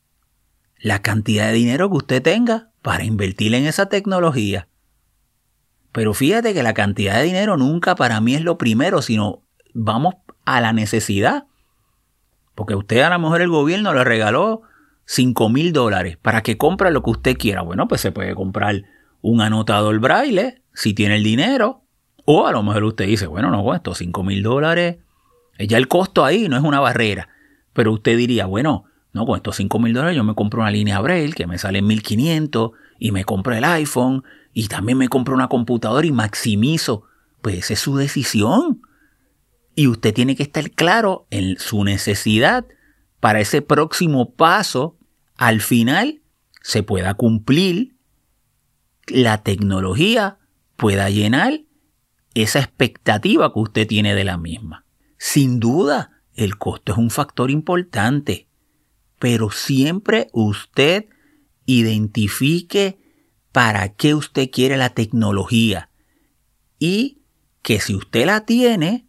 la 0.78 1.02
cantidad 1.02 1.48
de 1.48 1.54
dinero 1.54 1.90
que 1.90 1.96
usted 1.96 2.22
tenga 2.22 2.70
para 2.80 3.02
invertir 3.02 3.52
en 3.56 3.66
esa 3.66 3.86
tecnología. 3.86 4.68
Pero 5.90 6.14
fíjate 6.14 6.54
que 6.54 6.62
la 6.62 6.74
cantidad 6.74 7.16
de 7.16 7.24
dinero 7.24 7.56
nunca 7.56 7.96
para 7.96 8.20
mí 8.20 8.36
es 8.36 8.42
lo 8.42 8.56
primero, 8.56 9.02
sino 9.02 9.42
vamos 9.74 10.14
a 10.44 10.60
la 10.60 10.72
necesidad. 10.72 11.48
Porque 12.54 12.76
usted 12.76 13.00
a 13.00 13.10
lo 13.10 13.18
mejor 13.18 13.42
el 13.42 13.48
gobierno 13.48 13.92
le 13.92 14.04
regaló 14.04 14.62
5 15.06 15.48
mil 15.48 15.72
dólares 15.72 16.16
para 16.16 16.44
que 16.44 16.56
compre 16.56 16.92
lo 16.92 17.02
que 17.02 17.10
usted 17.10 17.36
quiera. 17.36 17.62
Bueno, 17.62 17.88
pues 17.88 18.00
se 18.00 18.12
puede 18.12 18.36
comprar 18.36 18.84
un 19.22 19.40
anotador 19.40 19.98
braille 19.98 20.62
si 20.72 20.94
tiene 20.94 21.16
el 21.16 21.24
dinero. 21.24 21.82
O 22.26 22.46
a 22.46 22.52
lo 22.52 22.62
mejor 22.62 22.84
usted 22.84 23.06
dice, 23.06 23.26
bueno, 23.26 23.50
no, 23.50 23.74
estos 23.74 23.98
5 23.98 24.22
mil 24.22 24.44
dólares, 24.44 24.98
ya 25.58 25.78
el 25.78 25.88
costo 25.88 26.24
ahí 26.24 26.48
no 26.48 26.56
es 26.56 26.62
una 26.62 26.78
barrera. 26.78 27.28
Pero 27.72 27.92
usted 27.92 28.16
diría, 28.16 28.46
bueno, 28.46 28.84
No, 29.12 29.26
con 29.26 29.36
estos 29.36 29.56
5 29.56 29.78
mil 29.78 29.92
dólares 29.92 30.16
yo 30.16 30.24
me 30.24 30.34
compro 30.34 30.60
una 30.60 30.70
línea 30.70 31.00
Braille 31.00 31.32
que 31.32 31.46
me 31.46 31.58
sale 31.58 31.78
en 31.80 31.86
1500 31.86 32.70
y 32.98 33.12
me 33.12 33.24
compro 33.24 33.54
el 33.54 33.64
iPhone 33.64 34.22
y 34.52 34.68
también 34.68 34.98
me 34.98 35.08
compro 35.08 35.34
una 35.34 35.48
computadora 35.48 36.06
y 36.06 36.12
maximizo. 36.12 37.04
Pues 37.42 37.56
esa 37.56 37.72
es 37.72 37.80
su 37.80 37.96
decisión. 37.96 38.82
Y 39.74 39.86
usted 39.86 40.12
tiene 40.12 40.36
que 40.36 40.42
estar 40.42 40.70
claro 40.70 41.26
en 41.30 41.58
su 41.58 41.84
necesidad 41.84 42.66
para 43.18 43.40
ese 43.40 43.62
próximo 43.62 44.34
paso. 44.34 44.96
Al 45.36 45.60
final 45.60 46.20
se 46.62 46.82
pueda 46.82 47.14
cumplir, 47.14 47.96
la 49.06 49.42
tecnología 49.42 50.38
pueda 50.76 51.08
llenar 51.10 51.60
esa 52.34 52.60
expectativa 52.60 53.52
que 53.52 53.58
usted 53.58 53.86
tiene 53.86 54.14
de 54.14 54.24
la 54.24 54.36
misma. 54.36 54.84
Sin 55.18 55.60
duda, 55.60 56.22
el 56.34 56.58
costo 56.58 56.92
es 56.92 56.98
un 56.98 57.10
factor 57.10 57.50
importante, 57.50 58.48
pero 59.20 59.52
siempre 59.52 60.26
usted 60.32 61.06
identifique 61.66 62.98
para 63.52 63.90
qué 63.90 64.14
usted 64.14 64.50
quiere 64.50 64.76
la 64.76 64.90
tecnología 64.90 65.90
y 66.80 67.22
que 67.62 67.78
si 67.78 67.94
usted 67.94 68.26
la 68.26 68.46
tiene, 68.46 69.06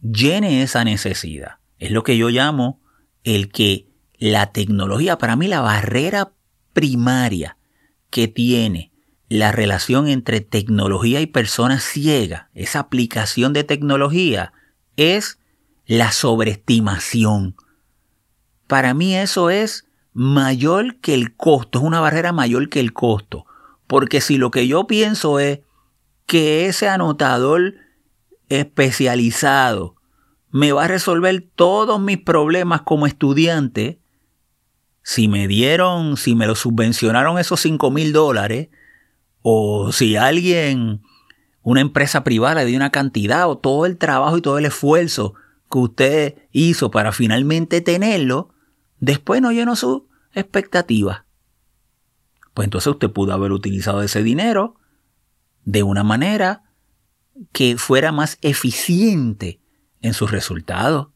llene 0.00 0.62
esa 0.62 0.84
necesidad. 0.84 1.56
Es 1.78 1.90
lo 1.90 2.04
que 2.04 2.16
yo 2.16 2.28
llamo 2.28 2.80
el 3.24 3.50
que 3.50 3.88
la 4.18 4.52
tecnología, 4.52 5.18
para 5.18 5.34
mí 5.34 5.48
la 5.48 5.62
barrera 5.62 6.32
primaria 6.72 7.56
que 8.10 8.28
tiene 8.28 8.92
la 9.28 9.50
relación 9.50 10.06
entre 10.08 10.40
tecnología 10.40 11.20
y 11.20 11.26
persona 11.26 11.80
ciega, 11.80 12.50
esa 12.54 12.80
aplicación 12.80 13.52
de 13.52 13.64
tecnología, 13.64 14.52
es 14.96 15.38
la 15.86 16.12
sobreestimación. 16.12 17.56
Para 18.66 18.94
mí 18.94 19.16
eso 19.16 19.50
es 19.50 19.86
mayor 20.12 20.96
que 20.96 21.14
el 21.14 21.34
costo, 21.36 21.78
es 21.78 21.84
una 21.84 22.00
barrera 22.00 22.32
mayor 22.32 22.68
que 22.68 22.80
el 22.80 22.92
costo. 22.92 23.46
Porque 23.86 24.20
si 24.20 24.38
lo 24.38 24.50
que 24.50 24.66
yo 24.66 24.86
pienso 24.86 25.38
es 25.38 25.60
que 26.26 26.66
ese 26.66 26.88
anotador 26.88 27.74
especializado 28.48 29.96
me 30.50 30.72
va 30.72 30.84
a 30.84 30.88
resolver 30.88 31.44
todos 31.54 32.00
mis 32.00 32.18
problemas 32.18 32.82
como 32.82 33.06
estudiante, 33.06 34.00
si 35.02 35.28
me 35.28 35.46
dieron, 35.46 36.16
si 36.16 36.34
me 36.34 36.46
lo 36.46 36.54
subvencionaron 36.54 37.38
esos 37.38 37.60
5 37.60 37.90
mil 37.90 38.12
dólares, 38.12 38.68
o 39.42 39.92
si 39.92 40.16
alguien, 40.16 41.02
una 41.62 41.80
empresa 41.80 42.24
privada 42.24 42.56
le 42.56 42.64
dio 42.64 42.76
una 42.76 42.90
cantidad, 42.90 43.48
o 43.48 43.58
todo 43.58 43.86
el 43.86 43.98
trabajo 43.98 44.38
y 44.38 44.42
todo 44.42 44.58
el 44.58 44.64
esfuerzo 44.64 45.34
que 45.70 45.78
usted 45.78 46.34
hizo 46.52 46.90
para 46.90 47.12
finalmente 47.12 47.80
tenerlo, 47.80 48.54
después 49.00 49.40
no 49.42 49.52
llenó 49.52 49.76
su 49.76 50.08
expectativa. 50.32 51.26
Pues 52.54 52.66
entonces 52.66 52.88
usted 52.88 53.10
pudo 53.10 53.32
haber 53.32 53.52
utilizado 53.52 54.02
ese 54.02 54.22
dinero 54.22 54.76
de 55.64 55.82
una 55.82 56.04
manera 56.04 56.62
que 57.52 57.76
fuera 57.76 58.12
más 58.12 58.38
eficiente 58.40 59.60
en 60.00 60.14
sus 60.14 60.30
resultados. 60.30 61.08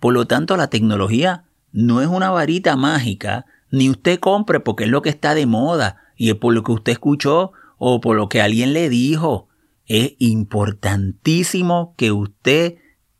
Por 0.00 0.14
lo 0.14 0.26
tanto, 0.26 0.56
la 0.56 0.68
tecnología 0.68 1.44
no 1.72 2.00
es 2.02 2.08
una 2.08 2.30
varita 2.30 2.76
mágica, 2.76 3.46
ni 3.70 3.90
usted 3.90 4.20
compre 4.20 4.60
porque 4.60 4.84
es 4.84 4.90
lo 4.90 5.02
que 5.02 5.10
está 5.10 5.34
de 5.34 5.46
moda 5.46 5.96
y 6.16 6.30
es 6.30 6.36
por 6.36 6.54
lo 6.54 6.62
que 6.62 6.72
usted 6.72 6.92
escuchó 6.92 7.52
o 7.78 8.00
por 8.00 8.16
lo 8.16 8.28
que 8.28 8.40
alguien 8.40 8.72
le 8.72 8.88
dijo. 8.88 9.48
Es 9.86 10.14
importantísimo 10.18 11.94
que 11.96 12.12
usted 12.12 12.76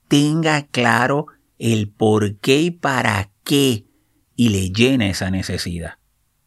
tenga 0.09 0.67
claro 0.67 1.27
el 1.59 1.89
por 1.89 2.37
qué 2.37 2.61
y 2.63 2.71
para 2.71 3.31
qué 3.49 3.87
y 4.37 4.51
le 4.51 4.71
llene 4.71 5.11
esa 5.11 5.31
necesidad. 5.31 5.95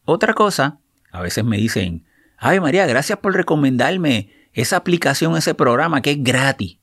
Otra 0.05 0.33
cosa, 0.33 0.79
a 1.11 1.21
veces 1.21 1.43
me 1.43 1.57
dicen, 1.57 2.05
ay 2.37 2.59
María, 2.61 2.85
gracias 2.85 3.19
por 3.19 3.33
recomendarme 3.33 4.31
esa 4.53 4.77
aplicación, 4.77 5.35
ese 5.35 5.55
programa 5.55 6.01
que 6.01 6.11
es 6.11 6.23
gratis. 6.23 6.77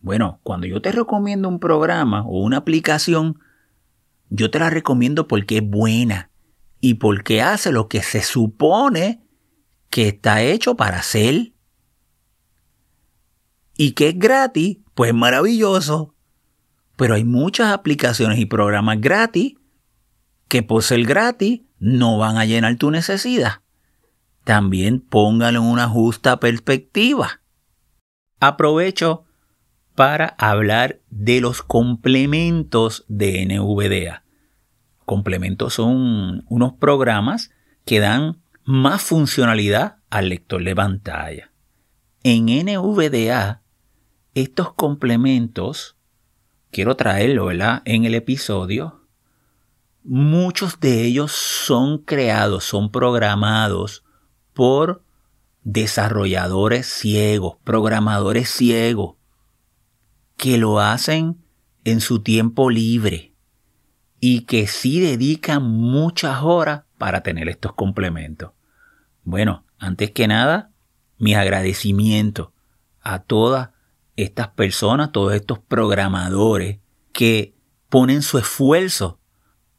Bueno, 0.00 0.40
cuando 0.42 0.66
yo 0.66 0.82
te 0.82 0.92
recomiendo 0.92 1.48
un 1.48 1.58
programa 1.58 2.22
o 2.26 2.42
una 2.42 2.58
aplicación, 2.58 3.40
yo 4.28 4.50
te 4.50 4.58
la 4.58 4.70
recomiendo 4.70 5.26
porque 5.26 5.58
es 5.58 5.68
buena 5.68 6.30
y 6.80 6.94
porque 6.94 7.40
hace 7.40 7.72
lo 7.72 7.88
que 7.88 8.02
se 8.02 8.22
supone 8.22 9.22
que 9.88 10.08
está 10.08 10.42
hecho 10.42 10.76
para 10.76 10.98
hacer. 10.98 11.52
Y 13.76 13.92
que 13.92 14.10
es 14.10 14.18
gratis, 14.18 14.78
pues 14.94 15.14
maravilloso. 15.14 16.14
Pero 16.96 17.14
hay 17.14 17.24
muchas 17.24 17.72
aplicaciones 17.72 18.38
y 18.38 18.46
programas 18.46 19.00
gratis 19.00 19.54
que 20.52 20.62
por 20.62 20.82
ser 20.82 21.04
gratis 21.04 21.62
no 21.78 22.18
van 22.18 22.36
a 22.36 22.44
llenar 22.44 22.76
tu 22.76 22.90
necesidad. 22.90 23.62
También 24.44 25.00
póngalo 25.00 25.60
en 25.60 25.64
una 25.64 25.88
justa 25.88 26.40
perspectiva. 26.40 27.40
Aprovecho 28.38 29.24
para 29.94 30.26
hablar 30.26 31.00
de 31.08 31.40
los 31.40 31.62
complementos 31.62 33.06
de 33.08 33.46
NVDA. 33.46 34.24
Complementos 35.06 35.72
son 35.72 36.44
unos 36.50 36.74
programas 36.74 37.50
que 37.86 38.00
dan 38.00 38.42
más 38.62 39.00
funcionalidad 39.00 40.00
al 40.10 40.28
lector 40.28 40.62
de 40.62 40.76
pantalla. 40.76 41.50
En 42.24 42.44
NVDA, 42.44 43.62
estos 44.34 44.74
complementos, 44.74 45.96
quiero 46.70 46.94
traerlo 46.94 47.50
en 47.50 48.04
el 48.04 48.14
episodio, 48.14 49.01
muchos 50.04 50.80
de 50.80 51.04
ellos 51.04 51.32
son 51.32 51.98
creados, 51.98 52.64
son 52.64 52.90
programados 52.90 54.04
por 54.52 55.04
desarrolladores 55.64 56.86
ciegos, 56.86 57.56
programadores 57.64 58.50
ciegos, 58.50 59.16
que 60.36 60.58
lo 60.58 60.80
hacen 60.80 61.38
en 61.84 62.00
su 62.00 62.20
tiempo 62.20 62.70
libre 62.70 63.32
y 64.18 64.42
que 64.42 64.66
sí 64.66 65.00
dedican 65.00 65.62
muchas 65.62 66.42
horas 66.42 66.82
para 66.98 67.22
tener 67.22 67.48
estos 67.48 67.74
complementos. 67.74 68.52
Bueno, 69.24 69.64
antes 69.78 70.10
que 70.10 70.26
nada, 70.26 70.70
mis 71.18 71.36
agradecimientos 71.36 72.48
a 73.00 73.20
todas 73.20 73.70
estas 74.16 74.48
personas, 74.48 75.12
todos 75.12 75.34
estos 75.34 75.58
programadores 75.58 76.78
que 77.12 77.54
ponen 77.88 78.22
su 78.22 78.38
esfuerzo 78.38 79.18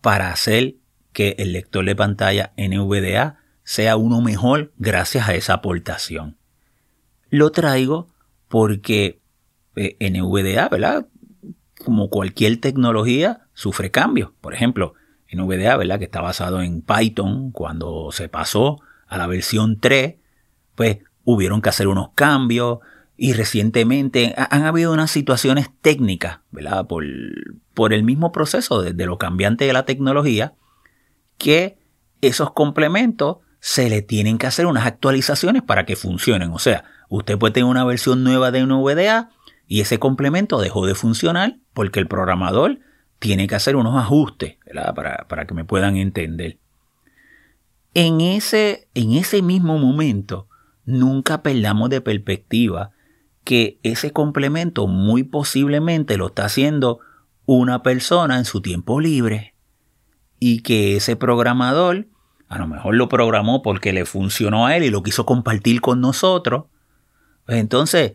para 0.04 0.34
hacer 0.34 0.76
que 1.14 1.38
el 1.40 1.54
lector 1.54 1.86
de 1.86 1.96
pantalla 1.96 2.52
NVDA 2.58 3.40
sea 3.64 3.96
uno 3.96 4.20
mejor 4.20 4.74
gracias 4.78 5.30
a 5.30 5.34
esa 5.34 5.54
aportación. 5.54 6.36
Lo 7.30 7.52
traigo 7.52 8.10
porque 8.50 9.22
eh, 9.78 9.96
NVDA, 10.02 10.68
¿verdad? 10.68 11.08
Como 11.86 12.10
cualquier 12.10 12.60
tecnología, 12.60 13.48
sufre 13.54 13.92
cambios. 13.92 14.32
Por 14.42 14.54
ejemplo, 14.54 14.94
NVDA, 15.32 15.78
¿verdad? 15.78 16.00
Que 16.00 16.06
está 16.06 16.20
basado 16.20 16.62
en 16.62 16.82
Python, 16.82 17.52
cuando 17.52 18.12
se 18.12 18.28
pasó 18.28 18.82
a 19.08 19.18
la 19.18 19.28
versión 19.28 19.80
3, 19.80 20.16
pues 20.76 20.98
hubieron 21.24 21.62
que 21.62 21.70
hacer 21.70 21.88
unos 21.88 22.10
cambios 22.14 22.80
y 23.16 23.32
recientemente 23.32 24.36
han 24.36 24.64
habido 24.64 24.92
unas 24.92 25.12
situaciones 25.12 25.70
técnicas, 25.82 26.42
¿verdad? 26.52 26.88
Por, 26.88 27.06
por 27.74 27.94
el 27.94 28.04
mismo 28.04 28.32
proceso 28.32 28.82
de, 28.82 29.06
lo 29.06 29.18
cambiante 29.18 29.66
de 29.66 29.74
la 29.74 29.86
tecnología, 29.86 30.54
que 31.38 31.78
esos 32.22 32.52
complementos 32.52 33.38
se 33.60 33.90
le 33.90 34.02
tienen 34.02 34.38
que 34.38 34.48
hacer 34.48 34.66
unas 34.66 34.86
actualizaciones 34.86 35.64
para 35.64 35.86
que 35.86 35.96
funcionen. 35.96 36.52
O 36.52 36.60
sea, 36.60 36.84
usted 37.10 37.38
puede 37.38 37.54
tener 37.54 37.70
una 37.70 37.86
versión 37.86 38.24
nueva 38.24 38.52
de 38.52 38.66
NVDA 38.66 39.30
y 39.68 39.82
ese 39.82 40.00
complemento 40.00 40.60
dejó 40.60 40.86
de 40.86 40.96
funcionar 40.96 41.58
porque 41.74 42.00
el 42.00 42.08
programador 42.08 42.80
tiene 43.20 43.48
que 43.48 43.56
hacer 43.56 43.76
unos 43.76 43.96
ajustes 43.98 44.58
para, 44.96 45.26
para, 45.28 45.48
que 45.48 45.54
me 45.54 45.66
puedan 45.66 45.96
entender. 45.96 46.58
En 47.94 48.22
ese, 48.22 48.90
en 48.94 49.14
ese 49.14 49.42
mismo 49.42 49.78
momento, 49.78 50.48
nunca 50.86 51.42
perdamos 51.42 51.90
de 51.90 52.02
perspectiva 52.02 52.92
que 53.44 53.80
ese 53.84 54.12
complemento 54.12 54.88
muy 54.88 55.24
posiblemente 55.24 56.18
lo 56.18 56.28
está 56.28 56.46
haciendo 56.46 57.00
una 57.46 57.84
persona 57.84 58.38
en 58.38 58.46
su 58.46 58.62
tiempo 58.62 59.00
libre 59.00 59.54
y 60.40 60.62
que 60.62 60.98
ese 60.98 61.16
programador 61.16 62.08
a 62.54 62.60
lo 62.60 62.68
mejor 62.68 62.96
lo 62.96 63.10
programó 63.10 63.64
porque 63.64 63.94
le 63.94 64.06
funcionó 64.06 64.68
a 64.68 64.78
él 64.78 64.84
y 64.84 64.92
lo 64.92 65.02
quiso 65.02 65.26
compartir 65.26 65.82
con 65.82 66.02
nosotros. 66.02 66.66
Pues 67.46 67.58
entonces, 67.58 68.14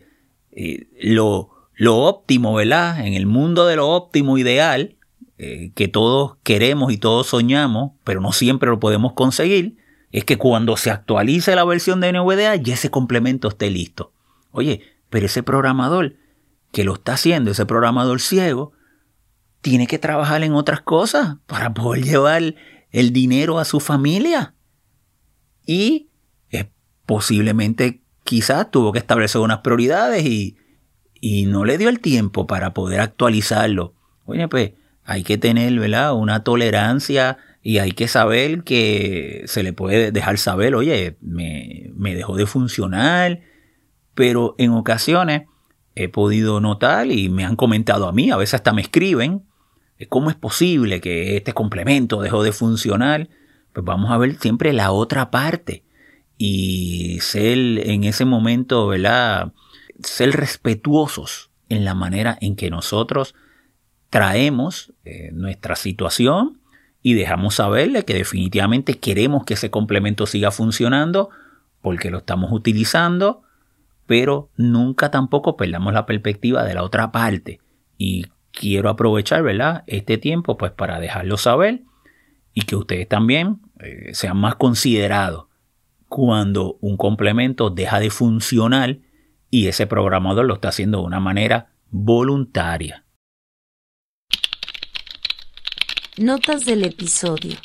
eh, 0.51 0.87
lo, 1.01 1.49
lo, 1.75 1.97
óptimo, 1.97 2.53
¿verdad? 2.53 3.05
En 3.05 3.15
el 3.15 3.25
mundo 3.25 3.67
de 3.67 3.75
lo 3.75 3.89
óptimo 3.89 4.37
ideal, 4.37 4.95
eh, 5.37 5.71
que 5.75 5.89
todos 5.89 6.37
queremos 6.43 6.93
y 6.93 6.97
todos 6.97 7.27
soñamos, 7.27 7.91
pero 8.05 8.21
no 8.21 8.31
siempre 8.31 8.69
lo 8.69 8.79
podemos 8.79 9.11
conseguir, 9.13 9.77
es 10.11 10.23
que 10.23 10.37
cuando 10.37 10.77
se 10.77 10.89
actualice 10.89 11.55
la 11.55 11.65
versión 11.65 11.99
de 11.99 12.13
NVDA 12.13 12.55
ya 12.55 12.75
ese 12.75 12.89
complemento 12.89 13.49
esté 13.49 13.69
listo. 13.69 14.13
Oye, 14.51 14.81
pero 15.09 15.25
ese 15.25 15.43
programador 15.43 16.15
que 16.71 16.83
lo 16.83 16.93
está 16.93 17.13
haciendo, 17.13 17.51
ese 17.51 17.65
programador 17.65 18.21
ciego, 18.21 18.71
tiene 19.61 19.87
que 19.87 19.99
trabajar 19.99 20.43
en 20.43 20.53
otras 20.53 20.81
cosas 20.81 21.37
para 21.45 21.73
poder 21.73 22.03
llevar 22.03 22.55
el 22.91 23.13
dinero 23.13 23.59
a 23.59 23.65
su 23.65 23.79
familia. 23.79 24.53
Y 25.65 26.09
posiblemente 27.09 28.03
quizás 28.23 28.69
tuvo 28.69 28.91
que 28.91 28.99
establecer 28.99 29.41
unas 29.41 29.61
prioridades 29.61 30.23
y, 30.25 30.57
y 31.19 31.47
no 31.47 31.65
le 31.65 31.79
dio 31.79 31.89
el 31.89 31.99
tiempo 31.99 32.45
para 32.45 32.75
poder 32.75 33.01
actualizarlo. 33.01 33.95
Oye, 34.25 34.47
pues 34.47 34.73
hay 35.03 35.23
que 35.23 35.39
tener 35.39 35.73
¿verdad? 35.79 36.13
una 36.13 36.43
tolerancia 36.43 37.39
y 37.63 37.79
hay 37.79 37.93
que 37.93 38.07
saber 38.07 38.63
que 38.63 39.43
se 39.47 39.63
le 39.63 39.73
puede 39.73 40.11
dejar 40.11 40.37
saber, 40.37 40.75
oye, 40.75 41.17
me, 41.19 41.89
me 41.95 42.13
dejó 42.13 42.37
de 42.37 42.45
funcionar, 42.45 43.41
pero 44.13 44.53
en 44.59 44.71
ocasiones 44.71 45.47
he 45.95 46.09
podido 46.09 46.61
notar 46.61 47.11
y 47.11 47.29
me 47.29 47.43
han 47.43 47.55
comentado 47.55 48.07
a 48.07 48.11
mí, 48.11 48.29
a 48.29 48.37
veces 48.37 48.53
hasta 48.53 48.71
me 48.71 48.83
escriben, 48.83 49.48
¿cómo 50.07 50.29
es 50.29 50.35
posible 50.35 51.01
que 51.01 51.35
este 51.35 51.53
complemento 51.53 52.21
dejó 52.21 52.43
de 52.43 52.51
funcionar? 52.51 53.29
Pues 53.73 53.85
vamos 53.85 54.11
a 54.11 54.17
ver 54.17 54.35
siempre 54.39 54.71
la 54.73 54.91
otra 54.91 55.31
parte 55.31 55.83
y 56.37 57.19
ser 57.19 57.57
en 57.57 58.05
ese 58.05 58.25
momento, 58.25 58.87
¿verdad? 58.87 59.51
Ser 60.01 60.31
respetuosos 60.31 61.49
en 61.67 61.83
la 61.83 61.93
manera 61.93 62.37
en 62.39 62.55
que 62.55 62.69
nosotros 62.69 63.35
traemos 64.09 64.93
eh, 65.05 65.31
nuestra 65.33 65.75
situación 65.75 66.59
y 67.01 67.13
dejamos 67.13 67.55
saberle 67.55 68.05
que 68.05 68.13
definitivamente 68.13 68.97
queremos 68.97 69.45
que 69.45 69.53
ese 69.53 69.69
complemento 69.69 70.25
siga 70.25 70.51
funcionando 70.51 71.29
porque 71.81 72.09
lo 72.09 72.19
estamos 72.19 72.51
utilizando, 72.51 73.43
pero 74.05 74.49
nunca 74.57 75.11
tampoco 75.11 75.55
perdamos 75.55 75.93
la 75.93 76.05
perspectiva 76.05 76.63
de 76.63 76.73
la 76.73 76.83
otra 76.83 77.11
parte. 77.11 77.59
Y 77.97 78.25
quiero 78.51 78.89
aprovechar, 78.89 79.43
¿verdad? 79.43 79.83
Este 79.87 80.17
tiempo 80.17 80.57
pues 80.57 80.71
para 80.71 80.99
dejarlo 80.99 81.37
saber 81.37 81.81
y 82.53 82.63
que 82.63 82.75
ustedes 82.75 83.07
también 83.07 83.61
eh, 83.79 84.13
sean 84.13 84.37
más 84.37 84.55
considerados 84.55 85.45
cuando 86.07 86.77
un 86.81 86.97
complemento 86.97 87.69
deja 87.69 87.99
de 87.99 88.09
funcionar 88.09 88.97
y 89.51 89.67
ese 89.67 89.87
programador 89.87 90.45
lo 90.45 90.55
está 90.55 90.69
haciendo 90.69 90.99
de 90.99 91.05
una 91.05 91.19
manera 91.19 91.69
voluntaria. 91.89 93.05
Notas 96.17 96.65
del 96.65 96.83
episodio. 96.83 97.55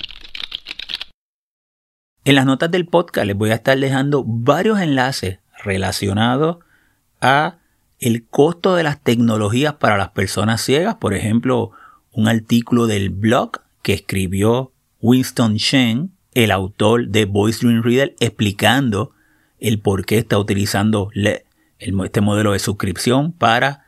En 2.25 2.37
las 2.37 2.47
notas 2.47 2.71
del 2.71 2.87
podcast 2.87 3.27
les 3.27 3.37
voy 3.37 3.51
a 3.51 3.55
estar 3.55 3.79
dejando 3.79 4.25
varios 4.25 4.81
enlaces 4.81 5.41
relacionados 5.63 6.59
a 7.21 7.59
el 7.99 8.27
costo 8.27 8.75
de 8.75 8.83
las 8.83 9.01
tecnologías 9.03 9.75
para 9.75 9.97
las 9.97 10.11
personas 10.11 10.61
ciegas, 10.61 10.97
por 10.97 11.15
ejemplo, 11.15 11.71
un 12.13 12.29
artículo 12.29 12.87
del 12.87 13.11
blog 13.11 13.61
que 13.83 13.93
escribió 13.93 14.73
Winston 15.01 15.55
Shen, 15.57 16.13
el 16.35 16.51
autor 16.51 17.09
de 17.09 17.25
Voice 17.27 17.65
Dream 17.65 17.83
Reader, 17.83 18.17
explicando 18.21 19.13
el 19.59 19.79
por 19.79 20.05
qué 20.05 20.19
está 20.19 20.39
utilizando 20.39 21.11
este 21.79 22.21
modelo 22.21 22.53
de 22.53 22.59
suscripción 22.59 23.33
para 23.33 23.85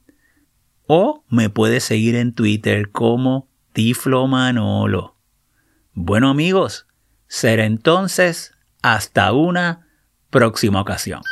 o 0.86 1.24
me 1.28 1.50
puede 1.50 1.80
seguir 1.80 2.14
en 2.14 2.32
Twitter 2.32 2.90
como 2.90 3.47
Tiflo 3.78 4.26
Manolo. 4.26 5.14
Bueno 5.92 6.30
amigos, 6.30 6.88
será 7.28 7.64
entonces 7.64 8.52
hasta 8.82 9.32
una 9.32 9.86
próxima 10.30 10.80
ocasión. 10.80 11.22